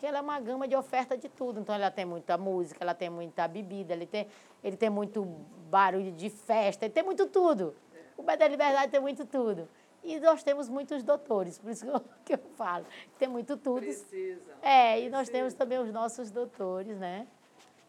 que 0.00 0.06
ela 0.06 0.16
é 0.16 0.20
uma 0.22 0.40
gama 0.40 0.66
de 0.66 0.74
oferta 0.74 1.14
de 1.14 1.28
tudo. 1.28 1.60
Então 1.60 1.74
ela 1.74 1.90
tem 1.90 2.06
muita 2.06 2.38
música, 2.38 2.82
ela 2.82 2.94
tem 2.94 3.10
muita 3.10 3.46
bebida, 3.46 3.92
ele 3.92 4.06
tem, 4.06 4.26
ele 4.64 4.76
tem 4.76 4.88
muito 4.88 5.24
barulho 5.68 6.10
de 6.12 6.30
festa, 6.30 6.86
ele 6.86 6.94
tem 6.94 7.02
muito 7.02 7.26
tudo. 7.26 7.76
O 8.16 8.22
Bairro 8.22 8.40
da 8.40 8.48
Liberdade 8.48 8.90
tem 8.90 9.00
muito 9.00 9.26
tudo. 9.26 9.68
E 10.02 10.18
nós 10.18 10.42
temos 10.42 10.68
muitos 10.68 11.02
doutores, 11.02 11.58
por 11.58 11.70
isso 11.70 11.84
que 11.84 11.90
eu, 11.92 12.00
que 12.24 12.34
eu 12.34 12.38
falo. 12.56 12.86
Tem 13.18 13.28
muito 13.28 13.56
tudo. 13.56 13.80
Precisa. 13.80 14.40
É, 14.62 14.92
e 14.92 14.94
precisa. 14.94 15.16
nós 15.16 15.28
temos 15.28 15.54
também 15.54 15.78
os 15.78 15.92
nossos 15.92 16.30
doutores, 16.30 16.98
né? 16.98 17.26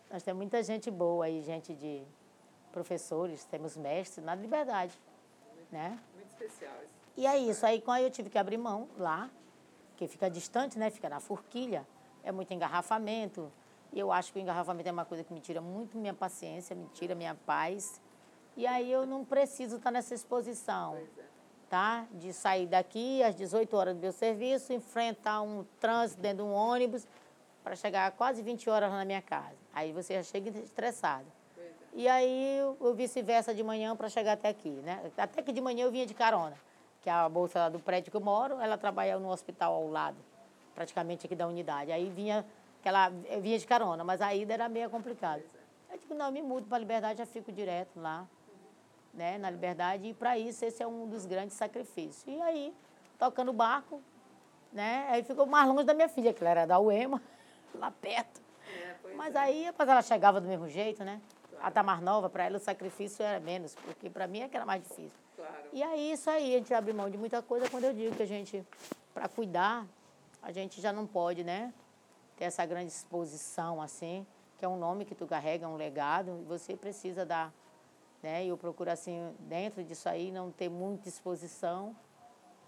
Nós 0.10 0.22
temos 0.24 0.38
muita 0.38 0.62
gente 0.62 0.92
boa 0.92 1.26
aí, 1.26 1.42
gente 1.42 1.74
de 1.74 2.04
professores, 2.72 3.46
temos 3.46 3.78
mestres 3.78 4.26
na 4.26 4.36
liberdade, 4.36 4.98
muito, 5.56 5.72
né? 5.72 6.00
Muito 6.16 6.28
especial. 6.28 6.74
E 7.16 7.26
é 7.26 7.38
isso. 7.38 7.66
Aí, 7.66 7.82
quando 7.82 8.02
eu 8.02 8.12
tive 8.12 8.30
que 8.30 8.38
abrir 8.38 8.58
mão 8.58 8.90
lá, 8.98 9.30
que 9.96 10.08
fica 10.08 10.30
distante, 10.30 10.78
né? 10.78 10.90
Fica 10.90 11.08
na 11.08 11.20
forquilha, 11.20 11.88
é 12.24 12.32
muito 12.32 12.54
engarrafamento. 12.54 13.52
E 13.94 14.00
eu 14.00 14.12
acho 14.12 14.32
que 14.32 14.40
o 14.40 14.42
engarrafamento 14.42 14.88
é 14.88 14.92
uma 14.92 15.06
coisa 15.06 15.24
que 15.24 15.34
me 15.34 15.40
tira 15.40 15.62
muito 15.62 15.98
minha 15.98 16.14
paciência, 16.14 16.76
me 16.76 16.88
tira 16.94 17.16
minha 17.16 17.36
paz. 17.36 18.02
E 18.56 18.68
aí 18.68 18.92
eu 18.92 19.06
não 19.06 19.24
preciso 19.24 19.78
estar 19.78 19.92
nessa 19.92 20.14
exposição. 20.14 20.92
Pois 20.92 21.18
é 21.18 21.21
tá? 21.72 22.06
De 22.12 22.34
sair 22.34 22.68
daqui 22.68 23.24
às 23.24 23.34
18 23.34 23.78
horas 23.78 23.96
do 23.96 24.02
meu 24.02 24.12
serviço, 24.12 24.74
enfrentar 24.74 25.42
um 25.42 25.64
trânsito 25.80 26.22
dentro 26.22 26.44
de 26.44 26.44
um 26.44 26.52
ônibus 26.52 27.08
para 27.64 27.78
chegar 27.78 28.12
quase 28.12 28.42
20 28.42 28.70
horas 28.70 28.92
na 28.92 29.06
minha 29.06 29.22
casa. 29.22 29.56
Aí 29.74 29.94
você 29.94 30.16
já 30.16 30.24
chega 30.24 30.50
estressado. 30.60 31.26
E 31.94 32.10
aí 32.10 32.60
o 32.78 32.94
vice-versa 32.94 33.54
de 33.54 33.64
manhã 33.64 33.96
para 33.96 34.10
chegar 34.10 34.34
até 34.34 34.50
aqui, 34.50 34.70
né? 34.70 35.12
Até 35.18 35.42
que 35.42 35.54
de 35.54 35.62
manhã 35.62 35.86
eu 35.86 35.92
vinha 35.92 36.06
de 36.06 36.14
carona, 36.14 36.58
que 37.02 37.10
é 37.10 37.14
a 37.14 37.30
bolsa 37.30 37.60
lá 37.60 37.70
do 37.70 37.80
prédio 37.80 38.12
que 38.12 38.18
eu 38.18 38.22
moro, 38.22 38.60
ela 38.60 38.78
trabalha 38.78 39.18
no 39.18 39.30
hospital 39.30 39.74
ao 39.74 39.90
lado, 39.90 40.18
praticamente 40.76 41.26
aqui 41.26 41.36
da 41.36 41.48
unidade. 41.48 41.90
Aí 41.90 42.10
vinha 42.10 42.46
aquela 42.82 43.14
eu 43.30 43.40
vinha 43.40 43.58
de 43.58 43.66
carona, 43.66 44.04
mas 44.04 44.20
a 44.20 44.36
ida 44.36 44.54
era 44.54 44.68
meio 44.68 44.90
complicada. 44.90 45.42
É. 45.90 45.96
Eu 45.96 46.00
digo, 46.00 46.16
não, 46.16 46.26
eu 46.26 46.32
me 46.34 46.42
mudo 46.42 46.68
para 46.68 46.76
a 46.76 46.80
Liberdade, 46.80 47.20
já 47.20 47.26
fico 47.26 47.50
direto 47.50 47.98
lá 47.98 48.28
né, 49.14 49.38
na 49.38 49.50
liberdade, 49.50 50.08
e 50.08 50.14
para 50.14 50.38
isso 50.38 50.64
esse 50.64 50.82
é 50.82 50.88
um 50.88 51.08
dos 51.08 51.26
grandes 51.26 51.56
sacrifícios. 51.56 52.24
E 52.28 52.42
aí, 52.42 52.74
tocando 53.20 53.52
barco, 53.52 54.02
né, 54.72 55.08
aí 55.10 55.24
ficou 55.24 55.46
mais 55.46 55.68
longe 55.68 55.84
da 55.84 55.94
minha 55.94 56.10
filha, 56.10 56.34
que 56.34 56.42
ela 56.42 56.52
era 56.52 56.66
da 56.66 56.80
UEMA, 56.80 57.22
lá 57.76 57.92
perto. 57.92 58.42
É, 58.68 59.14
Mas 59.16 59.36
é. 59.36 59.40
aí, 59.40 59.66
depois 59.66 59.88
ela 59.88 60.02
chegava 60.02 60.40
do 60.40 60.48
mesmo 60.48 60.70
jeito, 60.70 61.04
né? 61.04 61.22
Ela 61.60 61.70
tá 61.70 61.84
mais 61.84 62.02
nova, 62.02 62.30
para 62.30 62.46
ela 62.46 62.58
o 62.58 62.60
sacrifício 62.60 63.24
era 63.24 63.40
menos, 63.40 63.76
porque 63.76 64.10
para 64.10 64.26
mim 64.28 64.42
é 64.42 64.50
que 64.50 64.56
era 64.56 64.66
mais 64.66 64.82
difícil. 64.82 65.20
Claro. 65.36 65.54
E 65.74 65.84
aí, 65.84 66.12
isso 66.12 66.30
aí, 66.30 66.56
a 66.56 66.58
gente 66.58 66.74
abre 66.74 66.94
mão 66.94 67.10
de 67.10 67.18
muita 67.18 67.42
coisa 67.42 67.70
quando 67.70 67.84
eu 67.84 67.94
digo 67.94 68.16
que 68.16 68.24
a 68.24 68.28
gente, 68.28 68.66
para 69.14 69.28
cuidar, 69.28 69.86
a 70.42 70.52
gente 70.52 70.82
já 70.82 70.92
não 70.92 71.06
pode, 71.06 71.44
né? 71.44 71.74
Ter 72.38 72.46
essa 72.46 72.66
grande 72.66 72.88
exposição, 72.88 73.82
assim, 73.82 74.26
que 74.58 74.66
é 74.66 74.68
um 74.68 74.78
nome 74.78 75.06
que 75.06 75.14
tu 75.14 75.28
carrega, 75.28 75.68
um 75.68 75.76
legado, 75.76 76.40
e 76.42 76.46
você 76.46 76.76
precisa 76.76 77.26
dar 77.26 77.54
né? 78.22 78.46
E 78.46 78.50
eu 78.50 78.58
procuro, 78.58 78.90
assim, 78.92 79.34
dentro 79.40 79.84
disso 79.84 80.08
aí, 80.10 80.32
não 80.32 80.52
ter 80.52 80.70
muita 80.70 81.08
exposição, 81.10 81.96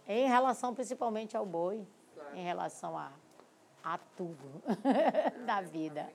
em 0.08 0.28
relação 0.28 0.74
principalmente 0.74 1.36
ao 1.38 1.45
boi, 1.45 1.86
Claro. 2.16 2.36
em 2.38 2.43
relação 2.43 2.97
a, 2.97 3.12
a 3.84 3.97
tudo 4.18 4.62
da 5.45 5.62
vida. 5.62 6.10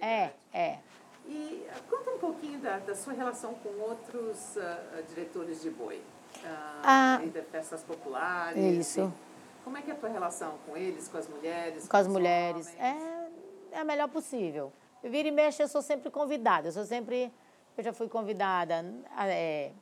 É, 0.00 0.30
é. 0.52 0.78
E 1.26 1.66
ah, 1.70 1.80
conta 1.88 2.10
um 2.12 2.18
pouquinho 2.18 2.58
da, 2.60 2.78
da 2.78 2.94
sua 2.94 3.12
relação 3.12 3.54
com 3.54 3.68
outros 3.80 4.56
ah, 4.58 5.02
diretores 5.08 5.60
de 5.62 5.70
boi. 5.70 6.02
Ah, 6.44 7.20
e 7.24 7.28
de 7.28 7.42
festas 7.42 7.82
populares. 7.82 8.56
isso. 8.56 9.12
e 9.60 9.62
como 9.64 9.76
é 9.76 9.82
que 9.82 9.90
é 9.90 9.94
a 9.94 9.96
tua 9.96 10.08
relação 10.08 10.56
com 10.66 10.76
eles, 10.76 11.08
com 11.08 11.18
as 11.18 11.28
mulheres? 11.28 11.86
Com 11.88 11.96
as 11.96 12.06
os 12.06 12.12
mulheres. 12.12 12.66
homens? 12.78 13.30
É, 13.72 13.76
é 13.76 13.80
a 13.80 13.84
melhor 13.84 14.08
possível. 14.08 14.72
Vira 15.02 15.28
e 15.28 15.30
mexe, 15.30 15.62
eu 15.62 15.68
sou 15.68 15.82
sempre 15.82 16.10
convidada. 16.10 16.68
Eu 16.68 16.72
sou 16.72 16.84
sempre. 16.84 17.32
Eu 17.80 17.84
já 17.84 17.94
fui 17.94 18.10
convidada 18.10 18.84
é, 19.20 19.72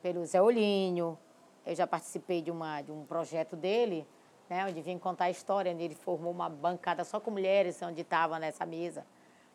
pelo 0.00 0.24
Zé 0.24 0.40
Olinho. 0.40 1.18
Eu 1.66 1.74
já 1.74 1.86
participei 1.86 2.40
de, 2.40 2.50
uma, 2.50 2.80
de 2.80 2.90
um 2.90 3.04
projeto 3.04 3.54
dele, 3.54 4.08
né, 4.48 4.64
onde 4.64 4.80
vim 4.80 4.96
contar 4.96 5.26
a 5.26 5.30
história. 5.30 5.70
Onde 5.70 5.82
ele 5.82 5.94
formou 5.94 6.32
uma 6.32 6.48
bancada 6.48 7.04
só 7.04 7.20
com 7.20 7.30
mulheres, 7.30 7.82
onde 7.82 8.00
estava 8.00 8.38
nessa 8.38 8.64
mesa. 8.64 9.04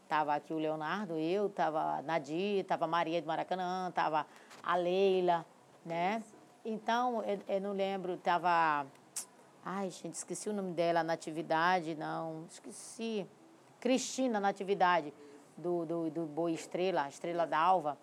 Estava 0.04 0.36
aqui 0.36 0.54
o 0.54 0.60
Leonardo, 0.60 1.18
eu, 1.18 1.48
estava 1.48 1.98
a 1.98 2.02
Nadir, 2.04 2.60
estava 2.60 2.86
a 2.86 2.88
Maria 2.88 3.20
de 3.20 3.26
Maracanã, 3.28 3.90
estava 3.90 4.28
a 4.62 4.76
Leila, 4.76 5.44
né? 5.84 6.22
Então, 6.64 7.24
eu, 7.24 7.40
eu 7.48 7.60
não 7.60 7.72
lembro, 7.72 8.14
estava... 8.14 8.86
Ai, 9.66 9.90
gente, 9.90 10.14
esqueci 10.14 10.48
o 10.48 10.54
nome 10.54 10.74
dela, 10.74 11.04
Natividade, 11.04 11.96
não, 11.96 12.46
esqueci. 12.52 13.26
Cristina 13.80 14.40
Natividade, 14.40 15.12
do, 15.60 15.86
do, 15.86 16.10
do 16.10 16.26
Boi 16.26 16.54
Estrela, 16.54 17.08
Estrela 17.08 17.46
d'Alva. 17.46 17.98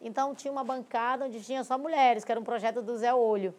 Então, 0.00 0.34
tinha 0.34 0.50
uma 0.50 0.64
bancada 0.64 1.26
onde 1.26 1.40
tinha 1.40 1.62
só 1.62 1.78
mulheres, 1.78 2.24
que 2.24 2.32
era 2.32 2.40
um 2.40 2.44
projeto 2.44 2.82
do 2.82 2.96
Zé 2.96 3.14
Olho. 3.14 3.54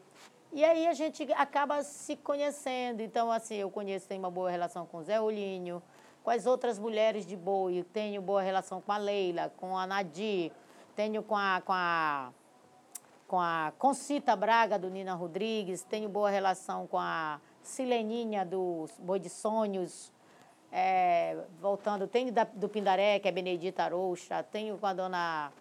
E 0.52 0.64
aí 0.64 0.86
a 0.88 0.94
gente 0.94 1.32
acaba 1.34 1.82
se 1.84 2.16
conhecendo. 2.16 3.02
Então, 3.02 3.32
assim, 3.32 3.56
eu 3.56 3.72
conheço, 3.72 4.08
tenho 4.08 4.20
uma 4.20 4.30
boa 4.30 4.52
relação 4.52 4.86
com 4.86 4.98
o 4.98 5.04
Zé 5.04 5.20
Olhinho, 5.20 5.82
com 6.24 6.30
as 6.30 6.46
outras 6.46 6.78
mulheres 6.78 7.26
de 7.26 7.36
boi, 7.36 7.84
tenho 7.92 8.22
boa 8.22 8.42
relação 8.42 8.80
com 8.80 8.92
a 8.92 8.98
Leila, 8.98 9.52
com 9.58 9.78
a 9.78 9.88
Nadir, 9.88 10.52
tenho 10.96 11.24
com 11.24 11.36
a, 11.36 11.62
com 11.66 11.74
a, 11.74 12.32
com 13.28 13.40
a 13.40 13.74
Concita 13.80 14.36
Braga, 14.36 14.78
do 14.78 14.90
Nina 14.90 15.16
Rodrigues, 15.16 15.84
tenho 15.84 16.08
boa 16.08 16.30
relação 16.30 16.88
com 16.88 17.00
a 17.00 17.42
Sileninha, 17.62 18.46
do 18.46 18.88
Boi 19.00 19.20
de 19.20 19.30
Sonhos, 19.30 20.12
é, 20.76 21.38
voltando, 21.62 22.08
tenho 22.08 22.32
da, 22.32 22.46
do 22.46 22.68
Pindaré, 22.68 23.20
que 23.20 23.28
é 23.28 23.32
Benedita 23.32 23.84
Arouxa, 23.84 24.42
tenho 24.42 24.76
com 24.80 24.88
a 24.88 24.94
dona 24.94 25.52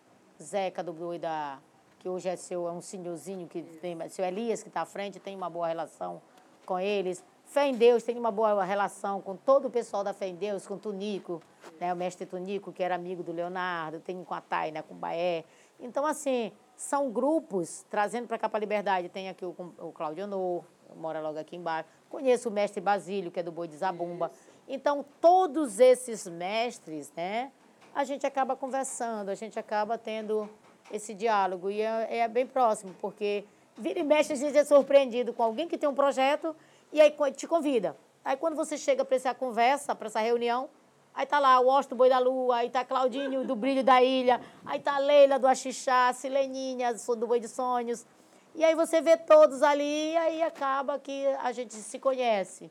Zeca 0.43 0.83
do 0.83 0.91
Boi 0.91 1.19
da 1.19 1.59
que 1.99 2.09
hoje 2.09 2.31
é 2.31 2.35
seu 2.35 2.67
é 2.67 2.73
um 2.73 2.81
senhorzinho 2.81 3.47
que 3.47 3.63
tem 3.63 3.97
seu 4.09 4.25
Elias 4.25 4.63
que 4.63 4.69
está 4.69 4.81
à 4.81 4.87
frente 4.87 5.21
tem 5.21 5.37
uma 5.37 5.51
boa 5.51 5.69
relação 5.69 6.21
com 6.65 6.81
eles. 6.81 7.23
Fé 7.45 7.69
em 7.69 7.75
Deus 7.75 8.03
tem 8.03 8.19
uma 8.19 8.31
boa 8.31 8.65
relação 8.65 9.21
com 9.21 9.37
todo 9.37 9.69
o 9.69 9.71
pessoal 9.71 10.03
da 10.03 10.15
Fé 10.15 10.29
em 10.29 10.35
Deus 10.35 10.67
com 10.67 10.75
o 10.75 10.79
Tunico 10.79 11.43
né 11.79 11.93
o 11.93 11.97
mestre 11.97 12.25
Tunico 12.25 12.73
que 12.73 12.83
era 12.83 12.95
amigo 12.95 13.23
do 13.23 13.33
Leonardo 13.33 14.01
tenho 14.01 14.25
com 14.25 14.33
a 14.33 14.41
Taina 14.41 14.83
com 14.83 14.95
o 14.95 14.97
Baé. 14.97 15.45
Então 15.79 16.07
assim 16.07 16.51
são 16.75 17.13
grupos 17.13 17.85
trazendo 17.91 18.27
para 18.27 18.39
cá 18.39 18.49
para 18.49 18.59
a 18.59 18.61
Liberdade. 18.61 19.11
Tem 19.11 19.29
aqui 19.29 19.45
o, 19.45 19.55
o 19.79 19.93
Claudio 19.93 20.25
Honor 20.25 20.65
mora 20.97 21.21
logo 21.21 21.39
aqui 21.39 21.57
embaixo. 21.57 21.89
Conheço 22.09 22.49
o 22.49 22.53
mestre 22.53 22.81
Basílio, 22.81 23.31
que 23.31 23.41
é 23.41 23.43
do 23.43 23.53
Boi 23.53 23.69
de 23.69 23.77
Zabumba. 23.77 24.31
Então, 24.69 25.05
todos 25.21 25.81
esses 25.81 26.27
mestres, 26.27 27.13
né, 27.17 27.51
a 27.95 28.05
gente 28.05 28.27
acaba 28.27 28.57
conversando, 28.57 29.29
a 29.29 29.35
gente 29.35 29.59
acaba 29.59 29.99
tendo 29.99 30.49
esse 30.91 31.15
diálogo. 31.15 31.71
E 31.71 31.81
é, 31.81 32.19
é 32.19 32.29
bem 32.29 32.47
próximo, 32.47 32.95
porque 33.01 33.45
vira 33.77 33.99
e 34.01 34.03
mexe, 34.03 34.33
a 34.33 34.37
gente 34.37 34.57
é 34.57 34.65
surpreendido 34.65 35.33
com 35.33 35.43
alguém 35.43 35.69
que 35.69 35.79
tem 35.79 35.89
um 35.89 35.95
projeto 35.95 36.55
e 36.93 37.01
aí 37.01 37.15
te 37.35 37.47
convida. 37.47 37.97
Aí 38.25 38.37
quando 38.37 38.55
você 38.55 38.77
chega 38.77 39.05
para 39.05 39.17
essa 39.17 39.35
conversa, 39.35 39.95
para 39.95 40.07
essa 40.07 40.21
reunião, 40.21 40.69
aí 41.15 41.27
tá 41.27 41.39
lá 41.39 41.59
o 41.61 41.69
Osto 41.69 41.95
Boi 41.95 42.09
da 42.09 42.19
Lua, 42.19 42.57
aí 42.57 42.71
tá 42.71 42.85
Claudinho 42.85 43.45
do 43.45 43.57
Brilho 43.57 43.83
da 43.83 44.03
Ilha, 44.03 44.41
aí 44.65 44.79
tá 44.79 44.99
Leila 44.99 45.39
do 45.39 45.47
Axixá, 45.47 46.13
Sileninha 46.13 46.95
do 46.95 47.27
Boi 47.27 47.41
de 47.41 47.49
Sonhos. 47.49 48.07
E 48.55 48.63
aí 48.65 48.75
você 48.75 49.01
vê 49.01 49.17
todos 49.17 49.63
ali 49.63 50.13
e 50.13 50.17
aí 50.17 50.43
acaba 50.43 50.99
que 50.99 51.27
a 51.43 51.53
gente 51.53 51.75
se 51.75 51.99
conhece. 51.99 52.71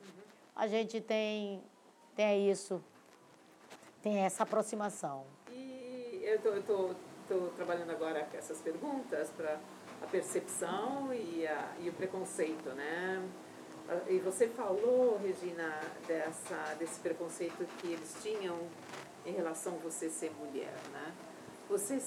A 0.55 0.67
gente 0.67 1.01
tem, 1.01 1.61
tem 2.15 2.49
isso, 2.49 2.81
tem 4.01 4.19
essa 4.19 4.43
aproximação. 4.43 5.25
E 5.51 6.21
eu 6.23 6.57
estou 6.59 6.95
trabalhando 7.55 7.91
agora 7.91 8.25
com 8.25 8.37
essas 8.37 8.59
perguntas 8.59 9.29
para 9.29 9.59
a 10.01 10.05
percepção 10.07 11.13
e, 11.13 11.45
a, 11.47 11.73
e 11.79 11.89
o 11.89 11.93
preconceito, 11.93 12.69
né? 12.69 13.23
E 14.07 14.19
você 14.19 14.47
falou, 14.47 15.19
Regina, 15.21 15.81
dessa, 16.07 16.75
desse 16.79 16.99
preconceito 16.99 17.65
que 17.77 17.87
eles 17.87 18.15
tinham 18.21 18.57
em 19.25 19.33
relação 19.33 19.73
a 19.75 19.77
você 19.77 20.09
ser 20.09 20.31
mulher, 20.39 20.73
né? 20.91 21.13
Você, 21.69 22.01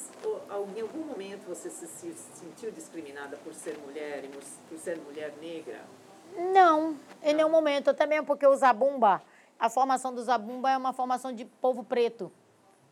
em 0.77 0.81
algum 0.81 1.05
momento 1.05 1.47
você 1.47 1.71
se 1.71 1.87
sentiu 1.87 2.71
discriminada 2.71 3.37
por 3.39 3.55
ser 3.55 3.79
mulher 3.79 4.25
e 4.25 4.29
por 4.29 4.79
ser 4.79 4.99
mulher 4.99 5.33
negra? 5.41 5.81
Não, 6.53 6.97
em 7.23 7.33
nenhum 7.33 7.49
momento. 7.49 7.89
Até 7.89 8.05
mesmo 8.07 8.27
porque 8.27 8.47
o 8.47 8.55
Zabumba, 8.55 9.23
a 9.65 9.69
formação 9.71 10.15
do 10.15 10.23
Zabumba 10.23 10.71
é 10.71 10.77
uma 10.77 10.93
formação 10.93 11.33
de 11.33 11.47
povo 11.47 11.83
preto. 11.83 12.31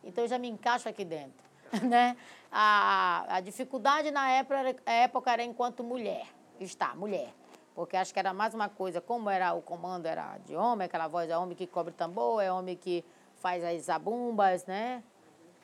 Então 0.03 0.23
eu 0.23 0.27
já 0.27 0.39
me 0.39 0.49
encaixo 0.49 0.89
aqui 0.89 1.05
dentro. 1.05 1.43
Né? 1.81 2.15
A, 2.51 3.25
a 3.37 3.39
dificuldade 3.39 4.11
na 4.11 4.29
época, 4.29 4.75
época 4.85 5.31
era 5.31 5.43
enquanto 5.43 5.83
mulher. 5.83 6.27
Está, 6.59 6.93
mulher 6.93 7.33
porque 7.75 7.97
acho 7.97 8.13
que 8.13 8.19
era 8.19 8.31
mais 8.31 8.53
uma 8.53 8.69
coisa, 8.69 9.01
como 9.01 9.31
era 9.31 9.51
o 9.53 9.61
comando 9.61 10.05
era 10.05 10.37
de 10.45 10.55
homem, 10.55 10.85
aquela 10.85 11.07
voz 11.07 11.27
é 11.27 11.35
homem 11.35 11.55
que 11.55 11.65
cobre 11.65 11.91
tambor, 11.91 12.39
é 12.39 12.51
homem 12.51 12.75
que 12.75 13.03
faz 13.37 13.63
as 13.63 13.85
zabumbas, 13.85 14.63
né? 14.67 15.03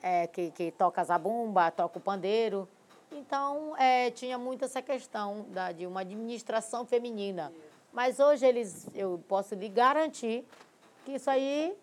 É, 0.01 0.25
que, 0.25 0.49
que 0.49 0.71
toca 0.71 1.03
zabumba, 1.03 1.69
toca 1.69 1.99
o 1.99 2.01
pandeiro. 2.01 2.67
Então, 3.11 3.77
é, 3.77 4.09
tinha 4.09 4.39
muito 4.39 4.65
essa 4.65 4.81
questão 4.81 5.45
da, 5.49 5.71
de 5.71 5.85
uma 5.85 6.01
administração 6.01 6.83
feminina. 6.83 7.53
Mas 7.93 8.19
hoje 8.19 8.43
eles, 8.43 8.87
eu 8.95 9.23
posso 9.27 9.53
lhe 9.53 9.69
garantir 9.69 10.43
que 11.09 11.15
isso 11.15 11.29
aí, 11.29 11.75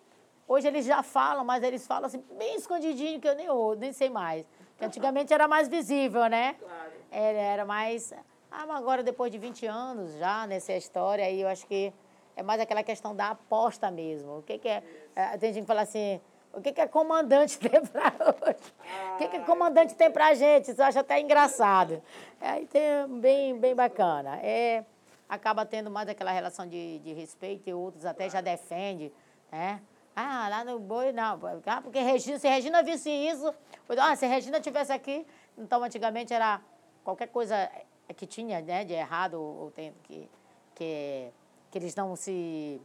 hoje 0.47 0.67
eles 0.67 0.85
já 0.85 1.03
falam, 1.03 1.43
mas 1.43 1.63
eles 1.63 1.85
falam 1.85 2.05
assim, 2.05 2.23
bem 2.37 2.55
escondidinho, 2.55 3.19
que 3.19 3.27
eu 3.27 3.35
nem, 3.35 3.47
nem 3.77 3.93
sei 3.93 4.09
mais. 4.09 4.47
Porque 4.71 4.85
antigamente 4.85 5.33
era 5.33 5.47
mais 5.47 5.67
visível, 5.67 6.27
né? 6.27 6.55
Claro. 6.59 6.91
Era, 7.11 7.37
era 7.37 7.65
mais 7.65 8.13
ah, 8.51 8.65
mas 8.65 8.77
agora 8.77 9.03
depois 9.03 9.31
de 9.31 9.37
20 9.37 9.65
anos 9.65 10.13
já 10.15 10.47
nessa 10.47 10.73
história, 10.73 11.25
aí 11.25 11.41
eu 11.41 11.47
acho 11.47 11.67
que 11.67 11.93
é 12.35 12.41
mais 12.41 12.61
aquela 12.61 12.81
questão 12.81 13.15
da 13.15 13.29
aposta 13.29 13.91
mesmo. 13.91 14.39
O 14.39 14.41
que, 14.41 14.57
que 14.57 14.67
é, 14.67 14.83
é 15.15 15.37
Tem 15.37 15.53
gente 15.53 15.63
que 15.63 15.67
fala 15.67 15.81
assim, 15.81 16.19
o 16.53 16.61
que, 16.61 16.71
que 16.71 16.81
é 16.81 16.87
comandante 16.87 17.59
tem 17.59 17.85
para 17.85 18.13
hoje? 18.19 18.73
O 19.13 19.17
que, 19.17 19.27
que 19.27 19.37
é 19.37 19.39
comandante 19.41 19.95
tem 19.95 20.09
para 20.09 20.27
a 20.27 20.33
gente? 20.33 20.71
Isso 20.71 20.81
eu 20.81 20.85
acho 20.85 20.99
até 20.99 21.19
engraçado. 21.19 22.01
Aí 22.39 22.65
tem 22.67 23.07
bem, 23.19 23.59
bem 23.59 23.75
bacana. 23.75 24.39
É, 24.41 24.83
acaba 25.27 25.65
tendo 25.65 25.89
mais 25.89 26.07
aquela 26.07 26.31
relação 26.31 26.67
de, 26.67 26.99
de 26.99 27.13
respeito 27.13 27.69
e 27.69 27.73
outros 27.73 28.05
até 28.05 28.29
já 28.29 28.41
defendem, 28.41 29.11
né? 29.51 29.81
Ah, 30.15 30.47
lá 30.49 30.63
no 30.63 30.79
boi, 30.79 31.11
não. 31.11 31.39
Ah, 31.65 31.81
porque 31.81 31.99
Regina, 31.99 32.39
se 32.39 32.47
Regina 32.47 32.81
visse 32.81 33.09
isso, 33.09 33.53
ah, 33.99 34.15
se 34.15 34.25
Regina 34.25 34.59
tivesse 34.59 34.91
aqui, 34.91 35.27
então 35.55 35.83
antigamente 35.83 36.33
era 36.33 36.59
qualquer 37.03 37.27
coisa 37.27 37.69
que 38.15 38.25
tinha 38.25 38.59
né, 38.61 38.83
de 38.83 38.93
errado, 38.93 39.39
ou 39.39 39.69
tem, 39.71 39.93
que, 40.03 40.27
que, 40.73 41.29
que 41.69 41.77
eles 41.77 41.95
não 41.95 42.15
se. 42.15 42.81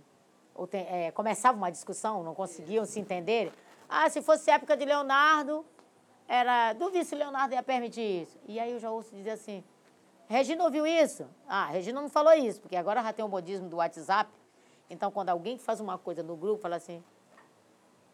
Ou 0.55 0.67
tem, 0.67 0.87
é, 0.91 1.11
começava 1.13 1.57
uma 1.57 1.71
discussão, 1.71 2.23
não 2.23 2.35
conseguiam 2.35 2.85
se 2.85 3.01
entender. 3.01 3.51
Ah, 3.89 4.11
se 4.11 4.21
fosse 4.21 4.51
época 4.51 4.77
de 4.77 4.85
Leonardo, 4.85 5.65
era. 6.29 6.73
Duvido 6.75 7.05
se 7.05 7.15
Leonardo 7.15 7.55
ia 7.55 7.63
permitir 7.63 8.25
isso. 8.25 8.39
E 8.47 8.61
aí 8.61 8.73
eu 8.73 8.79
já 8.79 8.91
ouço 8.91 9.15
dizer 9.15 9.31
assim: 9.31 9.65
Regina 10.33 10.65
ouviu 10.65 10.87
isso? 10.87 11.27
Ah, 11.47 11.67
Regina 11.67 12.01
não 12.01 12.09
falou 12.09 12.33
isso, 12.33 12.59
porque 12.59 12.75
agora 12.75 13.03
já 13.03 13.13
tem 13.13 13.23
o 13.23 13.29
modismo 13.29 13.69
do 13.69 13.77
WhatsApp. 13.77 14.31
Então, 14.89 15.11
quando 15.11 15.29
alguém 15.29 15.59
faz 15.59 15.79
uma 15.79 15.99
coisa 15.99 16.23
no 16.23 16.35
grupo, 16.35 16.63
fala 16.63 16.77
assim: 16.77 17.05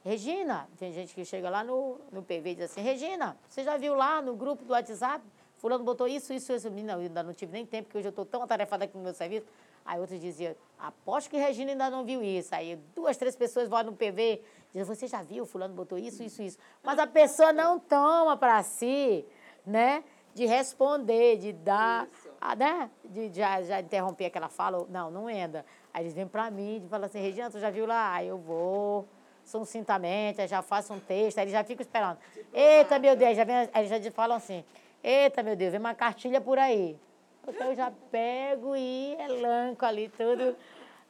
Regina, 0.02 0.68
tem 0.76 0.92
gente 0.92 1.14
que 1.14 1.24
chega 1.24 1.48
lá 1.48 1.62
no, 1.62 2.00
no 2.10 2.20
PV 2.20 2.50
e 2.50 2.54
diz 2.56 2.72
assim: 2.72 2.80
Regina, 2.80 3.38
você 3.48 3.62
já 3.62 3.76
viu 3.76 3.94
lá 3.94 4.20
no 4.20 4.34
grupo 4.34 4.64
do 4.64 4.72
WhatsApp? 4.72 5.24
Fulano 5.58 5.84
botou 5.84 6.08
isso, 6.08 6.32
isso, 6.32 6.52
isso. 6.52 6.68
Não, 6.68 6.94
eu 6.94 7.00
ainda 7.02 7.22
não 7.22 7.32
tive 7.32 7.52
nem 7.52 7.64
tempo, 7.64 7.84
porque 7.84 7.98
hoje 7.98 8.08
eu 8.08 8.10
estou 8.10 8.26
tão 8.26 8.42
atarefada 8.42 8.84
aqui 8.84 8.96
no 8.96 9.04
meu 9.04 9.14
serviço. 9.14 9.46
Aí 9.84 10.00
outros 10.00 10.20
diziam, 10.20 10.56
aposto 10.76 11.30
que 11.30 11.36
Regina 11.36 11.70
ainda 11.70 11.88
não 11.88 12.04
viu 12.04 12.20
isso. 12.20 12.52
Aí 12.52 12.74
duas, 12.96 13.16
três 13.16 13.36
pessoas 13.36 13.68
vão 13.68 13.84
no 13.84 13.92
PV, 13.92 14.42
dizem, 14.72 14.84
você 14.84 15.06
já 15.06 15.22
viu, 15.22 15.46
fulano 15.46 15.72
botou 15.72 15.96
isso, 15.96 16.20
isso, 16.24 16.42
isso. 16.42 16.58
Mas 16.82 16.98
a 16.98 17.06
pessoa 17.06 17.52
não 17.52 17.78
toma 17.78 18.36
para 18.36 18.60
si, 18.64 19.24
né? 19.64 20.02
De 20.34 20.46
responder, 20.46 21.36
de 21.38 21.52
dar, 21.52 22.06
a, 22.40 22.54
né? 22.54 22.90
De, 23.04 23.32
já, 23.32 23.62
já 23.62 23.80
interromper 23.80 24.26
aquela 24.26 24.48
fala. 24.48 24.86
Não, 24.88 25.10
não 25.10 25.26
anda. 25.28 25.64
Aí 25.92 26.02
eles 26.02 26.14
vêm 26.14 26.26
para 26.26 26.50
mim 26.50 26.82
e 26.84 26.88
falam 26.88 27.06
assim, 27.06 27.20
Regina, 27.20 27.50
tu 27.50 27.58
já 27.58 27.70
viu 27.70 27.86
lá? 27.86 28.14
Aí 28.14 28.28
eu 28.28 28.38
vou 28.38 29.08
sucintamente, 29.48 30.46
já 30.46 30.60
faço 30.60 30.92
um 30.92 31.00
texto, 31.00 31.38
aí 31.38 31.44
eles 31.44 31.52
já 31.52 31.64
ficam 31.64 31.82
esperando. 31.82 32.18
Eita, 32.52 32.98
meu 32.98 33.16
Deus, 33.16 33.36
já 33.36 33.44
vem, 33.44 33.56
aí 33.56 33.70
eles 33.76 34.04
já 34.04 34.10
falam 34.12 34.36
assim, 34.36 34.62
Eita, 35.02 35.42
meu 35.42 35.56
Deus, 35.56 35.70
vem 35.70 35.80
uma 35.80 35.94
cartilha 35.94 36.40
por 36.40 36.58
aí. 36.58 36.98
Então 37.46 37.68
eu 37.68 37.74
já 37.74 37.90
pego 38.10 38.76
e 38.76 39.14
elanco 39.14 39.84
ali 39.86 40.10
tudo 40.10 40.54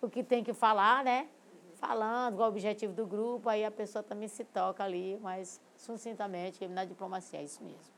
o 0.00 0.08
que 0.08 0.22
tem 0.22 0.44
que 0.44 0.54
falar, 0.54 1.02
né? 1.02 1.26
Falando 1.74 2.36
qual 2.36 2.48
o 2.48 2.52
objetivo 2.52 2.92
do 2.92 3.06
grupo, 3.06 3.48
aí 3.48 3.64
a 3.64 3.70
pessoa 3.70 4.02
também 4.02 4.28
se 4.28 4.44
toca 4.44 4.84
ali, 4.84 5.18
mas 5.20 5.60
sucintamente, 5.76 6.66
na 6.68 6.84
diplomacia, 6.84 7.40
é 7.40 7.44
isso 7.44 7.62
mesmo. 7.62 7.97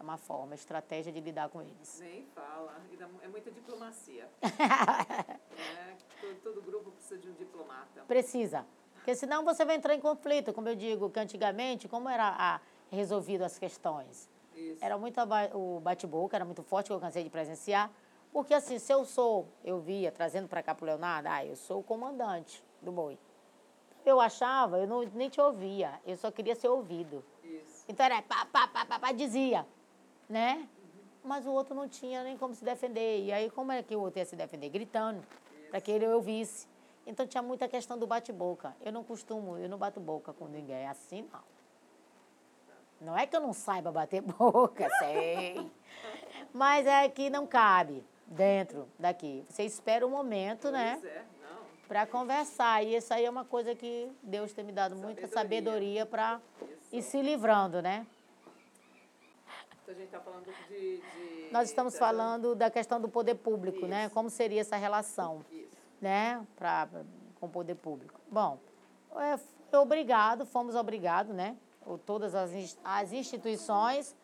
É 0.00 0.02
uma 0.02 0.16
forma, 0.16 0.54
estratégia 0.54 1.12
de 1.12 1.20
lidar 1.20 1.50
com 1.50 1.60
eles. 1.60 2.00
Nem 2.00 2.24
fala, 2.34 2.74
é 3.22 3.28
muita 3.28 3.50
diplomacia. 3.50 4.26
é, 4.40 5.96
todo, 6.18 6.40
todo 6.42 6.62
grupo 6.62 6.90
precisa 6.90 7.20
de 7.20 7.28
um 7.28 7.34
diplomata. 7.34 8.00
Precisa. 8.08 8.66
Porque 8.94 9.14
senão 9.14 9.44
você 9.44 9.62
vai 9.62 9.76
entrar 9.76 9.94
em 9.94 10.00
conflito, 10.00 10.54
como 10.54 10.70
eu 10.70 10.74
digo, 10.74 11.10
que 11.10 11.20
antigamente, 11.20 11.86
como 11.86 12.08
era 12.08 12.34
a, 12.38 12.60
resolvido 12.90 13.42
as 13.44 13.58
questões? 13.58 14.30
Isso. 14.56 14.82
Era 14.82 14.96
muito 14.96 15.20
o 15.52 15.80
bate-boca, 15.80 16.34
era 16.34 16.46
muito 16.46 16.62
forte, 16.62 16.86
que 16.86 16.92
eu 16.94 17.00
cansei 17.00 17.22
de 17.22 17.28
presenciar. 17.28 17.92
Porque 18.32 18.54
assim, 18.54 18.78
se 18.78 18.90
eu 18.90 19.04
sou, 19.04 19.48
eu 19.62 19.80
via, 19.80 20.10
trazendo 20.10 20.48
para 20.48 20.62
cá 20.62 20.74
para 20.74 20.84
o 20.84 20.86
Leonardo, 20.86 21.28
ah, 21.28 21.44
eu 21.44 21.56
sou 21.56 21.80
o 21.80 21.82
comandante 21.82 22.64
do 22.80 22.90
boi. 22.90 23.18
Eu 24.06 24.18
achava, 24.18 24.78
eu 24.78 24.86
não, 24.86 25.02
nem 25.02 25.28
te 25.28 25.42
ouvia, 25.42 26.00
eu 26.06 26.16
só 26.16 26.30
queria 26.30 26.54
ser 26.54 26.68
ouvido. 26.68 27.22
Isso. 27.44 27.84
Então 27.86 28.06
era 28.06 28.22
pá, 28.22 28.46
pá, 28.46 28.66
pá, 28.66 28.86
pá, 28.86 28.98
pá, 28.98 29.12
dizia, 29.12 29.66
né? 30.30 30.66
Mas 31.22 31.44
o 31.44 31.50
outro 31.50 31.74
não 31.74 31.88
tinha 31.88 32.22
nem 32.22 32.38
como 32.38 32.54
se 32.54 32.64
defender. 32.64 33.24
E 33.24 33.32
aí, 33.32 33.50
como 33.50 33.72
é 33.72 33.82
que 33.82 33.94
o 33.94 34.00
outro 34.00 34.20
ia 34.20 34.24
se 34.24 34.36
defender? 34.36 34.70
Gritando, 34.70 35.22
para 35.68 35.80
que 35.80 35.90
ele 35.90 36.06
ouvisse. 36.06 36.66
Então 37.06 37.26
tinha 37.26 37.42
muita 37.42 37.68
questão 37.68 37.98
do 37.98 38.06
bate-boca. 38.06 38.74
Eu 38.80 38.92
não 38.92 39.02
costumo, 39.02 39.58
eu 39.58 39.68
não 39.68 39.76
bato 39.76 39.98
boca 40.00 40.32
com 40.32 40.46
ninguém, 40.46 40.86
assim 40.86 41.28
não. 41.30 41.42
Não 43.00 43.18
é 43.18 43.26
que 43.26 43.34
eu 43.34 43.40
não 43.40 43.52
saiba 43.52 43.90
bater 43.90 44.20
boca, 44.22 44.88
sei. 44.98 45.70
Mas 46.52 46.86
é 46.86 47.08
que 47.08 47.28
não 47.28 47.46
cabe 47.46 48.04
dentro 48.26 48.86
daqui. 48.98 49.44
Você 49.48 49.64
espera 49.64 50.06
um 50.06 50.10
momento, 50.10 50.70
né? 50.70 51.00
É, 51.02 51.24
para 51.88 52.06
conversar. 52.06 52.84
E 52.84 52.94
isso 52.94 53.12
aí 53.12 53.24
é 53.24 53.30
uma 53.30 53.44
coisa 53.44 53.74
que 53.74 54.08
Deus 54.22 54.52
tem 54.52 54.64
me 54.64 54.70
dado 54.70 54.94
sabedoria. 54.94 55.14
muita 55.14 55.34
sabedoria 55.34 56.06
para 56.06 56.40
ir 56.92 57.02
se 57.02 57.20
livrando, 57.20 57.82
né? 57.82 58.06
A 59.90 59.94
gente 59.94 60.04
está 60.04 60.20
falando 60.20 60.44
de, 60.68 60.98
de, 60.98 61.48
Nós 61.50 61.68
estamos 61.68 61.98
falando 61.98 62.54
da 62.54 62.70
questão 62.70 63.00
do 63.00 63.08
poder 63.08 63.34
público, 63.34 63.86
né? 63.86 64.04
isso. 64.04 64.08
né? 64.08 64.10
Como 64.14 64.30
seria 64.30 64.60
essa 64.60 64.76
relação, 64.76 65.44
isso. 65.50 65.76
né? 66.00 66.46
Pra, 66.56 66.88
com 67.40 67.46
o 67.46 67.48
poder 67.48 67.74
público. 67.74 68.20
Bom, 68.30 68.58
é, 69.16 69.76
obrigado, 69.76 70.46
fomos 70.46 70.76
obrigados, 70.76 71.34
né? 71.34 71.56
ou 71.84 71.98
todas 71.98 72.34
as, 72.34 72.78
as 72.84 73.12
instituições, 73.12 74.14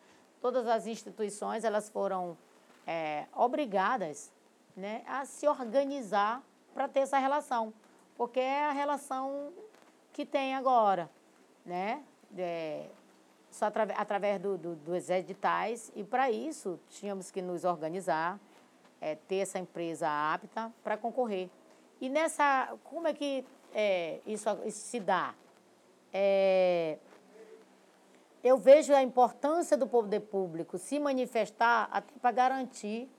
todas 0.41 0.67
as 0.67 0.87
instituições 0.87 1.63
elas 1.63 1.89
foram 1.89 2.37
é, 2.85 3.25
obrigadas 3.35 4.31
né, 4.75 5.03
a 5.07 5.25
se 5.25 5.47
organizar 5.47 6.41
para 6.73 6.87
ter 6.87 7.01
essa 7.01 7.17
relação, 7.17 7.73
porque 8.15 8.39
é 8.39 8.65
a 8.65 8.71
relação 8.71 9.51
que 10.13 10.25
tem 10.25 10.55
agora, 10.55 11.09
né? 11.65 12.03
É, 12.37 12.87
só 13.57 13.65
através, 13.65 14.39
do, 14.39 14.57
do, 14.57 14.75
dos 14.75 15.09
editais, 15.09 15.91
e 15.95 16.03
para 16.03 16.29
isso 16.29 16.79
tínhamos 16.89 17.31
que 17.31 17.41
nos 17.41 17.63
organizar, 17.63 18.39
é, 19.01 19.15
ter 19.15 19.37
essa 19.37 19.57
empresa 19.59 20.07
apta 20.07 20.71
para 20.83 20.95
concorrer. 20.95 21.49
E 21.99 22.07
nessa, 22.09 22.77
como 22.83 23.07
é 23.07 23.13
que 23.13 23.43
é, 23.73 24.19
isso, 24.25 24.47
isso 24.65 24.79
se 24.79 24.99
dá? 24.99 25.33
É, 26.13 26.97
eu 28.43 28.57
vejo 28.57 28.93
a 28.93 29.01
importância 29.01 29.75
do 29.75 29.87
poder 29.87 30.21
público 30.21 30.77
se 30.77 30.99
manifestar 30.99 31.89
até 31.91 32.13
para 32.21 32.31
garantir, 32.31 33.09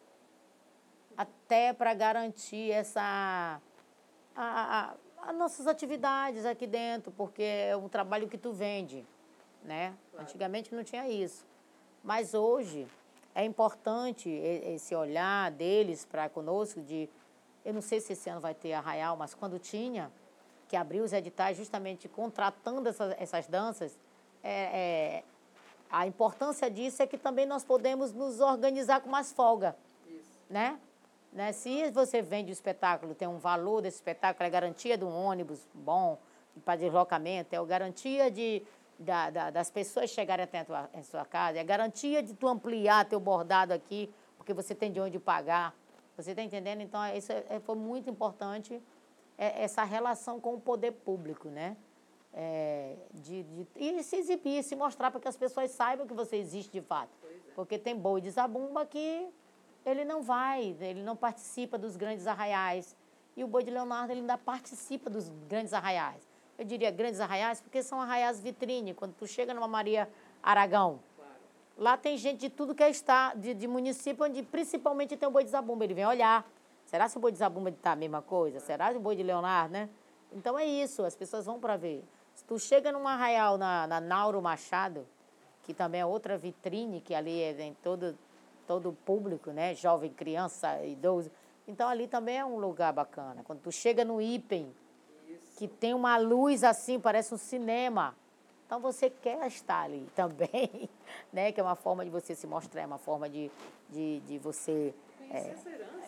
até 1.17 1.73
para 1.73 1.93
garantir 1.95 2.71
essa 2.71 3.61
a, 4.35 4.41
a, 4.81 4.95
as 5.29 5.37
nossas 5.37 5.67
atividades 5.67 6.47
aqui 6.47 6.67
dentro, 6.67 7.11
porque 7.11 7.43
é 7.43 7.77
um 7.77 7.89
trabalho 7.89 8.29
que 8.29 8.39
tu 8.39 8.53
vende, 8.53 9.05
né? 9.63 9.95
Claro. 10.11 10.27
Antigamente 10.27 10.75
não 10.75 10.85
tinha 10.85 11.09
isso, 11.09 11.47
mas 12.03 12.35
hoje 12.35 12.87
é 13.35 13.45
importante 13.45 14.29
esse 14.29 14.95
olhar 14.95 15.51
deles 15.53 16.05
para 16.05 16.29
conosco 16.29 16.81
de 16.81 17.09
eu 17.65 17.75
não 17.75 17.83
sei 17.83 18.01
se 18.01 18.15
esse 18.15 18.31
ano 18.31 18.41
vai 18.41 18.55
ter 18.55 18.73
arraial, 18.73 19.17
mas 19.17 19.35
quando 19.35 19.59
tinha 19.59 20.11
que 20.69 20.77
abriu 20.77 21.03
os 21.03 21.13
editais 21.13 21.57
justamente 21.57 22.09
contratando 22.09 22.89
essas, 22.89 23.15
essas 23.19 23.47
danças, 23.47 23.99
é, 24.43 24.53
é, 24.53 25.25
a 25.91 26.07
importância 26.07 26.71
disso 26.71 27.03
é 27.03 27.07
que 27.07 27.17
também 27.17 27.47
nós 27.47 27.65
podemos 27.65 28.13
nos 28.13 28.41
organizar 28.41 29.01
com 29.01 29.09
mais 29.09 29.33
folga. 29.33 29.75
Isso. 30.07 30.31
Né? 30.49 30.79
né? 31.33 31.53
Se 31.53 31.91
você 31.91 32.21
vende 32.21 32.51
o 32.51 32.53
espetáculo, 32.53 33.15
tem 33.15 33.27
um 33.27 33.39
valor 33.39 33.81
desse 33.81 33.97
espetáculo, 33.97 34.47
é 34.47 34.51
garantia 34.51 34.97
de 34.99 35.05
um 35.05 35.15
ônibus 35.15 35.67
bom 35.73 36.19
para 36.65 36.77
deslocamento, 36.77 37.55
é 37.55 37.65
garantia 37.65 38.31
de, 38.31 38.63
da, 38.99 39.31
da, 39.31 39.51
das 39.51 39.71
pessoas 39.71 40.11
chegarem 40.11 40.45
até 40.45 40.61
a, 40.61 40.65
tua, 40.65 40.91
a 40.93 41.03
sua 41.03 41.25
casa, 41.25 41.59
é 41.59 41.61
a 41.61 41.65
garantia 41.65 42.23
de 42.23 42.35
tu 42.35 42.49
ampliar 42.49 43.05
teu 43.05 43.21
bordado 43.21 43.73
aqui, 43.73 44.13
porque 44.37 44.53
você 44.53 44.75
tem 44.75 44.91
de 44.91 45.01
onde 45.01 45.19
pagar. 45.19 45.75
Você 46.17 46.31
está 46.31 46.43
entendendo? 46.43 46.81
Então, 46.81 47.01
isso 47.15 47.31
é, 47.31 47.45
é, 47.49 47.61
foi 47.61 47.77
muito 47.77 48.11
importante, 48.11 48.83
é, 49.37 49.63
essa 49.63 49.85
relação 49.85 50.41
com 50.41 50.55
o 50.55 50.61
poder 50.61 50.91
público, 50.93 51.49
né? 51.49 51.77
É, 52.35 52.97
de, 53.15 53.43
de, 53.45 53.67
e 53.77 54.03
se 54.03 54.17
exibir, 54.17 54.63
se 54.63 54.77
mostrar 54.77 55.11
para 55.11 55.21
que 55.21 55.29
as 55.29 55.37
pessoas 55.37 55.71
saibam 55.71 56.07
que 56.07 56.15
você 56.15 56.37
existe 56.37 56.73
de 56.73 56.83
fato. 56.83 57.11
É. 57.25 57.53
Porque 57.55 57.79
tem 57.79 57.97
boi 57.97 58.21
de 58.21 58.31
zabumba 58.31 58.85
que 58.85 59.29
ele 59.87 60.05
não 60.05 60.23
vai, 60.23 60.77
ele 60.81 61.03
não 61.03 61.17
participa 61.17 61.79
dos 61.79 61.97
grandes 61.97 62.27
arraiais. 62.27 62.97
E 63.37 63.45
o 63.45 63.47
boi 63.47 63.63
de 63.63 63.71
Leonardo 63.71 64.13
ele 64.13 64.21
ainda 64.21 64.37
participa 64.37 65.09
dos 65.09 65.29
grandes 65.49 65.73
arraiais. 65.73 66.28
Eu 66.59 66.65
diria 66.65 66.91
grandes 66.91 67.21
arraiais 67.21 67.61
porque 67.61 67.83
são 67.85 68.01
arraiais 68.01 68.41
vitrine. 68.41 68.93
Quando 68.93 69.15
tu 69.15 69.29
chega 69.29 69.55
numa 69.55 69.69
Maria 69.69 70.09
Aragão, 70.43 70.99
lá 71.77 71.97
tem 71.97 72.17
gente 72.17 72.41
de 72.41 72.51
tudo 72.51 72.75
que 72.75 72.83
é 72.83 72.91
estado, 72.91 73.41
de, 73.41 73.55
de 73.55 73.69
município, 73.69 74.25
onde 74.25 74.43
principalmente 74.43 75.17
tem 75.17 75.29
o 75.29 75.31
boi 75.31 75.45
de 75.45 75.51
zabumba. 75.51 75.85
Ele 75.85 75.95
vem 75.95 76.05
olhar. 76.05 76.45
Será 76.85 77.09
se 77.09 77.17
o 77.17 77.21
boi 77.21 77.31
de 77.31 77.39
zabumba 77.39 77.71
está 77.71 77.93
a 77.93 77.97
mesma 77.97 78.21
coisa? 78.21 78.59
Será 78.59 78.91
o 78.91 78.99
boi 78.99 79.15
de 79.15 79.23
Leonardo, 79.23 79.73
né? 79.73 79.89
Então 80.33 80.59
é 80.59 80.67
isso, 80.67 81.05
as 81.05 81.15
pessoas 81.15 81.47
vão 81.47 81.61
para 81.61 81.77
ver. 81.77 82.05
Se 82.35 82.45
tu 82.45 82.59
chega 82.59 82.91
num 82.91 83.07
arraial 83.07 83.57
na, 83.57 83.87
na 83.87 84.01
Nauro 84.01 84.43
Machado, 84.43 85.07
que 85.63 85.73
também 85.73 86.01
é 86.01 86.07
outra 86.07 86.37
vitrine, 86.37 87.01
que 87.01 87.15
ali 87.15 87.41
é 87.41 87.61
em 87.61 87.75
todo, 87.75 88.19
todo 88.67 88.89
o 88.89 88.93
público, 88.93 89.51
né? 89.53 89.75
Jovem, 89.75 90.11
criança, 90.11 90.85
idoso. 90.85 91.31
Então 91.69 91.89
ali 91.89 92.09
também 92.09 92.39
é 92.39 92.45
um 92.45 92.59
lugar 92.59 92.93
bacana. 92.93 93.45
Quando 93.45 93.61
tu 93.61 93.71
chega 93.71 94.05
no 94.05 94.21
Ipen, 94.21 94.75
que 95.59 95.67
tem 95.67 95.93
uma 95.93 96.17
luz 96.17 96.63
assim, 96.63 97.01
parece 97.01 97.35
um 97.35 97.37
cinema. 97.37 98.15
Então 98.65 98.79
você 98.79 99.11
quer 99.11 99.45
estar 99.49 99.83
ali 99.83 100.07
também, 100.15 100.89
né? 101.33 101.51
Que 101.51 101.59
é 101.59 101.63
uma 101.65 101.75
forma 101.75 102.05
de 102.05 102.11
você 102.13 102.33
se 102.33 102.47
mostrar, 102.47 102.83
é 102.83 102.87
uma 102.87 102.97
forma 102.97 103.29
de, 103.29 103.51
de, 103.91 104.21
de 104.21 104.39
você. 104.39 104.95
É, 105.29 105.57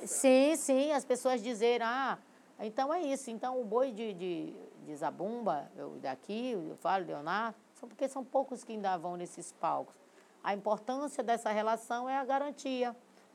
sim, 0.07 0.55
sim, 0.55 0.93
as 0.93 1.05
pessoas 1.05 1.43
dizerem, 1.43 1.85
ah, 1.85 2.17
então 2.61 2.95
é 2.95 3.03
isso. 3.03 3.29
Então 3.29 3.61
o 3.61 3.65
boi 3.65 3.91
de, 3.91 4.15
de, 4.15 4.55
de 4.87 4.95
Zabumba, 4.95 5.69
eu, 5.77 5.99
daqui, 6.01 6.53
eu 6.53 6.77
falo, 6.77 7.05
Leonardo, 7.05 7.57
são 7.75 7.89
porque 7.89 8.09
são 8.09 8.25
poucos 8.25 8.63
que 8.63 8.71
ainda 8.71 8.97
vão 8.97 9.17
nesses 9.17 9.51
palcos. 9.51 9.97
A 10.45 10.55
importância 10.55 11.25
dessa 11.25 11.51
relação 11.51 12.09
é 12.09 12.17
a 12.17 12.25
garantia 12.25 12.95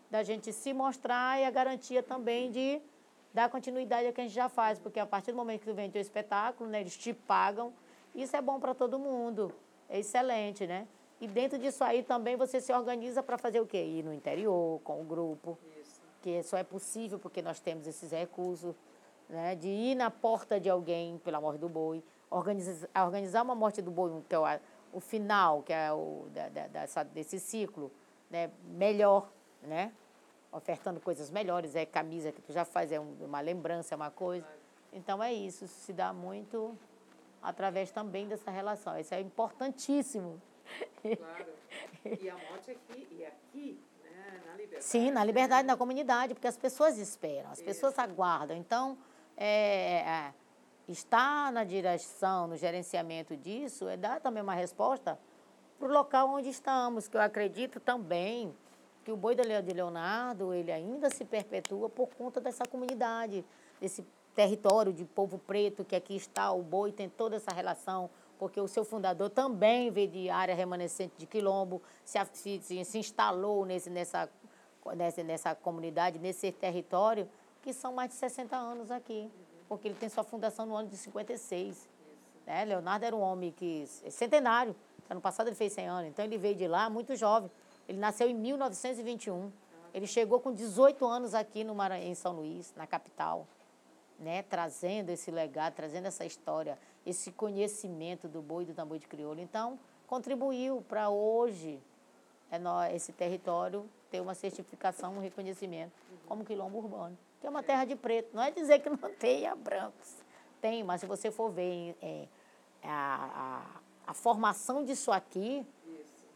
da 0.09 0.23
gente 0.23 0.53
se 0.53 0.73
mostrar 0.73 1.41
e 1.41 1.43
a 1.43 1.51
garantia 1.51 2.01
também 2.01 2.49
de 2.51 2.81
dar 3.35 3.49
continuidade 3.49 4.07
ao 4.07 4.13
que 4.13 4.21
a 4.21 4.23
gente 4.23 4.33
já 4.33 4.47
faz, 4.47 4.79
porque 4.79 4.97
a 4.97 5.05
partir 5.05 5.33
do 5.33 5.37
momento 5.37 5.59
que 5.59 5.65
tu 5.65 5.73
vende 5.73 5.97
o 5.97 6.01
espetáculo, 6.01 6.69
né, 6.69 6.79
eles 6.79 6.97
te 6.97 7.13
pagam, 7.13 7.73
isso 8.15 8.33
é 8.33 8.41
bom 8.41 8.61
para 8.61 8.73
todo 8.73 8.97
mundo, 8.97 9.53
é 9.89 9.99
excelente, 9.99 10.65
né? 10.65 10.87
E 11.19 11.27
dentro 11.27 11.59
disso 11.59 11.83
aí 11.83 12.01
também 12.01 12.37
você 12.37 12.61
se 12.61 12.71
organiza 12.71 13.21
para 13.21 13.37
fazer 13.37 13.59
o 13.59 13.67
quê? 13.67 13.83
Ir 13.83 14.03
no 14.03 14.13
interior, 14.13 14.79
com 14.85 15.01
o 15.01 15.03
grupo, 15.03 15.59
isso. 15.81 16.01
que 16.21 16.41
só 16.43 16.57
é 16.57 16.63
possível 16.63 17.19
porque 17.19 17.41
nós 17.41 17.59
temos 17.59 17.85
esses 17.85 18.09
recursos, 18.09 18.73
né? 19.29 19.53
De 19.53 19.67
ir 19.67 19.95
na 19.95 20.09
porta 20.09 20.57
de 20.57 20.69
alguém 20.69 21.17
pela 21.17 21.41
morte 21.41 21.59
do 21.59 21.67
boi, 21.67 22.01
organizar, 22.29 22.87
organizar 23.03 23.41
uma 23.43 23.55
morte 23.55 23.81
do 23.81 23.91
boi, 23.91 24.23
que 24.29 24.35
é 24.35 24.39
o, 24.39 24.45
o 24.93 24.99
final, 25.01 25.61
que 25.61 25.73
é 25.73 25.91
o 25.91 26.27
da, 26.33 26.47
da, 26.47 26.67
dessa, 26.67 27.03
desse 27.03 27.37
ciclo, 27.37 27.91
né? 28.29 28.49
melhor, 28.63 29.29
né? 29.61 29.91
Ofertando 30.55 31.01
coisas 31.01 31.29
melhores, 31.29 31.75
é 31.75 31.85
camisa 31.85 32.31
que 32.31 32.41
tu 32.41 32.53
já 32.53 32.63
faz, 32.63 32.89
é 32.89 32.97
uma 32.99 33.41
lembrança, 33.41 33.93
é 33.93 33.97
uma 33.97 34.09
coisa. 34.09 34.47
Então 34.93 35.21
é 35.21 35.33
isso, 35.33 35.67
se 35.67 35.91
dá 35.91 36.13
muito 36.13 36.77
através 37.41 37.91
também 37.91 38.25
dessa 38.25 38.49
relação. 38.49 38.97
Isso 38.97 39.13
é 39.13 39.19
importantíssimo. 39.19 40.41
Claro. 41.01 41.45
E 42.21 42.29
a 42.29 42.37
morte 42.49 42.71
aqui, 42.71 43.07
e 43.11 43.25
aqui, 43.25 43.79
né, 44.03 44.41
na 44.47 44.53
liberdade. 44.53 44.83
Sim, 44.85 45.11
na 45.11 45.23
liberdade, 45.23 45.67
na 45.67 45.75
comunidade, 45.75 46.33
porque 46.33 46.47
as 46.47 46.57
pessoas 46.57 46.97
esperam, 46.97 47.51
as 47.51 47.61
pessoas 47.61 47.99
aguardam. 47.99 48.55
Então, 48.55 48.97
é, 49.35 49.97
é 49.99 50.33
está 50.87 51.51
na 51.51 51.63
direção, 51.63 52.47
no 52.47 52.55
gerenciamento 52.55 53.35
disso, 53.35 53.87
é 53.89 53.97
dar 53.97 54.21
também 54.21 54.41
uma 54.41 54.53
resposta 54.53 55.19
para 55.77 55.87
o 55.87 55.91
local 55.91 56.29
onde 56.29 56.49
estamos, 56.49 57.07
que 57.07 57.17
eu 57.17 57.21
acredito 57.21 57.79
também 57.79 58.55
que 59.05 59.11
o 59.11 59.15
boi 59.15 59.35
de 59.35 59.43
Leonardo, 59.73 60.53
ele 60.53 60.71
ainda 60.71 61.09
se 61.09 61.23
perpetua 61.23 61.89
por 61.89 62.09
conta 62.09 62.41
dessa 62.41 62.65
comunidade, 62.65 63.45
desse 63.79 64.05
território 64.33 64.91
de 64.91 65.05
povo 65.05 65.37
preto 65.37 65.85
que 65.85 65.95
aqui 65.95 66.17
está, 66.17 66.51
o 66.51 66.61
boi 66.61 66.91
tem 66.91 67.07
toda 67.07 67.37
essa 67.37 67.51
relação, 67.53 68.09
porque 68.37 68.59
o 68.59 68.67
seu 68.67 68.83
fundador 68.83 69.29
também 69.29 69.89
veio 69.91 70.09
de 70.09 70.29
área 70.29 70.53
remanescente 70.53 71.13
de 71.17 71.25
Quilombo, 71.25 71.81
se, 72.03 72.19
se, 72.33 72.83
se 72.83 72.97
instalou 72.97 73.63
nesse, 73.63 73.89
nessa, 73.89 74.29
nessa, 74.93 75.23
nessa 75.23 75.55
comunidade, 75.55 76.19
nesse 76.19 76.51
território, 76.51 77.29
que 77.61 77.71
são 77.71 77.93
mais 77.93 78.09
de 78.09 78.15
60 78.15 78.57
anos 78.57 78.91
aqui 78.91 79.31
porque 79.67 79.87
ele 79.87 79.95
tem 79.95 80.09
sua 80.09 80.23
fundação 80.23 80.65
no 80.65 80.75
ano 80.75 80.89
de 80.89 80.97
56. 80.97 81.89
Né? 82.45 82.65
Leonardo 82.65 83.05
era 83.05 83.15
um 83.15 83.21
homem 83.21 83.51
que 83.51 83.87
é 84.03 84.09
centenário. 84.09 84.75
Ano 85.09 85.21
passado 85.21 85.47
ele 85.47 85.55
fez 85.55 85.73
100 85.73 85.87
anos, 85.87 86.09
então 86.09 86.25
ele 86.25 86.37
veio 86.37 86.55
de 86.55 86.67
lá 86.67 86.89
muito 86.89 87.15
jovem. 87.15 87.49
Ele 87.87 87.97
nasceu 87.97 88.29
em 88.29 88.33
1921. 88.33 89.51
Ele 89.93 90.07
chegou 90.07 90.39
com 90.39 90.51
18 90.51 91.05
anos 91.05 91.33
aqui 91.33 91.63
no 91.63 91.73
Maranhão, 91.73 92.07
em 92.07 92.15
São 92.15 92.33
Luís, 92.33 92.73
na 92.75 92.85
capital, 92.85 93.47
né? 94.19 94.43
trazendo 94.43 95.09
esse 95.09 95.31
legado, 95.31 95.73
trazendo 95.73 96.07
essa 96.07 96.25
história, 96.25 96.77
esse 97.05 97.31
conhecimento 97.31 98.27
do 98.27 98.41
boi 98.41 98.65
do 98.65 98.73
tambor 98.73 98.97
de 98.97 99.07
crioulo. 99.07 99.39
Então, 99.39 99.79
contribuiu 100.07 100.83
para 100.89 101.09
hoje 101.09 101.79
é, 102.51 102.95
esse 102.95 103.13
território 103.13 103.89
ter 104.11 104.19
uma 104.19 104.33
certificação, 104.33 105.15
um 105.15 105.21
reconhecimento 105.21 105.93
como 106.27 106.43
quilombo 106.43 106.79
urbano 106.79 107.17
que 107.45 107.47
é 107.47 107.51
uma 107.51 107.61
terra 107.61 107.85
de 107.85 107.95
preto. 107.95 108.29
Não 108.33 108.41
é 108.41 108.49
dizer 108.49 108.79
que 108.79 108.89
não 108.89 108.97
tenha 109.19 109.55
brancos. 109.55 110.15
Tem, 110.59 110.83
mas 110.83 111.01
se 111.01 111.05
você 111.05 111.29
for 111.29 111.51
ver 111.51 111.95
é, 112.01 112.27
a, 112.83 113.61
a, 114.07 114.11
a, 114.11 114.13
formação 114.15 114.83
disso 114.83 115.11
aqui. 115.11 115.63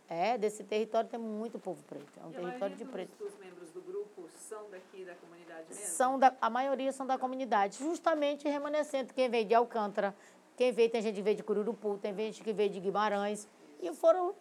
É 0.10 0.38
desse 0.38 0.64
território 0.64 1.08
tem 1.08 1.20
muito 1.20 1.60
povo 1.60 1.82
preto. 1.84 2.12
É 2.20 2.26
um 2.26 2.32
e 2.32 2.34
território 2.34 2.76
de 2.76 2.84
preto. 2.86 3.24
Os 3.24 3.38
membros 3.38 3.70
do 3.72 3.82
grupo 3.82 4.28
são 4.30 4.70
daqui 4.72 5.06
da 5.06 5.14
comunidade 5.14 5.66
mesmo? 5.70 5.86
São 5.86 6.18
da, 6.18 6.36
a 6.42 6.50
maioria 6.50 6.92
são 6.92 7.06
da 7.06 7.18
comunidade, 7.18 7.78
justamente 7.78 8.48
remanescente. 8.48 9.14
Quem 9.14 9.30
veio 9.30 9.46
de 9.46 9.54
Alcântara, 9.54 10.16
quem 10.58 10.72
veio, 10.72 10.90
tem 10.90 11.02
gente 11.02 11.16
que 11.16 11.22
veio 11.22 11.38
de 11.38 11.44
Cururupu, 11.44 12.00
tem 12.00 12.14
gente 12.16 12.44
que 12.44 12.52
veio 12.52 12.72
de 12.72 12.80
Guimarães. 12.80 13.48
E 13.80 13.94
foram 13.94 14.34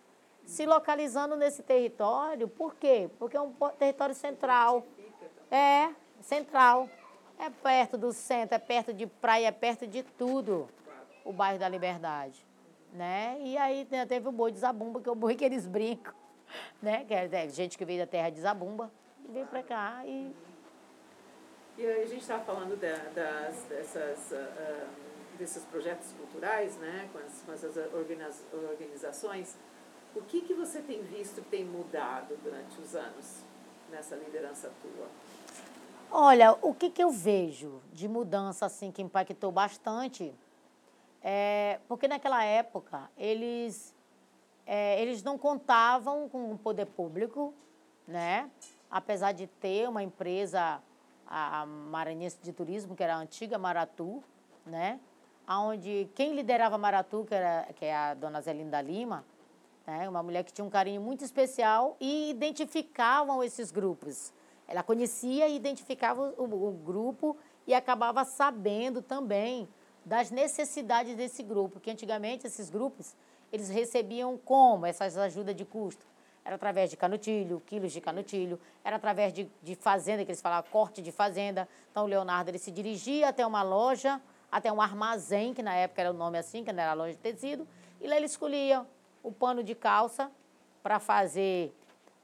se 0.46 0.64
localizando 0.64 1.36
nesse 1.36 1.62
território. 1.62 2.48
Por 2.48 2.74
quê? 2.74 3.10
Porque 3.18 3.36
é 3.36 3.40
um 3.40 3.52
território 3.78 4.14
central. 4.14 4.86
É, 5.50 5.90
central. 6.22 6.88
É 7.38 7.50
perto 7.50 7.98
do 7.98 8.12
centro, 8.12 8.56
é 8.56 8.58
perto 8.58 8.92
de 8.92 9.06
praia, 9.06 9.48
é 9.48 9.52
perto 9.52 9.86
de 9.86 10.02
tudo. 10.02 10.68
O 11.24 11.32
bairro 11.32 11.58
da 11.58 11.68
Liberdade. 11.68 12.47
Né? 12.92 13.38
E 13.40 13.56
aí 13.56 13.86
né, 13.90 14.06
teve 14.06 14.28
o 14.28 14.32
boi 14.32 14.50
de 14.50 14.58
Zabumba, 14.58 15.00
que 15.00 15.08
é 15.08 15.12
o 15.12 15.14
boi 15.14 15.34
que 15.34 15.44
eles 15.44 15.66
brincam. 15.66 16.14
Né? 16.80 17.04
Que 17.04 17.12
é, 17.12 17.28
é 17.30 17.48
gente 17.48 17.76
que 17.76 17.84
veio 17.84 18.00
da 18.00 18.06
terra 18.06 18.30
de 18.30 18.40
Zabumba 18.40 18.90
e 19.28 19.32
veio 19.32 19.46
para 19.46 19.62
cá 19.62 20.02
e. 20.06 20.34
E 21.76 21.86
a 21.86 22.06
gente 22.06 22.22
estava 22.22 22.42
falando 22.42 22.76
de, 22.76 23.14
das, 23.14 23.64
dessas, 23.64 24.32
uh, 24.32 24.88
desses 25.38 25.64
projetos 25.66 26.12
culturais, 26.12 26.76
né? 26.78 27.08
com, 27.12 27.18
as, 27.18 27.42
com 27.42 27.52
essas 27.52 27.76
organizações. 27.92 29.56
O 30.16 30.22
que, 30.22 30.40
que 30.40 30.54
você 30.54 30.80
tem 30.80 31.02
visto 31.02 31.42
que 31.42 31.50
tem 31.50 31.64
mudado 31.64 32.36
durante 32.42 32.80
os 32.80 32.96
anos 32.96 33.44
nessa 33.90 34.16
liderança 34.16 34.72
tua? 34.82 35.06
Olha, 36.10 36.56
o 36.62 36.74
que, 36.74 36.90
que 36.90 37.02
eu 37.02 37.10
vejo 37.10 37.82
de 37.92 38.08
mudança 38.08 38.64
assim 38.66 38.90
que 38.90 39.02
impactou 39.02 39.52
bastante 39.52 40.34
é 41.22 41.80
porque 41.88 42.06
naquela 42.06 42.44
época 42.44 43.10
eles, 43.16 43.94
é, 44.66 45.00
eles 45.00 45.22
não 45.22 45.36
contavam 45.36 46.28
com 46.28 46.52
o 46.52 46.58
poder 46.58 46.86
público, 46.86 47.54
né? 48.06 48.50
Apesar 48.90 49.32
de 49.32 49.46
ter 49.46 49.88
uma 49.88 50.02
empresa, 50.02 50.80
a 51.26 51.66
Maranhense 51.66 52.38
de 52.42 52.52
Turismo, 52.52 52.96
que 52.96 53.02
era 53.02 53.16
a 53.16 53.18
antiga 53.18 53.58
Maratu, 53.58 54.22
né? 54.64 55.00
Onde 55.48 56.08
quem 56.14 56.34
liderava 56.34 56.76
Maratu, 56.76 57.24
que, 57.24 57.34
era, 57.34 57.68
que 57.74 57.84
é 57.84 57.94
a 57.94 58.14
dona 58.14 58.40
Zelinda 58.40 58.80
Lima, 58.80 59.24
né? 59.86 60.06
uma 60.06 60.22
mulher 60.22 60.44
que 60.44 60.52
tinha 60.52 60.64
um 60.64 60.70
carinho 60.70 61.00
muito 61.00 61.24
especial 61.24 61.96
e 61.98 62.30
identificavam 62.30 63.42
esses 63.42 63.70
grupos. 63.70 64.32
Ela 64.66 64.82
conhecia 64.82 65.48
e 65.48 65.56
identificava 65.56 66.34
o, 66.36 66.68
o 66.68 66.72
grupo 66.72 67.34
e 67.66 67.72
acabava 67.72 68.24
sabendo 68.26 69.00
também 69.00 69.66
das 70.08 70.30
necessidades 70.30 71.14
desse 71.14 71.42
grupo, 71.42 71.78
que 71.78 71.90
antigamente 71.90 72.46
esses 72.46 72.70
grupos 72.70 73.14
eles 73.52 73.68
recebiam 73.68 74.38
como 74.38 74.86
essas 74.86 75.18
ajudas 75.18 75.54
de 75.54 75.66
custo? 75.66 76.06
Era 76.42 76.56
através 76.56 76.88
de 76.88 76.96
canutilho, 76.96 77.62
quilos 77.66 77.92
de 77.92 78.00
canutilho, 78.00 78.58
era 78.82 78.96
através 78.96 79.34
de, 79.34 79.50
de 79.62 79.74
fazenda, 79.74 80.24
que 80.24 80.30
eles 80.30 80.40
falavam 80.40 80.70
corte 80.70 81.02
de 81.02 81.12
fazenda. 81.12 81.68
Então 81.90 82.04
o 82.04 82.06
Leonardo 82.06 82.50
ele 82.50 82.58
se 82.58 82.70
dirigia 82.70 83.28
até 83.28 83.46
uma 83.46 83.62
loja, 83.62 84.18
até 84.50 84.72
um 84.72 84.80
armazém, 84.80 85.52
que 85.52 85.62
na 85.62 85.74
época 85.74 86.00
era 86.00 86.10
o 86.10 86.14
nome 86.14 86.38
assim, 86.38 86.64
que 86.64 86.72
não 86.72 86.82
era 86.82 86.94
loja 86.94 87.12
de 87.12 87.18
tecido, 87.18 87.68
e 88.00 88.08
lá 88.08 88.16
ele 88.16 88.24
escolhia 88.24 88.86
o 89.22 89.30
pano 89.30 89.62
de 89.62 89.74
calça 89.74 90.30
para 90.82 90.98
fazer 90.98 91.70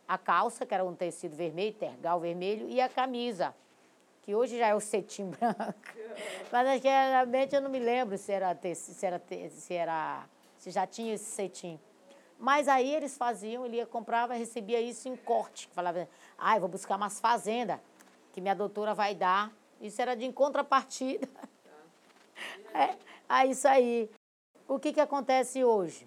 a 0.09 0.17
calça, 0.17 0.65
que 0.65 0.73
era 0.73 0.83
um 0.83 0.95
tecido 0.95 1.37
vermelho, 1.37 1.75
tergal 1.75 2.19
vermelho, 2.19 2.67
e 2.71 2.81
a 2.81 2.89
camisa, 2.89 3.55
que 4.25 4.35
hoje 4.35 4.59
já 4.59 4.69
é 4.69 4.75
o 4.75 4.81
cetim 4.81 5.31
branco. 5.39 5.75
Mas 6.51 6.69
antigamente 6.69 7.55
eu 7.55 7.61
não 7.61 7.71
me 7.71 7.79
lembro 7.79 8.19
se 8.19 8.33
era, 8.33 8.59
se 8.75 9.07
era, 9.07 9.23
se 9.51 9.75
era 9.75 10.27
se 10.57 10.71
já 10.71 10.87
tinha 10.87 11.15
esse 11.15 11.31
cetim. 11.31 11.79
Mas 12.39 12.67
aí 12.67 12.93
eles 12.93 13.17
faziam, 13.17 13.65
ele 13.65 13.77
ia, 13.77 13.87
comprava, 13.87 14.35
recebia 14.35 14.81
isso 14.81 15.09
em 15.09 15.17
corte. 15.17 15.69
Falava, 15.73 16.09
ah, 16.37 16.59
vou 16.59 16.69
buscar 16.69 16.97
umas 16.97 17.21
fazendas 17.21 17.79
que 18.33 18.41
minha 18.41 18.55
doutora 18.55 18.95
vai 18.95 19.15
dar. 19.15 19.53
Isso 19.81 20.01
era 20.03 20.15
de 20.15 20.31
contrapartida. 20.33 21.29
É, 22.75 22.97
é 23.29 23.47
isso 23.47 23.69
aí. 23.69 24.11
O 24.67 24.81
que, 24.81 24.93
que 24.93 25.01
acontece 25.01 25.63
hoje? 25.63 26.05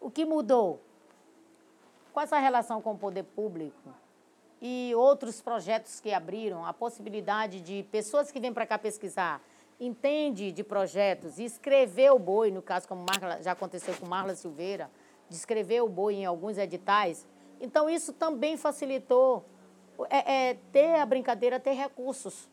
O 0.00 0.08
que 0.08 0.24
mudou? 0.24 0.80
com 2.16 2.20
essa 2.22 2.38
relação 2.38 2.80
com 2.80 2.92
o 2.92 2.98
poder 2.98 3.24
público 3.24 3.94
e 4.60 4.92
outros 4.94 5.40
projetos 5.40 6.00
que 6.00 6.12
abriram, 6.12 6.64
a 6.64 6.72
possibilidade 6.72 7.60
de 7.60 7.82
pessoas 7.84 8.30
que 8.30 8.40
vêm 8.40 8.52
para 8.52 8.66
cá 8.66 8.78
pesquisar, 8.78 9.42
entende 9.78 10.52
de 10.52 10.64
projetos 10.64 11.38
e 11.38 11.44
escrever 11.44 12.10
o 12.10 12.18
boi, 12.18 12.50
no 12.50 12.62
caso 12.62 12.88
como 12.88 13.04
Marla, 13.04 13.42
já 13.42 13.52
aconteceu 13.52 13.94
com 13.94 14.06
Marla 14.06 14.34
Silveira, 14.34 14.90
de 15.28 15.36
escrever 15.36 15.82
o 15.82 15.88
boi 15.88 16.14
em 16.14 16.24
alguns 16.24 16.56
editais. 16.56 17.26
Então, 17.60 17.88
isso 17.90 18.12
também 18.12 18.56
facilitou 18.56 19.44
é, 20.08 20.50
é, 20.50 20.54
ter 20.72 20.94
a 20.96 21.04
brincadeira, 21.04 21.60
ter 21.60 21.72
recursos 21.72 22.48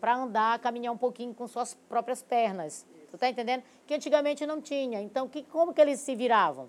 para 0.00 0.16
andar, 0.16 0.58
caminhar 0.58 0.92
um 0.92 0.98
pouquinho 0.98 1.32
com 1.32 1.46
suas 1.46 1.74
próprias 1.88 2.22
pernas. 2.22 2.86
Tu 3.08 3.14
está 3.14 3.28
entendendo? 3.28 3.62
Que 3.86 3.94
antigamente 3.94 4.44
não 4.44 4.60
tinha. 4.60 5.00
Então, 5.00 5.28
que, 5.28 5.42
como 5.44 5.72
que 5.72 5.80
eles 5.80 6.00
se 6.00 6.14
viravam? 6.14 6.68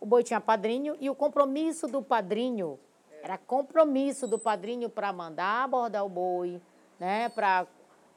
o 0.00 0.06
boi 0.06 0.22
tinha 0.22 0.40
padrinho 0.40 0.96
e 1.00 1.10
o 1.10 1.14
compromisso 1.14 1.86
do 1.88 2.02
padrinho 2.02 2.78
era 3.22 3.38
compromisso 3.38 4.26
do 4.26 4.38
padrinho 4.38 4.88
para 4.88 5.12
mandar 5.12 5.64
abordar 5.64 6.04
o 6.04 6.08
boi, 6.08 6.60
né, 6.98 7.28
para 7.28 7.66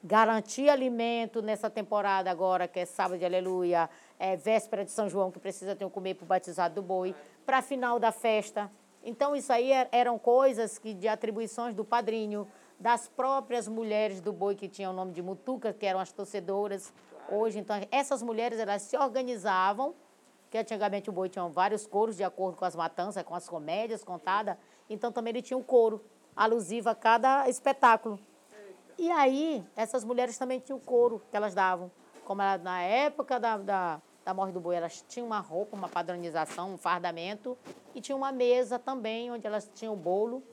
garantir 0.04 0.70
alimento 0.70 1.42
nessa 1.42 1.70
temporada 1.70 2.32
agora, 2.32 2.68
que 2.68 2.80
é 2.80 2.86
sábado 2.86 3.20
de 3.20 3.26
aleluia, 3.26 3.90
é 4.18 4.36
véspera 4.36 4.84
de 4.84 4.92
São 4.92 5.08
João, 5.08 5.32
que 5.32 5.40
precisa 5.40 5.76
ter 5.76 5.86
um 5.86 5.90
comer 5.90 6.16
para 6.16 6.26
o 6.26 6.28
batizado 6.28 6.76
do 6.76 6.82
boi, 6.82 7.16
para 7.46 7.62
final 7.62 8.00
da 8.00 8.12
festa. 8.12 8.72
Então, 9.04 9.36
isso 9.36 9.52
aí 9.52 9.72
er, 9.72 9.88
eram 9.92 10.18
coisas 10.18 10.78
que 10.78 10.94
de 10.94 11.08
atribuições 11.08 11.76
do 11.76 11.86
padrinho, 11.86 12.48
das 12.80 13.08
próprias 13.08 13.68
mulheres 13.68 14.22
do 14.22 14.34
boi 14.34 14.56
que 14.56 14.68
tinham 14.68 14.92
o 14.92 14.96
nome 14.96 15.12
de 15.12 15.22
mutuca, 15.22 15.72
que 15.72 15.86
eram 15.86 16.00
as 16.00 16.12
torcedoras. 16.12 16.92
Hoje, 17.30 17.60
então, 17.60 17.76
essas 17.92 18.24
mulheres 18.24 18.60
elas 18.60 18.82
se 18.82 18.98
organizavam 18.98 19.94
que 20.52 20.58
antigamente 20.58 21.10
o 21.10 21.14
boi 21.14 21.30
tinha 21.30 21.48
vários 21.48 21.88
coros 21.88 22.18
de 22.18 22.26
acordo 22.26 22.58
com 22.58 22.66
as 22.66 22.76
matanças, 22.76 23.24
com 23.24 23.34
as 23.34 23.48
comédias 23.48 24.04
contadas, 24.04 24.58
então 24.94 25.12
também 25.12 25.32
ele 25.32 25.42
tinha 25.42 25.58
um 25.58 25.64
coro 25.64 26.04
alusivo 26.36 26.90
a 26.90 26.96
cada 26.96 27.48
espetáculo. 27.50 28.20
E 28.98 29.10
aí, 29.10 29.64
essas 29.76 30.04
mulheres 30.04 30.38
também 30.38 30.60
tinham 30.60 30.80
couro 30.80 31.22
que 31.30 31.36
elas 31.36 31.56
davam. 31.56 31.92
Como 32.26 32.42
na 32.42 32.82
época 32.82 33.40
da, 33.40 33.58
da, 33.58 34.02
da 34.24 34.34
morte 34.34 34.54
do 34.54 34.60
boi, 34.60 34.76
elas 34.76 35.04
tinham 35.08 35.26
uma 35.26 35.40
roupa, 35.40 35.76
uma 35.76 35.90
padronização, 35.90 36.74
um 36.74 36.78
fardamento, 36.78 37.58
e 37.96 38.02
tinha 38.02 38.16
uma 38.16 38.32
mesa 38.32 38.78
também, 38.78 39.32
onde 39.32 39.48
elas 39.48 39.70
tinham 39.74 39.94
o 39.94 39.98
bolo. 39.98 40.44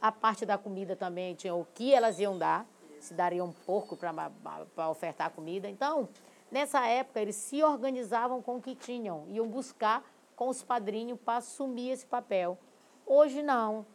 A 0.00 0.12
parte 0.12 0.46
da 0.46 0.56
comida 0.56 0.94
também 0.94 1.34
tinha 1.34 1.54
o 1.54 1.66
que 1.74 1.92
elas 1.92 2.18
iam 2.18 2.38
dar, 2.38 2.66
se 3.00 3.12
dariam 3.12 3.48
um 3.48 3.52
porco 3.52 3.96
para 3.96 4.88
ofertar 4.88 5.30
comida. 5.30 5.68
Então, 5.68 6.08
Nessa 6.50 6.86
época, 6.86 7.20
eles 7.20 7.36
se 7.36 7.62
organizavam 7.62 8.40
com 8.40 8.56
o 8.56 8.62
que 8.62 8.74
tinham, 8.74 9.24
iam 9.28 9.48
buscar 9.48 10.04
com 10.36 10.48
os 10.48 10.62
padrinhos 10.62 11.18
para 11.18 11.38
assumir 11.38 11.90
esse 11.90 12.06
papel. 12.06 12.56
Hoje, 13.06 13.40
não. 13.40 13.86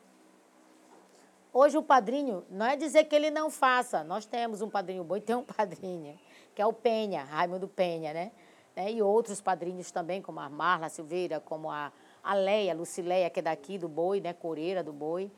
Hoje, 1.53 1.78
o 1.78 1.84
padrinho, 1.84 2.45
não 2.49 2.66
é 2.66 2.78
dizer 2.78 3.03
que 3.03 3.16
ele 3.16 3.30
não 3.30 3.49
faça. 3.51 4.05
Nós 4.05 4.26
temos 4.26 4.62
um 4.62 4.70
padrinho 4.70 5.03
boi, 5.03 5.20
tem 5.20 5.36
um 5.36 5.43
padrinho, 5.45 6.18
que 6.55 6.62
é 6.62 6.66
o 6.66 6.72
Penha, 6.72 7.24
Raimundo 7.26 7.68
Penha, 7.68 8.14
né? 8.14 8.32
né? 8.74 8.89
E 8.89 9.01
outros 9.01 9.41
padrinhos 9.41 9.91
também, 9.91 10.22
como 10.22 10.39
a 10.39 10.49
Marla 10.49 10.88
Silveira, 10.88 11.41
como 11.41 11.70
a, 11.70 11.91
a 12.24 12.34
Leia, 12.34 12.74
Lucileia, 12.74 13.30
que 13.30 13.39
é 13.39 13.43
daqui 13.43 13.78
do 13.78 13.89
boi, 13.89 14.22
né? 14.22 14.32
Coreira 14.32 14.82
do 14.82 14.93
boi. 14.93 15.30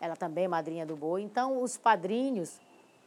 Ela 0.00 0.14
também 0.14 0.44
é 0.44 0.48
madrinha 0.48 0.86
do 0.86 0.94
boi. 0.94 1.22
Então, 1.22 1.60
os 1.60 1.76
padrinhos 1.76 2.60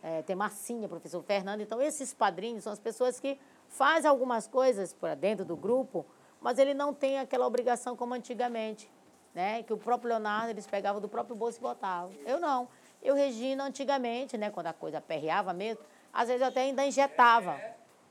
é, 0.04 0.22
tem 0.24 0.36
Marcinha, 0.36 0.90
professor 0.90 1.24
Fernando. 1.24 1.62
Então, 1.62 1.82
esses 1.82 2.14
padrinhos 2.14 2.64
são 2.64 2.74
as 2.74 2.80
pessoas 2.80 3.22
que 3.22 3.40
fazem 3.70 4.10
algumas 4.10 4.48
coisas 4.48 4.92
para 4.92 5.16
dentro 5.16 5.46
do 5.46 5.56
grupo, 5.56 6.06
mas 6.42 6.58
ele 6.58 6.74
não 6.74 6.94
tem 6.94 7.20
aquela 7.20 7.48
obrigação 7.48 7.96
como 7.96 8.14
antigamente, 8.14 8.92
né? 9.40 9.64
Que 9.64 9.72
o 9.72 9.78
próprio 9.78 10.10
Leonardo, 10.10 10.50
eles 10.50 10.68
pegavam 10.68 11.00
do 11.00 11.08
próprio 11.08 11.34
bolso 11.34 11.60
e 11.60 11.62
botavam. 11.62 12.12
Eu 12.26 12.42
não. 12.42 12.68
Eu, 13.02 13.16
Regina, 13.16 13.64
antigamente, 13.64 14.38
né, 14.38 14.50
quando 14.50 14.68
a 14.68 14.74
coisa 14.74 14.98
aperreava 14.98 15.54
mesmo, 15.54 15.82
às 16.12 16.28
vezes 16.28 16.42
eu 16.42 16.50
até 16.50 16.64
ainda 16.64 16.86
injetava. 16.86 17.58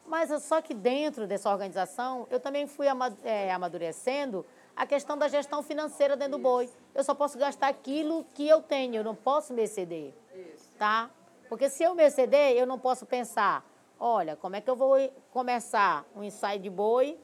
Mas 0.07 0.31
só 0.43 0.62
que 0.62 0.72
dentro 0.72 1.26
dessa 1.26 1.51
organização, 1.51 2.26
eu 2.31 2.41
também 2.41 2.66
fui 2.66 2.87
é, 3.22 3.53
amadurecendo 3.53 4.47
a 4.74 4.87
questão 4.87 5.18
da 5.18 5.29
gestão 5.29 5.62
financeira 5.62 6.16
dentro 6.16 6.39
do 6.39 6.43
boi. 6.43 6.70
Eu 6.95 7.05
só 7.05 7.14
posso 7.14 7.37
gastar 7.37 7.68
aquilo 7.68 8.24
que 8.33 8.49
eu 8.49 8.62
tenho, 8.62 8.95
eu 8.97 9.05
não 9.05 9.14
posso 9.14 9.53
me 9.53 9.64
exceder. 9.64 10.14
Tá? 10.79 11.11
Porque 11.51 11.68
se 11.68 11.83
eu 11.83 11.95
me 11.95 12.05
exceder, 12.05 12.57
eu 12.57 12.66
não 12.66 12.79
posso 12.79 13.05
pensar, 13.05 13.62
olha, 14.01 14.35
como 14.35 14.57
é 14.57 14.62
que 14.62 14.70
eu 14.70 14.76
vou 14.76 14.97
começar 15.31 16.07
um 16.16 16.24
ensaio 16.24 16.59
de 16.59 16.70
boi 16.70 17.18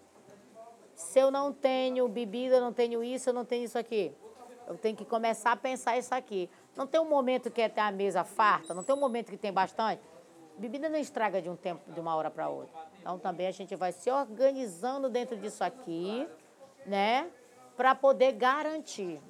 se 0.95 1.19
eu 1.19 1.31
não 1.31 1.53
tenho 1.53 2.09
bebida, 2.09 2.61
não 2.61 2.73
tenho 2.73 3.03
isso, 3.03 3.31
eu 3.31 3.35
não 3.35 3.45
tenho 3.45 3.65
isso 3.65 3.79
aqui? 3.79 4.13
Eu 4.67 4.77
tenho 4.77 4.97
que 4.97 5.05
começar 5.05 5.53
a 5.53 5.57
pensar 5.57 5.97
isso 5.99 6.15
aqui. 6.15 6.49
Não 6.77 6.87
tem 6.87 7.01
um 7.01 7.09
momento 7.09 7.51
que 7.51 7.61
é 7.61 7.69
ter 7.69 7.81
a 7.81 7.93
mesa 7.93 8.25
farta, 8.25 8.73
não 8.73 8.83
tem 8.83 8.95
um 8.95 8.99
momento 9.01 9.31
que 9.31 9.37
tem 9.37 9.53
bastante. 9.53 10.01
Bebida 10.57 10.89
não 10.89 10.99
estraga 10.99 11.43
de 11.43 11.51
um 11.51 11.57
tempo, 11.57 11.91
de 11.93 12.01
uma 12.01 12.15
hora 12.15 12.31
para 12.31 12.49
outra. 12.49 12.73
Então 13.01 13.19
também 13.19 13.47
a 13.47 13.51
gente 13.51 13.75
vai 13.77 13.93
se 13.93 14.11
organizando 14.11 15.09
dentro 15.09 15.37
disso 15.37 15.63
aqui, 15.63 16.29
né? 16.87 17.29
Para 17.77 17.95
poder 17.95 18.33
garantir 18.33 19.21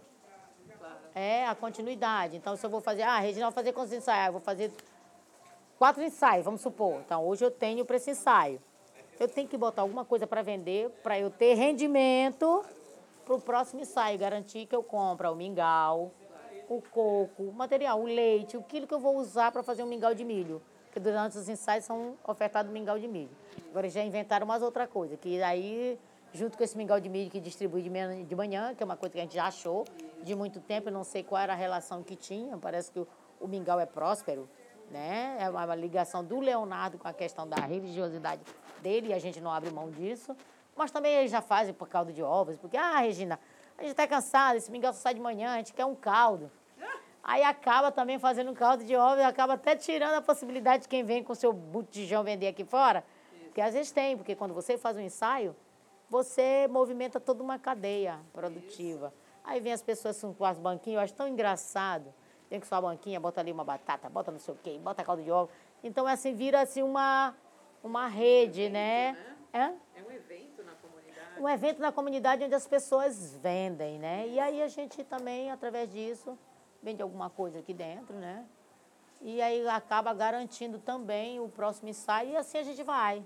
é 1.14 1.46
a 1.46 1.54
continuidade. 1.54 2.36
Então, 2.36 2.56
se 2.56 2.66
eu 2.66 2.70
vou 2.70 2.80
fazer, 2.80 3.02
ah, 3.02 3.18
Regina, 3.18 3.46
vou 3.46 3.52
fazer 3.52 3.72
quantos 3.72 3.92
ensaios? 3.92 4.26
Eu 4.26 4.32
vou 4.32 4.40
fazer 4.40 4.72
quatro 5.78 6.02
ensaios, 6.02 6.44
vamos 6.44 6.60
supor. 6.60 7.00
Então, 7.00 7.24
hoje 7.24 7.44
eu 7.44 7.50
tenho 7.50 7.84
para 7.84 7.96
esse 7.96 8.10
ensaio. 8.10 8.60
Eu 9.18 9.28
tenho 9.28 9.48
que 9.48 9.56
botar 9.56 9.82
alguma 9.82 10.04
coisa 10.04 10.26
para 10.26 10.42
vender, 10.42 10.90
para 11.02 11.18
eu 11.18 11.30
ter 11.30 11.54
rendimento 11.54 12.64
para 13.24 13.34
o 13.34 13.40
próximo 13.40 13.80
ensaio. 13.80 14.18
Garantir 14.18 14.66
que 14.66 14.74
eu 14.74 14.82
compro 14.82 15.30
o 15.30 15.36
mingau, 15.36 16.12
o 16.68 16.82
coco, 16.82 17.44
o 17.44 17.52
material, 17.52 18.00
o 18.00 18.04
leite, 18.04 18.56
o 18.56 18.62
quilo 18.62 18.86
que 18.86 18.94
eu 18.94 19.00
vou 19.00 19.16
usar 19.16 19.52
para 19.52 19.62
fazer 19.62 19.82
um 19.82 19.86
mingau 19.86 20.14
de 20.14 20.24
milho. 20.24 20.60
Porque 20.86 21.00
durante 21.00 21.38
os 21.38 21.48
ensaios 21.48 21.84
são 21.84 22.16
ofertados 22.26 22.72
mingau 22.72 22.98
de 22.98 23.08
milho. 23.08 23.30
Agora 23.70 23.88
já 23.88 24.02
inventaram 24.02 24.44
umas 24.44 24.62
outra 24.62 24.86
coisa, 24.86 25.16
que 25.16 25.42
aí 25.42 25.98
junto 26.34 26.58
com 26.58 26.64
esse 26.64 26.76
mingau 26.76 26.98
de 26.98 27.08
milho 27.08 27.30
que 27.30 27.38
distribui 27.38 27.80
de 27.80 27.88
manhã, 27.88 28.24
de 28.24 28.34
manhã, 28.34 28.74
que 28.74 28.82
é 28.82 28.86
uma 28.86 28.96
coisa 28.96 29.12
que 29.12 29.18
a 29.20 29.22
gente 29.22 29.36
já 29.36 29.46
achou 29.46 29.84
de 30.22 30.34
muito 30.34 30.60
tempo, 30.60 30.88
eu 30.88 30.92
não 30.92 31.04
sei 31.04 31.22
qual 31.22 31.40
era 31.40 31.52
a 31.52 31.56
relação 31.56 32.02
que 32.02 32.16
tinha, 32.16 32.58
parece 32.58 32.90
que 32.90 32.98
o, 32.98 33.06
o 33.40 33.46
mingau 33.46 33.78
é 33.78 33.86
próspero, 33.86 34.48
né? 34.91 35.37
É 35.41 35.49
uma, 35.49 35.74
ligação 35.74 36.24
do 36.24 36.41
Leonardo 36.41 36.99
com 36.99 37.09
a 37.09 37.12
questão 37.12 37.49
da 37.49 37.57
religiosidade 37.57 38.43
dele, 38.82 39.09
e 39.09 39.12
a 39.12 39.18
gente 39.18 39.41
não 39.41 39.51
abre 39.51 39.70
mão 39.70 39.91
disso. 39.91 40.37
Mas 40.76 40.91
também 40.91 41.14
eles 41.14 41.30
já 41.30 41.41
fazem 41.41 41.72
por 41.72 41.89
caldo 41.89 42.12
de 42.12 42.22
ovos, 42.22 42.57
porque, 42.57 42.76
ah, 42.76 42.99
Regina, 42.99 43.39
a 43.78 43.82
gente 43.82 43.93
está 43.93 44.07
cansado, 44.07 44.57
esse 44.57 44.70
mingau 44.70 44.93
só 44.93 45.01
sai 45.01 45.14
de 45.14 45.20
manhã, 45.20 45.55
a 45.55 45.57
gente 45.59 45.72
quer 45.72 45.85
um 45.85 45.95
caldo. 45.95 46.51
Aí 47.24 47.43
acaba 47.43 47.91
também 47.91 48.18
fazendo 48.18 48.51
um 48.51 48.55
caldo 48.55 48.85
de 48.85 48.95
obra, 48.95 49.26
acaba 49.26 49.55
até 49.55 49.74
tirando 49.74 50.12
a 50.12 50.20
possibilidade 50.20 50.82
de 50.82 50.89
quem 50.91 51.03
vem 51.03 51.24
com 51.24 51.35
seu 51.35 51.55
botijão 51.55 52.22
vender 52.22 52.49
aqui 52.49 52.64
fora. 52.64 53.03
Isso. 53.32 53.45
Porque 53.47 53.61
às 53.62 53.72
vezes 53.72 53.91
tem, 53.91 54.14
porque 54.14 54.37
quando 54.37 54.53
você 54.53 54.76
faz 54.76 54.95
um 54.99 55.01
ensaio, 55.01 55.57
você 56.11 56.68
movimenta 56.68 57.18
toda 57.18 57.43
uma 57.43 57.59
cadeia 57.59 58.20
produtiva. 58.30 59.07
Isso. 59.07 59.24
Aí 59.43 59.59
vem 59.59 59.72
as 59.72 59.82
pessoas 59.82 60.20
com 60.20 60.45
as 60.45 60.59
banquinhas, 60.59 60.99
eu 60.99 61.05
acho 61.05 61.14
tão 61.14 61.26
engraçado. 61.26 62.12
Tem 62.55 62.61
que 62.61 62.68
sua 62.68 62.80
banquinha, 62.80 63.18
bota 63.18 63.40
ali 63.40 63.50
uma 63.50 63.64
batata, 63.64 64.09
bota 64.09 64.30
não 64.30 64.38
sei 64.38 64.55
o 64.55 64.57
quê, 64.62 64.78
bota 64.80 65.02
caldo 65.02 65.24
de 65.24 65.28
ovo. 65.28 65.50
Então, 65.82 66.07
assim, 66.07 66.32
vira 66.36 66.61
assim 66.61 66.84
uma, 66.84 67.34
uma 67.82 68.07
rede, 68.07 68.68
um 68.68 68.70
né? 68.70 69.09
evento, 69.09 69.26
né? 69.52 69.76
É? 69.96 69.98
é 69.98 70.02
um 70.05 70.12
evento 70.12 70.62
na 70.62 70.72
comunidade. 70.74 71.40
Um 71.40 71.48
evento 71.48 71.82
na 71.82 71.90
comunidade 71.90 72.44
onde 72.44 72.55
as 72.55 72.64
pessoas 72.64 73.34
vendem, 73.42 73.98
né? 73.98 74.28
E 74.28 74.38
aí 74.38 74.62
a 74.62 74.68
gente 74.68 75.02
também, 75.02 75.50
através 75.50 75.90
disso, 75.90 76.38
vende 76.80 77.02
alguma 77.02 77.28
coisa 77.28 77.59
aqui 77.59 77.74
dentro, 77.74 78.14
né? 78.14 78.46
E 79.20 79.42
aí 79.42 79.66
acaba 79.66 80.14
garantindo 80.14 80.78
também 80.78 81.40
o 81.40 81.48
próximo 81.48 81.88
ensaio 81.88 82.34
e 82.34 82.36
assim 82.36 82.59
a 82.59 82.62
gente 82.62 82.84
vai, 82.84 83.20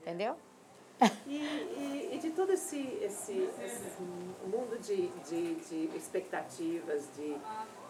entendeu? 0.00 0.36
E, 1.26 1.36
e, 1.36 2.10
e 2.14 2.18
de 2.18 2.30
todo 2.30 2.52
esse, 2.52 2.78
esse, 3.02 3.50
esse 3.64 4.02
mundo 4.46 4.78
de, 4.80 5.08
de, 5.28 5.54
de 5.56 5.96
expectativas, 5.96 7.08
de, 7.16 7.36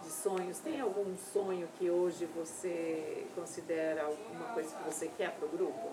de 0.03 0.11
sonhos, 0.11 0.59
tem 0.59 0.81
algum 0.81 1.17
sonho 1.17 1.69
que 1.79 1.91
hoje 1.91 2.27
você 2.27 3.27
considera 3.35 4.05
alguma 4.05 4.47
coisa 4.55 4.75
que 4.75 4.85
você 4.85 5.09
quer 5.09 5.33
para 5.33 5.47
o 5.47 5.49
grupo? 5.49 5.91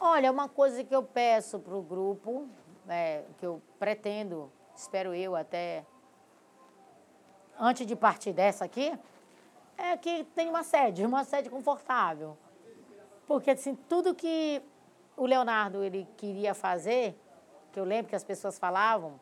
Olha, 0.00 0.30
uma 0.30 0.48
coisa 0.48 0.82
que 0.84 0.94
eu 0.94 1.02
peço 1.02 1.58
para 1.58 1.74
o 1.74 1.82
grupo, 1.82 2.48
é, 2.88 3.24
que 3.38 3.46
eu 3.46 3.60
pretendo, 3.78 4.50
espero 4.74 5.14
eu 5.14 5.34
até 5.34 5.84
antes 7.58 7.86
de 7.86 7.96
partir 7.96 8.32
dessa 8.32 8.64
aqui, 8.64 8.96
é 9.76 9.96
que 9.96 10.24
tem 10.34 10.48
uma 10.48 10.62
sede, 10.62 11.04
uma 11.04 11.24
sede 11.24 11.48
confortável. 11.48 12.36
Porque, 13.26 13.50
assim, 13.50 13.74
tudo 13.88 14.14
que 14.14 14.62
o 15.16 15.26
Leonardo 15.26 15.82
ele 15.82 16.06
queria 16.16 16.54
fazer, 16.54 17.18
que 17.72 17.80
eu 17.80 17.84
lembro 17.84 18.08
que 18.10 18.16
as 18.16 18.24
pessoas 18.24 18.58
falavam, 18.58 19.18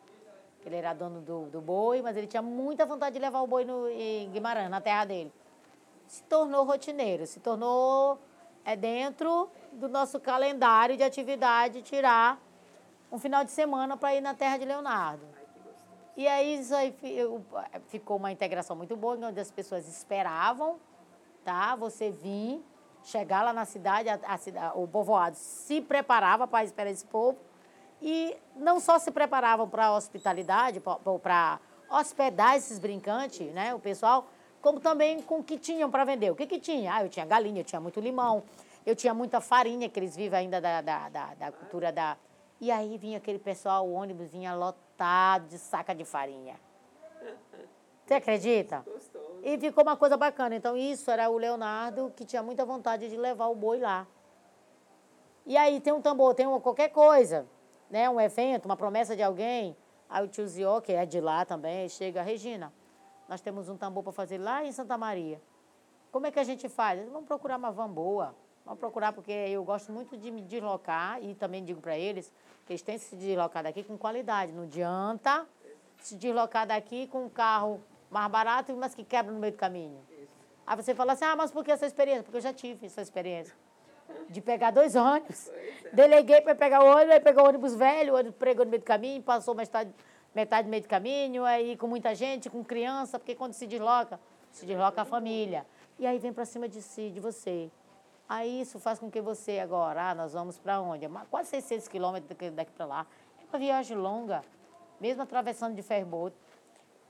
ele 0.67 0.75
era 0.77 0.93
dono 0.93 1.21
do, 1.21 1.45
do 1.45 1.61
boi, 1.61 2.01
mas 2.01 2.17
ele 2.17 2.27
tinha 2.27 2.41
muita 2.41 2.85
vontade 2.85 3.13
de 3.13 3.19
levar 3.19 3.41
o 3.41 3.47
boi 3.47 3.65
no, 3.65 3.87
em 3.89 4.29
Guimarães, 4.31 4.69
na 4.69 4.81
terra 4.81 5.05
dele. 5.05 5.31
Se 6.07 6.23
tornou 6.23 6.63
rotineiro, 6.63 7.25
se 7.25 7.39
tornou 7.39 8.19
é 8.65 8.75
dentro 8.75 9.47
do 9.71 9.87
nosso 9.87 10.19
calendário 10.19 10.97
de 10.97 11.03
atividade 11.03 11.83
tirar 11.83 12.41
um 13.11 13.19
final 13.19 13.43
de 13.43 13.51
semana 13.51 13.95
para 13.95 14.15
ir 14.15 14.21
na 14.21 14.33
terra 14.33 14.57
de 14.57 14.65
Leonardo. 14.65 15.23
E 16.17 16.27
aí 16.27 16.59
isso 16.59 16.73
aí 16.73 16.95
ficou 17.87 18.17
uma 18.17 18.31
integração 18.31 18.75
muito 18.75 18.95
boa, 18.95 19.17
onde 19.21 19.39
as 19.39 19.51
pessoas 19.51 19.87
esperavam, 19.87 20.79
tá? 21.43 21.75
Você 21.75 22.09
vir, 22.09 22.63
chegar 23.03 23.43
lá 23.43 23.53
na 23.53 23.65
cidade, 23.65 24.09
a, 24.09 24.19
a, 24.23 24.73
o 24.73 24.87
povoado 24.87 25.35
se 25.35 25.81
preparava 25.81 26.47
para 26.47 26.63
esperar 26.63 26.89
esse 26.89 27.05
povo. 27.05 27.37
E 28.01 28.35
não 28.55 28.79
só 28.79 28.99
se 28.99 29.11
preparavam 29.11 29.67
para 29.67 29.87
a 29.87 29.95
hospitalidade, 29.95 30.81
para 31.21 31.59
hospedar 31.89 32.55
esses 32.55 32.77
brincantes, 32.79 33.51
né? 33.53 33.73
O 33.73 33.79
pessoal, 33.79 34.27
como 34.61 34.79
também 34.79 35.21
com 35.21 35.39
o 35.39 35.43
que 35.43 35.57
tinham 35.57 35.89
para 35.89 36.03
vender. 36.03 36.31
O 36.31 36.35
que, 36.35 36.45
que 36.45 36.59
tinha? 36.59 36.95
Ah, 36.95 37.03
eu 37.03 37.09
tinha 37.09 37.25
galinha, 37.25 37.61
eu 37.61 37.65
tinha 37.65 37.79
muito 37.79 37.99
limão, 37.99 38.43
eu 38.85 38.95
tinha 38.95 39.13
muita 39.13 39.39
farinha, 39.41 39.89
que 39.89 39.99
eles 39.99 40.15
vivem 40.15 40.39
ainda 40.39 40.59
da, 40.61 40.81
da, 40.81 41.09
da, 41.09 41.33
da 41.33 41.51
cultura 41.51 41.91
da. 41.91 42.17
E 42.59 42.71
aí 42.71 42.97
vinha 42.97 43.17
aquele 43.17 43.39
pessoal, 43.39 43.87
o 43.87 43.93
ônibus 43.93 44.31
vinha 44.31 44.53
lotado 44.53 45.47
de 45.47 45.57
saca 45.57 45.93
de 45.93 46.05
farinha. 46.05 46.55
Você 48.05 48.13
acredita? 48.13 48.83
Gostoso. 48.85 49.39
E 49.43 49.57
ficou 49.57 49.83
uma 49.83 49.97
coisa 49.97 50.15
bacana. 50.15 50.55
Então, 50.55 50.77
isso 50.77 51.09
era 51.09 51.29
o 51.29 51.37
Leonardo 51.37 52.13
que 52.15 52.23
tinha 52.23 52.43
muita 52.43 52.63
vontade 52.63 53.09
de 53.09 53.17
levar 53.17 53.47
o 53.47 53.55
boi 53.55 53.79
lá. 53.79 54.07
E 55.45 55.57
aí 55.57 55.79
tem 55.79 55.93
um 55.93 56.01
tambor, 56.01 56.33
tem 56.33 56.47
uma, 56.47 56.59
qualquer 56.59 56.89
coisa, 56.89 57.47
né? 57.89 58.09
Um 58.09 58.19
evento, 58.19 58.65
uma 58.65 58.77
promessa 58.77 59.15
de 59.15 59.23
alguém. 59.23 59.75
Aí 60.09 60.23
o 60.23 60.27
tio 60.27 60.47
Zio, 60.47 60.81
que 60.81 60.93
é 60.93 61.05
de 61.05 61.19
lá 61.19 61.45
também, 61.45 61.89
chega, 61.89 62.21
Regina, 62.21 62.71
nós 63.27 63.41
temos 63.41 63.69
um 63.69 63.77
tambor 63.77 64.03
para 64.03 64.11
fazer 64.11 64.37
lá 64.37 64.63
em 64.63 64.71
Santa 64.71 64.97
Maria. 64.97 65.41
Como 66.11 66.27
é 66.27 66.31
que 66.31 66.39
a 66.39 66.43
gente 66.43 66.69
faz? 66.69 67.03
Vamos 67.09 67.27
procurar 67.27 67.57
uma 67.57 67.71
van 67.71 67.89
boa. 67.89 68.35
Vamos 68.63 68.79
procurar, 68.79 69.13
porque 69.13 69.31
eu 69.31 69.63
gosto 69.63 69.91
muito 69.91 70.17
de 70.17 70.31
me 70.31 70.41
deslocar 70.41 71.23
e 71.23 71.35
também 71.35 71.63
digo 71.63 71.81
para 71.81 71.97
eles 71.97 72.33
que 72.65 72.73
eles 72.73 72.81
têm 72.81 72.97
que 72.97 73.03
se 73.03 73.15
deslocar 73.15 73.63
daqui 73.63 73.83
com 73.83 73.97
qualidade. 73.97 74.51
Não 74.51 74.63
adianta 74.63 75.45
se 75.99 76.15
deslocar 76.15 76.65
daqui 76.65 77.07
com 77.07 77.25
um 77.25 77.29
carro 77.29 77.81
mais 78.09 78.31
barato, 78.31 78.75
mas 78.75 78.95
que 78.95 79.03
quebra 79.03 79.31
no 79.31 79.39
meio 79.39 79.53
do 79.53 79.57
caminho. 79.57 79.99
Aí 80.65 80.75
você 80.75 80.95
fala 80.95 81.13
assim, 81.13 81.25
ah, 81.25 81.35
mas 81.35 81.51
por 81.51 81.63
que 81.63 81.71
essa 81.71 81.85
experiência? 81.85 82.23
Porque 82.23 82.37
eu 82.37 82.41
já 82.41 82.53
tive 82.53 82.85
essa 82.87 83.01
experiência. 83.01 83.55
De 84.29 84.41
pegar 84.41 84.71
dois 84.71 84.95
ônibus. 84.95 85.49
É. 85.49 85.89
Deleguei 85.93 86.41
para 86.41 86.55
pegar 86.55 86.83
o 86.83 86.87
ônibus, 86.87 87.11
aí 87.11 87.19
pegou 87.19 87.43
o 87.43 87.47
ônibus 87.47 87.75
velho, 87.75 88.13
o 88.13 88.17
ônibus 88.17 88.37
pregou 88.37 88.65
no 88.65 88.71
meio 88.71 88.81
do 88.81 88.85
caminho, 88.85 89.21
passou 89.21 89.55
metade, 89.55 89.93
metade 90.33 90.67
do 90.67 90.71
meio 90.71 90.83
do 90.83 90.89
caminho, 90.89 91.45
aí 91.45 91.77
com 91.77 91.87
muita 91.87 92.13
gente, 92.15 92.49
com 92.49 92.63
criança, 92.63 93.17
porque 93.17 93.35
quando 93.35 93.53
se 93.53 93.65
desloca, 93.65 94.19
se 94.51 94.65
desloca 94.65 95.01
a 95.01 95.05
família. 95.05 95.65
E 95.97 96.05
aí 96.05 96.19
vem 96.19 96.33
para 96.33 96.45
cima 96.45 96.67
de 96.67 96.81
si, 96.81 97.09
de 97.09 97.19
você. 97.19 97.71
Aí 98.27 98.61
isso 98.61 98.79
faz 98.79 98.97
com 98.97 99.09
que 99.09 99.21
você 99.21 99.59
agora, 99.59 100.09
ah, 100.09 100.15
nós 100.15 100.33
vamos 100.33 100.57
para 100.57 100.81
onde? 100.81 101.07
Quase 101.29 101.49
600 101.49 101.87
quilômetros 101.87 102.27
daqui, 102.27 102.49
daqui 102.49 102.71
para 102.71 102.85
lá. 102.85 103.07
É 103.39 103.43
uma 103.49 103.59
viagem 103.59 103.95
longa, 103.95 104.41
mesmo 104.99 105.21
atravessando 105.21 105.75
de 105.75 105.83
ferbote. 105.83 106.35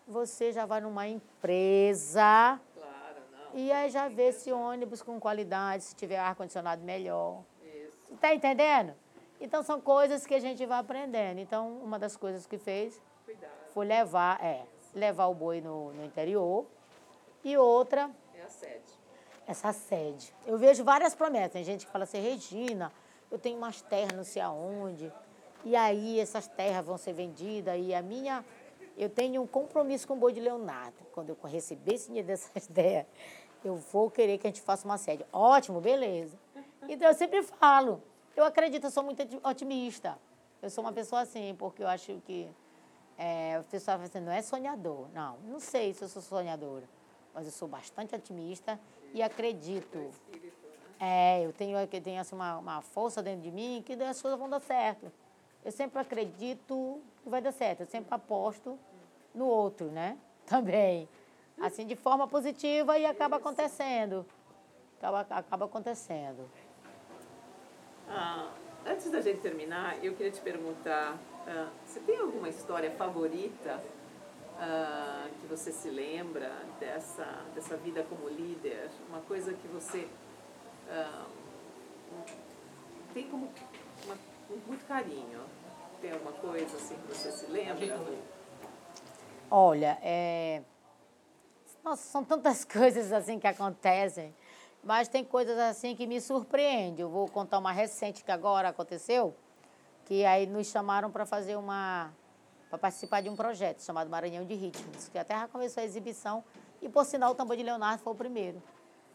Você 0.08 0.52
já 0.52 0.66
vai 0.66 0.82
numa 0.82 1.08
empresa. 1.08 2.60
E 3.56 3.72
aí 3.72 3.90
já 3.90 4.08
vê 4.08 4.28
esse 4.28 4.52
ônibus 4.52 5.02
com 5.02 5.20
qualidade, 5.20 5.86
se 5.86 5.96
tiver 5.96 6.20
ar-condicionado 6.20 6.84
melhor. 6.84 7.42
Isso. 7.64 8.14
Está 8.14 8.36
entendendo? 8.36 8.94
Então 9.42 9.64
são 9.64 9.82
coisas 9.82 10.28
que 10.28 10.36
a 10.36 10.40
gente 10.40 10.64
vai 10.66 10.78
aprendendo. 10.78 11.40
Então, 11.40 11.80
uma 11.80 11.98
das 11.98 12.16
coisas 12.16 12.46
que 12.46 12.58
fez 12.58 13.02
Cuidado. 13.26 13.52
foi 13.74 13.86
levar, 13.88 14.44
é, 14.44 14.64
levar 14.94 15.26
o 15.26 15.34
boi 15.34 15.60
no, 15.60 15.92
no 15.94 16.06
interior. 16.06 16.68
E 17.44 17.58
outra. 17.58 18.12
É 18.38 18.44
a 18.44 18.50
sede 18.50 19.06
essa 19.48 19.72
sede. 19.72 20.34
Eu 20.46 20.58
vejo 20.58 20.84
várias 20.84 21.16
promessas. 21.16 21.54
Tem 21.54 21.64
gente 21.64 21.86
que 21.86 21.92
fala 21.92 22.04
assim, 22.04 22.20
Regina, 22.20 22.92
eu 23.32 23.38
tenho 23.38 23.58
umas 23.58 23.82
terras 23.82 24.14
não 24.14 24.24
sei 24.24 24.42
aonde, 24.42 25.12
e 25.64 25.76
aí 25.76 26.20
essas 26.20 26.48
terras 26.48 26.86
vão 26.86 26.98
ser 26.98 27.14
vendidas, 27.14 27.80
e 27.80 27.94
a 27.94 28.02
minha. 28.02 28.44
Eu 28.98 29.10
tenho 29.10 29.42
um 29.42 29.48
compromisso 29.48 30.08
com 30.08 30.14
o 30.14 30.18
boi 30.18 30.32
de 30.32 30.40
Leonardo. 30.40 30.96
Quando 31.12 31.30
eu 31.30 31.38
receber 31.44 31.96
esse 31.96 32.08
dinheiro 32.08 32.28
dessas 32.28 32.66
terras, 32.74 33.06
eu 33.68 33.76
vou 33.76 34.10
querer 34.10 34.38
que 34.38 34.48
a 34.48 34.50
gente 34.50 34.62
faça 34.62 34.86
uma 34.86 34.98
sede. 34.98 35.26
Ótimo, 35.32 35.82
beleza. 35.82 36.38
Então 36.88 37.08
eu 37.08 37.14
sempre 37.14 37.42
falo, 37.44 38.02
eu 38.36 38.46
acredito, 38.46 38.86
eu 38.86 38.92
sou 38.92 39.04
muito 39.04 39.22
otimista. 39.44 40.18
Eu 40.62 40.70
sou 40.70 40.84
uma 40.84 40.94
pessoa 40.94 41.22
assim, 41.22 41.56
porque 41.58 41.84
eu 41.84 41.88
acho 41.88 42.22
que 42.26 42.50
é, 43.18 43.58
o 43.60 43.64
pessoal 43.64 43.98
fala 43.98 44.08
assim, 44.08 44.20
não 44.20 44.32
é 44.32 44.42
sonhador. 44.42 45.08
Não, 45.14 45.38
não 45.48 45.60
sei 45.60 45.94
se 45.94 46.04
eu 46.04 46.08
sou 46.08 46.22
sonhadora, 46.22 46.84
mas 47.34 47.46
eu 47.46 47.52
sou 47.52 47.68
bastante 47.68 48.16
otimista 48.16 48.80
e 49.14 49.22
acredito. 49.22 50.12
É, 51.00 51.46
eu 51.46 51.54
tenho, 51.54 51.78
eu 51.78 51.88
tenho 51.88 52.22
assim, 52.22 52.36
uma, 52.36 52.58
uma 52.58 52.82
força 52.82 53.22
dentro 53.22 53.42
de 53.42 53.52
mim 53.52 53.84
que 53.86 53.94
as 53.94 54.22
coisas 54.22 54.40
vão 54.40 54.50
dar 54.50 54.60
certo. 54.60 55.12
Eu 55.64 55.72
sempre 55.72 56.00
acredito 56.00 57.02
que 57.24 57.30
vai 57.30 57.42
dar 57.42 57.52
certo. 57.52 57.82
Eu 57.82 57.88
sempre 57.88 58.14
aposto 58.14 58.78
no 59.34 59.46
outro, 59.46 59.88
né? 59.88 60.18
Também. 60.46 61.10
Assim, 61.60 61.86
de 61.86 61.96
forma 61.96 62.28
positiva 62.28 62.98
e 62.98 63.06
acaba 63.06 63.38
acontecendo. 63.38 64.26
Acaba, 64.98 65.22
acaba 65.22 65.66
acontecendo. 65.66 66.50
Ah, 68.10 68.52
antes 68.86 69.10
da 69.10 69.22
gente 69.22 69.40
terminar, 69.42 70.04
eu 70.04 70.14
queria 70.16 70.32
te 70.32 70.42
perguntar, 70.42 71.18
ah, 71.48 71.70
você 71.86 72.00
tem 72.02 72.18
alguma 72.18 72.50
história 72.50 72.92
favorita 72.92 73.82
uh, 74.56 75.30
que 75.40 75.48
você 75.48 75.72
se 75.72 75.90
lembra 75.90 76.52
dessa, 76.80 77.26
dessa 77.54 77.78
vida 77.78 78.04
como 78.04 78.28
líder? 78.30 78.90
Uma 79.10 79.22
coisa 79.22 79.54
que 79.54 79.68
você 79.68 80.08
uh, 80.88 81.26
tem 83.14 83.28
como 83.30 83.52
uma, 84.06 84.18
muito 84.68 84.86
carinho? 84.88 85.42
Tem 86.02 86.12
alguma 86.12 86.34
coisa 86.34 86.76
assim 86.76 86.96
que 86.96 87.08
você 87.08 87.32
se 87.32 87.52
lembra? 87.52 88.00
Olha, 89.50 89.98
é... 90.02 90.62
Nossa, 91.86 92.02
são 92.10 92.24
tantas 92.24 92.66
coisas 92.66 93.14
assim 93.14 93.38
que 93.38 93.46
acontecem, 93.46 94.34
mas 94.84 95.08
tem 95.08 95.24
coisas 95.24 95.56
assim 95.60 95.96
que 95.96 96.08
me 96.08 96.20
surpreendem. 96.20 97.02
Eu 97.02 97.10
vou 97.10 97.28
contar 97.28 97.60
uma 97.60 97.72
recente 97.72 98.24
que 98.24 98.32
agora 98.32 98.70
aconteceu, 98.70 99.36
que 100.06 100.26
aí 100.26 100.48
nos 100.48 100.66
chamaram 100.66 101.12
para 101.12 101.28
fazer 101.28 101.56
uma 101.56 102.12
para 102.72 102.80
participar 102.80 103.22
de 103.22 103.30
um 103.30 103.36
projeto 103.36 103.84
chamado 103.84 104.10
Maranhão 104.10 104.44
de 104.44 104.56
Ritmos, 104.56 105.08
que 105.10 105.20
até 105.20 105.36
já 105.36 105.48
começou 105.48 105.82
a 105.82 105.86
exibição 105.86 106.44
e, 106.82 106.90
por 106.90 107.06
sinal, 107.06 107.34
o 107.34 107.36
tambor 107.36 107.56
de 107.56 107.62
Leonardo 107.62 108.02
foi 108.02 108.14
o 108.14 108.16
primeiro. 108.16 108.62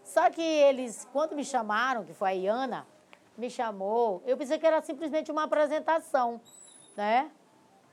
Só 0.05 0.31
que 0.31 0.41
eles, 0.41 1.09
quando 1.13 1.35
me 1.35 1.45
chamaram, 1.45 2.05
que 2.05 2.15
foi 2.15 2.29
a 2.29 2.33
Iana, 2.33 2.87
me 3.37 3.51
chamou, 3.51 4.23
eu 4.25 4.37
pensei 4.37 4.57
que 4.57 4.67
era 4.67 4.81
simplesmente 4.81 5.33
uma 5.33 5.43
apresentação, 5.43 6.41
né? 6.97 7.33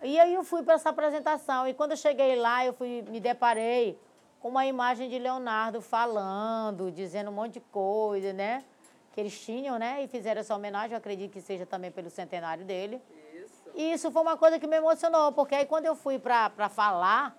E 0.04 0.20
aí 0.20 0.36
eu 0.36 0.44
fui 0.44 0.62
para 0.62 0.76
essa 0.76 0.90
apresentação 0.90 1.68
e 1.68 1.74
quando 1.74 1.92
eu 1.92 1.98
cheguei 1.98 2.36
lá, 2.36 2.64
eu 2.64 2.74
fui, 2.74 3.02
me 3.10 3.20
deparei 3.20 4.00
uma 4.42 4.66
imagem 4.66 5.10
de 5.10 5.18
Leonardo 5.18 5.82
falando, 5.82 6.92
dizendo 6.92 7.30
um 7.30 7.34
monte 7.34 7.54
de 7.54 7.60
coisa, 7.60 8.34
né? 8.34 8.64
Que 9.12 9.22
eles 9.22 9.40
tinham, 9.40 9.78
né? 9.80 10.04
E 10.04 10.08
fizeram 10.08 10.42
essa 10.42 10.56
homenagem, 10.56 10.92
eu 10.92 10.98
acredito 10.98 11.32
que 11.32 11.42
seja 11.42 11.66
também 11.66 11.92
pelo 11.92 12.10
centenário 12.10 12.66
dele. 12.66 13.02
Isso. 13.34 13.70
E 13.76 13.94
isso 13.94 14.12
foi 14.12 14.22
uma 14.22 14.38
coisa 14.38 14.60
que 14.60 14.68
me 14.68 14.78
emocionou, 14.78 15.32
porque 15.32 15.56
aí 15.56 15.66
quando 15.66 15.86
eu 15.86 15.96
fui 15.96 16.20
para 16.20 16.70
falar 16.70 17.38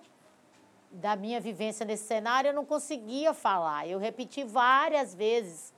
da 0.91 1.15
minha 1.15 1.39
vivência 1.39 1.85
nesse 1.85 2.05
cenário, 2.05 2.49
eu 2.49 2.53
não 2.53 2.65
conseguia 2.65 3.33
falar. 3.33 3.87
Eu 3.87 3.99
repeti 3.99 4.43
várias 4.43 5.13
vezes, 5.13 5.73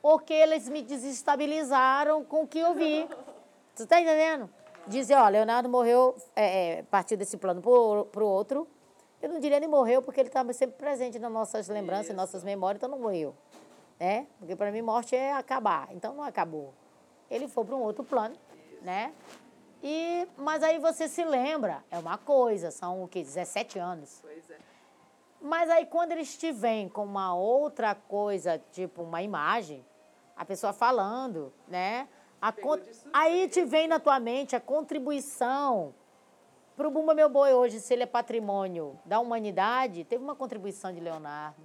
porque 0.00 0.32
eles 0.32 0.68
me 0.68 0.82
desestabilizaram 0.82 2.24
com 2.24 2.42
o 2.42 2.46
que 2.46 2.58
eu 2.58 2.74
vi. 2.74 3.06
Você 3.74 3.84
está 3.84 4.00
entendendo? 4.00 4.48
Dizer, 4.86 5.14
ó, 5.14 5.28
Leonardo 5.28 5.68
morreu, 5.68 6.14
é, 6.36 6.78
é, 6.78 6.82
partiu 6.82 7.16
desse 7.16 7.36
plano 7.36 7.62
para 7.62 8.24
o 8.24 8.26
outro. 8.26 8.68
Eu 9.24 9.30
não 9.30 9.40
diria 9.40 9.58
nem 9.58 9.66
morreu, 9.66 10.02
porque 10.02 10.20
ele 10.20 10.28
estava 10.28 10.52
sempre 10.52 10.76
presente 10.76 11.18
nas 11.18 11.32
nossas 11.32 11.66
lembranças, 11.66 12.08
Isso. 12.08 12.16
nossas 12.16 12.44
memórias, 12.44 12.76
então 12.76 12.90
não 12.90 12.98
morreu. 12.98 13.34
Né? 13.98 14.26
Porque 14.38 14.54
para 14.54 14.70
mim 14.70 14.82
morte 14.82 15.16
é 15.16 15.32
acabar, 15.32 15.88
então 15.92 16.12
não 16.12 16.22
acabou. 16.22 16.74
Ele 17.30 17.48
foi 17.48 17.64
para 17.64 17.74
um 17.74 17.80
outro 17.80 18.04
plano, 18.04 18.36
Isso. 18.54 18.84
né? 18.84 19.14
E, 19.82 20.28
mas 20.36 20.62
aí 20.62 20.78
você 20.78 21.08
se 21.08 21.24
lembra, 21.24 21.82
é 21.90 21.96
uma 21.96 22.18
coisa, 22.18 22.70
são 22.70 23.02
o 23.02 23.08
quê? 23.08 23.22
17 23.22 23.78
anos. 23.78 24.18
Pois 24.20 24.50
é. 24.50 24.58
Mas 25.40 25.70
aí 25.70 25.86
quando 25.86 26.12
eles 26.12 26.36
te 26.36 26.52
vêm 26.52 26.86
com 26.86 27.04
uma 27.04 27.34
outra 27.34 27.94
coisa, 27.94 28.62
tipo 28.72 29.02
uma 29.02 29.22
imagem, 29.22 29.82
a 30.36 30.44
pessoa 30.44 30.74
falando, 30.74 31.50
né? 31.66 32.06
Con... 32.60 32.78
Aí 33.10 33.48
te 33.48 33.64
vem 33.64 33.88
na 33.88 33.98
tua 33.98 34.20
mente 34.20 34.54
a 34.54 34.60
contribuição 34.60 35.94
para 36.76 36.88
o 36.88 36.90
Bumba 36.90 37.14
Meu 37.14 37.28
Boi 37.28 37.52
hoje, 37.54 37.80
se 37.80 37.92
ele 37.92 38.02
é 38.02 38.06
patrimônio 38.06 38.98
da 39.04 39.20
humanidade, 39.20 40.04
teve 40.04 40.22
uma 40.22 40.34
contribuição 40.34 40.92
de 40.92 41.00
Leonardo, 41.00 41.62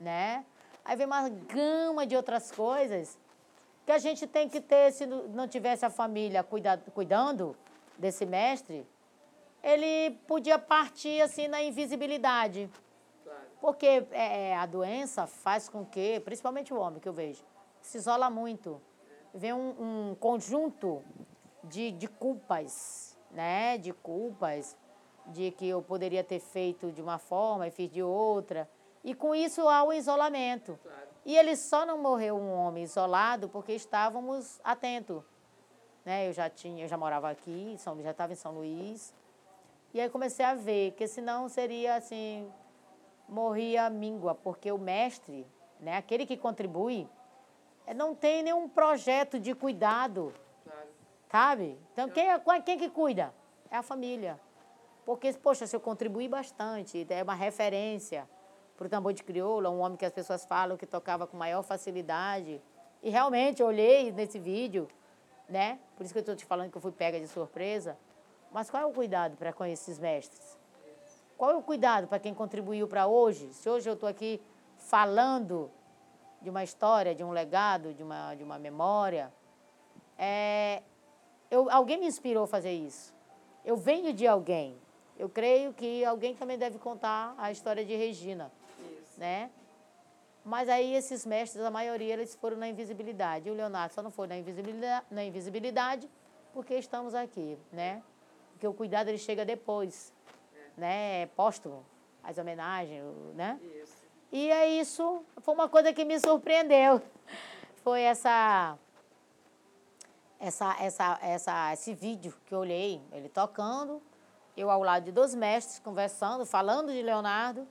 né? 0.00 0.44
Aí 0.84 0.96
vem 0.96 1.06
uma 1.06 1.28
gama 1.28 2.06
de 2.06 2.16
outras 2.16 2.50
coisas 2.50 3.18
que 3.84 3.92
a 3.92 3.98
gente 3.98 4.26
tem 4.26 4.48
que 4.48 4.60
ter, 4.60 4.92
se 4.92 5.06
não 5.06 5.46
tivesse 5.46 5.84
a 5.84 5.90
família 5.90 6.42
cuida, 6.42 6.76
cuidando 6.94 7.56
desse 7.96 8.26
mestre, 8.26 8.86
ele 9.62 10.16
podia 10.26 10.58
partir 10.58 11.20
assim 11.20 11.48
na 11.48 11.62
invisibilidade. 11.62 12.70
Porque 13.60 14.06
é, 14.12 14.56
a 14.56 14.66
doença 14.66 15.26
faz 15.26 15.68
com 15.68 15.84
que, 15.84 16.20
principalmente 16.20 16.72
o 16.72 16.78
homem 16.78 17.00
que 17.00 17.08
eu 17.08 17.12
vejo, 17.12 17.44
se 17.80 17.98
isola 17.98 18.30
muito 18.30 18.80
vem 19.34 19.52
um, 19.52 20.10
um 20.10 20.14
conjunto 20.14 21.02
de, 21.64 21.90
de 21.90 22.08
culpas, 22.08 23.17
né? 23.30 23.78
De 23.78 23.92
culpas, 23.92 24.76
de 25.26 25.50
que 25.50 25.68
eu 25.68 25.82
poderia 25.82 26.24
ter 26.24 26.40
feito 26.40 26.90
de 26.90 27.02
uma 27.02 27.18
forma 27.18 27.66
e 27.66 27.70
fiz 27.70 27.90
de 27.90 28.02
outra. 28.02 28.68
E 29.04 29.14
com 29.14 29.34
isso 29.34 29.68
há 29.68 29.84
o 29.84 29.92
isolamento. 29.92 30.78
Claro. 30.82 31.08
E 31.24 31.36
ele 31.36 31.56
só 31.56 31.84
não 31.84 31.98
morreu 31.98 32.36
um 32.36 32.52
homem 32.52 32.84
isolado 32.84 33.48
porque 33.48 33.72
estávamos 33.72 34.60
atentos. 34.64 35.22
Né? 36.04 36.28
Eu 36.28 36.32
já 36.32 36.48
tinha, 36.48 36.84
eu 36.84 36.88
já 36.88 36.96
morava 36.96 37.28
aqui, 37.30 37.76
já 38.02 38.10
estava 38.10 38.32
em 38.32 38.36
São 38.36 38.52
Luís. 38.52 39.12
E 39.92 40.00
aí 40.00 40.08
comecei 40.08 40.44
a 40.44 40.54
ver 40.54 40.92
que 40.92 41.06
senão 41.06 41.48
seria 41.48 41.96
assim, 41.96 42.50
morria 43.28 43.88
míngua, 43.90 44.34
porque 44.34 44.70
o 44.70 44.78
mestre, 44.78 45.46
né, 45.80 45.96
aquele 45.96 46.26
que 46.26 46.36
contribui, 46.36 47.08
é, 47.86 47.94
não 47.94 48.14
tem 48.14 48.42
nenhum 48.42 48.68
projeto 48.68 49.38
de 49.38 49.54
cuidado. 49.54 50.32
Sabe? 51.30 51.78
Então, 51.92 52.08
quem, 52.08 52.30
é, 52.30 52.40
quem 52.64 52.78
que 52.78 52.88
cuida? 52.88 53.34
É 53.70 53.76
a 53.76 53.82
família. 53.82 54.40
Porque, 55.04 55.32
poxa, 55.34 55.66
se 55.66 55.74
eu 55.74 55.80
contribuir 55.80 56.28
bastante, 56.28 57.06
é 57.08 57.22
uma 57.22 57.34
referência 57.34 58.28
para 58.76 58.86
o 58.86 58.90
tambor 58.90 59.12
de 59.12 59.22
crioula, 59.22 59.70
um 59.70 59.80
homem 59.80 59.96
que 59.96 60.04
as 60.04 60.12
pessoas 60.12 60.44
falam 60.44 60.76
que 60.76 60.86
tocava 60.86 61.26
com 61.26 61.36
maior 61.36 61.62
facilidade. 61.62 62.62
E 63.02 63.10
realmente, 63.10 63.60
eu 63.60 63.68
olhei 63.68 64.12
nesse 64.12 64.38
vídeo, 64.38 64.88
né? 65.48 65.78
Por 65.96 66.04
isso 66.04 66.12
que 66.12 66.18
eu 66.18 66.22
estou 66.22 66.36
te 66.36 66.44
falando 66.44 66.70
que 66.70 66.76
eu 66.76 66.80
fui 66.80 66.92
pega 66.92 67.18
de 67.18 67.26
surpresa. 67.28 67.98
Mas 68.50 68.70
qual 68.70 68.82
é 68.82 68.86
o 68.86 68.92
cuidado 68.92 69.36
para 69.36 69.52
com 69.52 69.64
esses 69.64 69.98
mestres? 69.98 70.58
Qual 71.36 71.50
é 71.50 71.54
o 71.54 71.62
cuidado 71.62 72.06
para 72.06 72.18
quem 72.18 72.34
contribuiu 72.34 72.88
para 72.88 73.06
hoje? 73.06 73.52
Se 73.52 73.68
hoje 73.68 73.88
eu 73.88 73.94
estou 73.94 74.08
aqui 74.08 74.40
falando 74.76 75.70
de 76.40 76.48
uma 76.48 76.62
história, 76.64 77.14
de 77.14 77.22
um 77.22 77.30
legado, 77.30 77.92
de 77.92 78.02
uma, 78.02 78.34
de 78.34 78.42
uma 78.42 78.58
memória. 78.58 79.32
É, 80.16 80.82
eu, 81.50 81.70
alguém 81.70 81.98
me 81.98 82.06
inspirou 82.06 82.44
a 82.44 82.46
fazer 82.46 82.72
isso. 82.72 83.14
Eu 83.64 83.76
venho 83.76 84.12
de 84.12 84.26
alguém. 84.26 84.76
Eu 85.18 85.28
creio 85.28 85.72
que 85.72 86.04
alguém 86.04 86.34
também 86.34 86.56
deve 86.56 86.78
contar 86.78 87.34
a 87.36 87.50
história 87.50 87.84
de 87.84 87.94
Regina. 87.96 88.52
Isso. 88.78 89.18
Né? 89.18 89.50
Mas 90.44 90.68
aí 90.68 90.94
esses 90.94 91.26
mestres, 91.26 91.64
a 91.64 91.70
maioria, 91.70 92.14
eles 92.14 92.34
foram 92.34 92.56
na 92.56 92.68
invisibilidade. 92.68 93.48
E 93.48 93.50
o 93.50 93.54
Leonardo 93.54 93.92
só 93.92 94.02
não 94.02 94.10
foi 94.10 94.26
na 94.26 94.38
invisibilidade, 94.38 95.06
na 95.10 95.24
invisibilidade 95.24 96.08
porque 96.52 96.74
estamos 96.74 97.14
aqui, 97.14 97.58
né? 97.72 98.02
Porque 98.52 98.66
o 98.66 98.74
cuidado 98.74 99.08
ele 99.08 99.18
chega 99.18 99.44
depois, 99.44 100.12
é. 100.54 100.80
né? 100.80 101.22
É 101.22 101.26
póstumo, 101.26 101.84
as 102.22 102.38
homenagens, 102.38 103.04
né? 103.34 103.60
Isso. 103.82 104.02
E 104.32 104.50
é 104.50 104.68
isso, 104.68 105.22
foi 105.36 105.54
uma 105.54 105.68
coisa 105.68 105.92
que 105.92 106.04
me 106.04 106.18
surpreendeu. 106.18 107.00
Foi 107.84 108.02
essa 108.02 108.76
essa, 110.38 110.76
essa, 110.80 111.18
essa, 111.20 111.72
esse 111.72 111.94
vídeo 111.94 112.34
que 112.46 112.54
eu 112.54 112.60
olhei, 112.60 113.02
ele 113.12 113.28
tocando, 113.28 114.02
eu 114.56 114.70
ao 114.70 114.82
lado 114.82 115.04
de 115.04 115.12
dois 115.12 115.34
mestres, 115.34 115.78
conversando, 115.78 116.44
falando 116.46 116.92
de 116.92 117.02
Leonardo, 117.02 117.66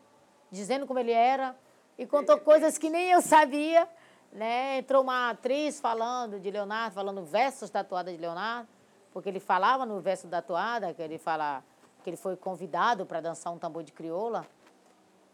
dizendo 0.51 0.86
como 0.86 0.99
ele 0.99 1.11
era, 1.11 1.55
e 1.97 2.05
contou 2.05 2.38
coisas 2.39 2.78
que 2.78 2.89
nem 2.89 3.11
eu 3.11 3.22
sabia. 3.22 3.88
Né? 4.32 4.80
Entrou 4.80 5.01
uma 5.01 5.30
atriz 5.30 5.80
falando 5.80 6.39
de 6.39 6.51
Leonardo, 6.51 6.93
falando 6.93 7.24
versos 7.24 7.70
da 7.70 7.84
toada 7.84 8.11
de 8.11 8.18
Leonardo, 8.18 8.68
porque 9.11 9.30
ele 9.30 9.39
falava 9.39 9.86
no 9.86 9.99
verso 9.99 10.28
da 10.28 10.41
toada, 10.41 10.93
que 10.93 11.01
ele 11.01 11.18
fala 11.18 11.63
que 12.03 12.09
ele 12.09 12.18
foi 12.18 12.36
convidado 12.36 13.05
para 13.05 13.20
dançar 13.20 13.51
um 13.51 13.57
tambor 13.57 13.84
de 13.84 13.91
crioula 13.91 14.45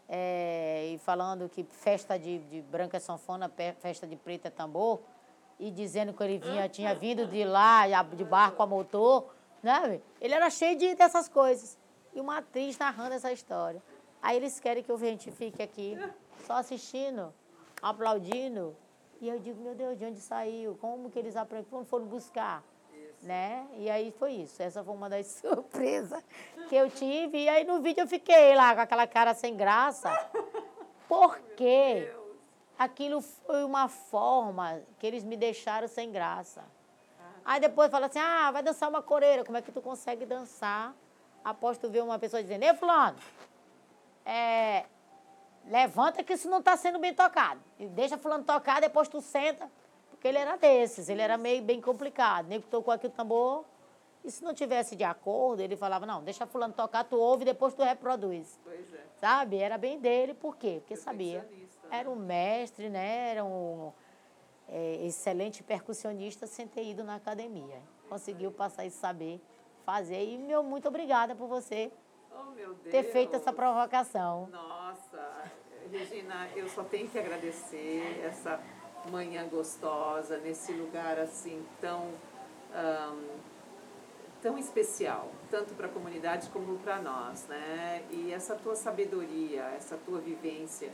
é, 0.08 0.92
e 0.94 0.98
falando 0.98 1.48
que 1.48 1.64
festa 1.64 2.18
de, 2.18 2.38
de 2.38 2.62
branca 2.62 2.98
sanfona, 3.00 3.50
festa 3.78 4.06
de 4.06 4.16
preta 4.16 4.48
é 4.48 4.50
tambor, 4.50 5.00
e 5.58 5.70
dizendo 5.70 6.12
que 6.12 6.22
ele 6.22 6.38
vinha, 6.38 6.68
tinha 6.68 6.94
vindo 6.94 7.26
de 7.26 7.44
lá, 7.44 7.84
de 8.02 8.24
barco 8.24 8.62
a 8.62 8.66
motor, 8.66 9.34
né? 9.62 10.00
Ele 10.20 10.34
era 10.34 10.50
cheio 10.50 10.76
de, 10.76 10.94
dessas 10.94 11.28
coisas. 11.28 11.78
E 12.14 12.20
uma 12.20 12.38
atriz 12.38 12.78
narrando 12.78 13.14
essa 13.14 13.32
história. 13.32 13.82
Aí 14.22 14.36
eles 14.36 14.60
querem 14.60 14.82
que 14.82 14.90
a 14.90 14.96
gente 14.96 15.30
fique 15.30 15.62
aqui 15.62 15.98
só 16.46 16.54
assistindo, 16.54 17.32
aplaudindo. 17.82 18.76
E 19.20 19.28
eu 19.28 19.38
digo, 19.38 19.62
meu 19.62 19.74
Deus, 19.74 19.98
de 19.98 20.04
onde 20.04 20.20
saiu? 20.20 20.76
Como 20.80 21.10
que 21.10 21.18
eles 21.18 21.36
aprenderam? 21.36 21.70
Como 21.70 21.84
foram 21.84 22.06
buscar? 22.06 22.62
né? 23.24 23.66
E 23.76 23.90
aí 23.90 24.12
foi 24.12 24.32
isso. 24.32 24.62
Essa 24.62 24.84
foi 24.84 24.94
uma 24.94 25.08
das 25.08 25.26
surpresas 25.40 26.22
que 26.68 26.76
eu 26.76 26.88
tive. 26.90 27.44
E 27.44 27.48
aí 27.48 27.64
no 27.64 27.80
vídeo 27.80 28.02
eu 28.02 28.06
fiquei 28.06 28.54
lá 28.54 28.74
com 28.74 28.80
aquela 28.82 29.06
cara 29.06 29.34
sem 29.34 29.56
graça. 29.56 30.10
Porque 31.08 32.10
aquilo 32.78 33.20
foi 33.20 33.64
uma 33.64 33.88
forma 33.88 34.80
que 34.98 35.06
eles 35.06 35.24
me 35.24 35.36
deixaram 35.36 35.88
sem 35.88 36.10
graça. 36.10 36.64
Aí 37.44 37.60
depois 37.60 37.90
fala 37.90 38.06
assim: 38.06 38.18
ah, 38.18 38.50
vai 38.50 38.62
dançar 38.62 38.88
uma 38.88 39.02
coreira. 39.02 39.44
Como 39.44 39.56
é 39.56 39.62
que 39.62 39.72
tu 39.72 39.82
consegue 39.82 40.24
dançar 40.24 40.94
após 41.44 41.78
tu 41.78 41.90
ver 41.90 42.02
uma 42.02 42.18
pessoa 42.18 42.42
dizendo: 42.42 42.62
ei, 42.62 42.74
Fulano, 42.74 43.18
é, 44.24 44.86
levanta 45.66 46.22
que 46.22 46.32
isso 46.32 46.48
não 46.48 46.58
está 46.58 46.76
sendo 46.76 46.98
bem 46.98 47.12
tocado. 47.12 47.60
E 47.78 47.86
deixa 47.86 48.16
Fulano 48.16 48.44
tocar, 48.44 48.80
depois 48.80 49.08
tu 49.08 49.20
senta. 49.20 49.70
Porque 50.10 50.28
ele 50.28 50.38
era 50.38 50.56
desses, 50.56 51.08
ele 51.10 51.20
era 51.20 51.36
meio 51.36 51.62
bem 51.62 51.80
complicado. 51.80 52.46
Nem 52.46 52.60
tocou 52.60 52.94
aqui 52.94 53.06
o 53.08 53.10
tambor. 53.10 53.64
E 54.24 54.30
se 54.30 54.42
não 54.42 54.54
tivesse 54.54 54.96
de 54.96 55.04
acordo, 55.04 55.60
ele 55.60 55.76
falava, 55.76 56.06
não, 56.06 56.24
deixa 56.24 56.46
fulano 56.46 56.72
tocar, 56.72 57.04
tu 57.04 57.16
ouve 57.16 57.42
e 57.42 57.44
depois 57.44 57.74
tu 57.74 57.82
reproduz. 57.82 58.58
Pois 58.64 58.94
é. 58.94 59.04
Sabe? 59.20 59.58
Era 59.58 59.76
bem 59.76 60.00
dele, 60.00 60.32
por 60.32 60.56
quê? 60.56 60.78
Porque 60.80 60.96
sabia. 60.96 61.46
Era 61.90 62.10
um 62.10 62.16
mestre, 62.16 62.88
né? 62.88 63.30
Era 63.30 63.44
um 63.44 63.92
é, 64.68 65.06
excelente 65.06 65.62
percussionista 65.62 66.46
sem 66.46 66.66
ter 66.66 66.84
ido 66.84 67.04
na 67.04 67.16
academia. 67.16 67.80
Conseguiu 68.08 68.50
passar 68.50 68.84
esse 68.86 68.96
saber 68.96 69.40
fazer. 69.84 70.24
E, 70.24 70.38
meu, 70.38 70.62
muito 70.62 70.88
obrigada 70.88 71.34
por 71.34 71.46
você 71.46 71.92
oh, 72.32 72.74
ter 72.90 73.04
feito 73.04 73.36
essa 73.36 73.52
provocação. 73.52 74.48
Nossa, 74.50 75.50
Regina, 75.90 76.48
eu 76.56 76.68
só 76.68 76.82
tenho 76.82 77.08
que 77.08 77.18
agradecer 77.18 78.22
essa 78.24 78.60
manhã 79.10 79.46
gostosa, 79.46 80.38
nesse 80.38 80.72
lugar 80.72 81.18
assim 81.18 81.64
tão, 81.80 82.08
um, 82.74 83.38
tão 84.40 84.58
especial, 84.58 85.30
tanto 85.50 85.74
para 85.74 85.86
a 85.86 85.90
comunidade 85.90 86.48
como 86.48 86.78
para 86.78 87.02
nós, 87.02 87.46
né? 87.46 88.02
E 88.10 88.32
essa 88.32 88.54
tua 88.54 88.74
sabedoria, 88.74 89.64
essa 89.76 89.98
tua 89.98 90.20
vivência 90.20 90.90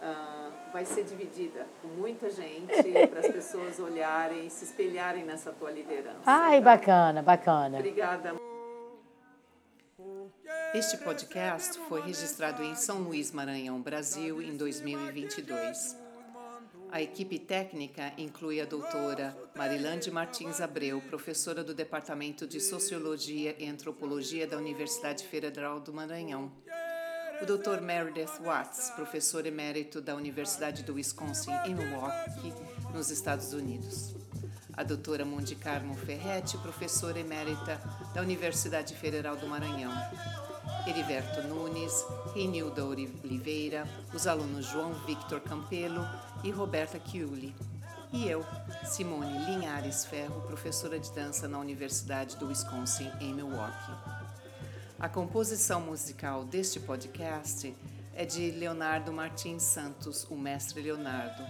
uh, 0.00 0.72
vai 0.72 0.84
ser 0.84 1.04
dividida 1.04 1.66
com 1.80 1.88
muita 1.88 2.30
gente 2.30 2.72
para 3.08 3.20
as 3.20 3.28
pessoas 3.28 3.78
olharem 3.78 4.46
e 4.46 4.50
se 4.50 4.64
espelharem 4.64 5.24
nessa 5.24 5.52
tua 5.52 5.70
liderança. 5.70 6.22
Ai, 6.26 6.58
tá? 6.58 6.64
bacana, 6.64 7.22
bacana. 7.22 7.78
Obrigada. 7.78 8.34
Este 10.74 10.96
podcast 10.98 11.78
foi 11.88 12.00
registrado 12.00 12.62
em 12.62 12.74
São 12.74 13.00
Luís, 13.00 13.32
Maranhão, 13.32 13.80
Brasil, 13.80 14.40
em 14.40 14.56
2022. 14.56 15.96
A 16.92 17.00
equipe 17.00 17.38
técnica 17.38 18.12
inclui 18.18 18.60
a 18.60 18.64
doutora 18.64 19.36
Marilande 19.54 20.10
Martins 20.10 20.60
Abreu, 20.60 21.00
professora 21.00 21.62
do 21.62 21.72
Departamento 21.72 22.48
de 22.48 22.60
Sociologia 22.60 23.54
e 23.58 23.68
Antropologia 23.68 24.44
da 24.44 24.56
Universidade 24.56 25.24
Federal 25.24 25.78
do 25.78 25.92
Maranhão. 25.92 26.50
O 27.42 27.46
Dr. 27.46 27.80
Meredith 27.80 28.42
Watts, 28.44 28.90
professor 28.90 29.46
emérito 29.46 30.00
da 30.02 30.14
Universidade 30.14 30.82
do 30.82 30.94
Wisconsin 30.94 31.52
em 31.64 31.74
Milwaukee, 31.74 32.52
nos 32.92 33.10
Estados 33.10 33.54
Unidos. 33.54 34.14
A 34.74 34.82
doutora 34.82 35.24
Mundi 35.24 35.54
Carmo 35.54 35.94
Ferretti, 35.94 36.58
professora 36.58 37.18
emérita 37.18 37.80
da 38.14 38.20
Universidade 38.20 38.94
Federal 38.94 39.36
do 39.36 39.46
Maranhão. 39.46 39.90
Heriberto 40.86 41.42
Nunes, 41.48 42.04
Renilda 42.34 42.84
Oliveira, 42.84 43.88
os 44.12 44.26
alunos 44.26 44.66
João 44.66 44.92
Victor 45.06 45.40
Campelo 45.40 46.06
e 46.44 46.50
Roberta 46.50 47.00
Chiuli. 47.02 47.54
E 48.12 48.28
eu, 48.28 48.44
Simone 48.84 49.46
Linhares 49.46 50.04
Ferro, 50.04 50.42
professora 50.42 50.98
de 50.98 51.10
dança 51.12 51.48
na 51.48 51.58
Universidade 51.58 52.36
do 52.36 52.48
Wisconsin, 52.48 53.10
em 53.18 53.32
Milwaukee. 53.32 54.19
A 55.00 55.08
composição 55.08 55.80
musical 55.80 56.44
deste 56.44 56.78
podcast 56.78 57.74
é 58.14 58.26
de 58.26 58.50
Leonardo 58.50 59.10
Martins 59.10 59.62
Santos, 59.62 60.26
o 60.28 60.36
mestre 60.36 60.82
Leonardo. 60.82 61.42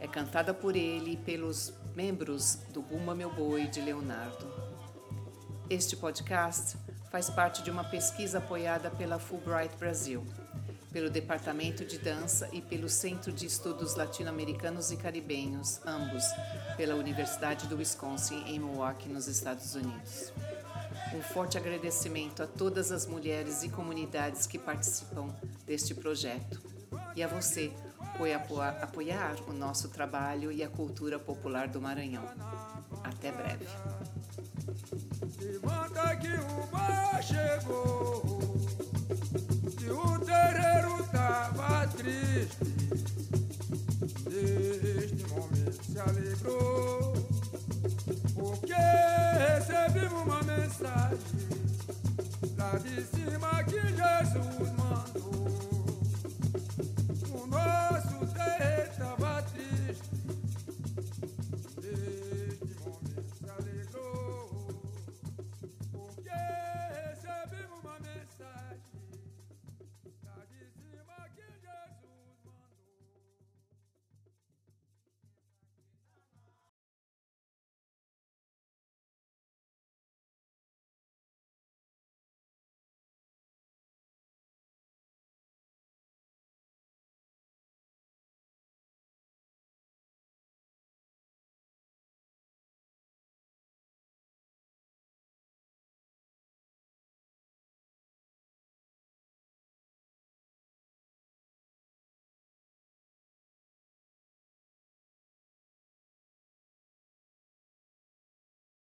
É 0.00 0.08
cantada 0.08 0.54
por 0.54 0.74
ele 0.74 1.12
e 1.12 1.16
pelos 1.18 1.74
membros 1.94 2.60
do 2.72 2.80
Bumba 2.80 3.14
Meu 3.14 3.30
Boi 3.30 3.66
de 3.66 3.82
Leonardo. 3.82 4.50
Este 5.68 5.94
podcast 5.94 6.78
faz 7.10 7.28
parte 7.28 7.62
de 7.62 7.70
uma 7.70 7.84
pesquisa 7.84 8.38
apoiada 8.38 8.90
pela 8.90 9.18
Fulbright 9.18 9.76
Brasil, 9.76 10.26
pelo 10.90 11.10
Departamento 11.10 11.84
de 11.84 11.98
Dança 11.98 12.48
e 12.50 12.62
pelo 12.62 12.88
Centro 12.88 13.30
de 13.30 13.44
Estudos 13.44 13.94
Latino-Americanos 13.94 14.90
e 14.90 14.96
Caribenhos, 14.96 15.82
ambos 15.84 16.24
pela 16.78 16.94
Universidade 16.94 17.66
do 17.66 17.76
Wisconsin, 17.76 18.42
em 18.46 18.58
Milwaukee, 18.58 19.10
nos 19.10 19.28
Estados 19.28 19.74
Unidos. 19.74 20.32
Um 21.14 21.22
forte 21.22 21.56
agradecimento 21.56 22.42
a 22.42 22.46
todas 22.46 22.92
as 22.92 23.06
mulheres 23.06 23.62
e 23.62 23.68
comunidades 23.68 24.46
que 24.46 24.58
participam 24.58 25.34
deste 25.66 25.94
projeto 25.94 26.60
e 27.16 27.22
a 27.22 27.26
você 27.26 27.72
por 28.16 28.30
apoiar 28.30 29.36
o 29.48 29.52
nosso 29.52 29.88
trabalho 29.88 30.50
e 30.50 30.62
a 30.62 30.68
cultura 30.68 31.18
popular 31.18 31.68
do 31.68 31.80
Maranhão. 31.80 32.24
Até 33.02 33.32
breve. 33.32 33.66
Momento 45.28 45.84
se 45.84 45.98
alegrou, 45.98 47.17
porque 48.38 48.72
recebemos 48.72 50.22
uma 50.22 50.42
mensagem 50.42 51.18
lá 52.56 52.78
de 52.78 53.02
cima 53.02 53.64
que 53.64 53.80
Jesus 53.80 54.77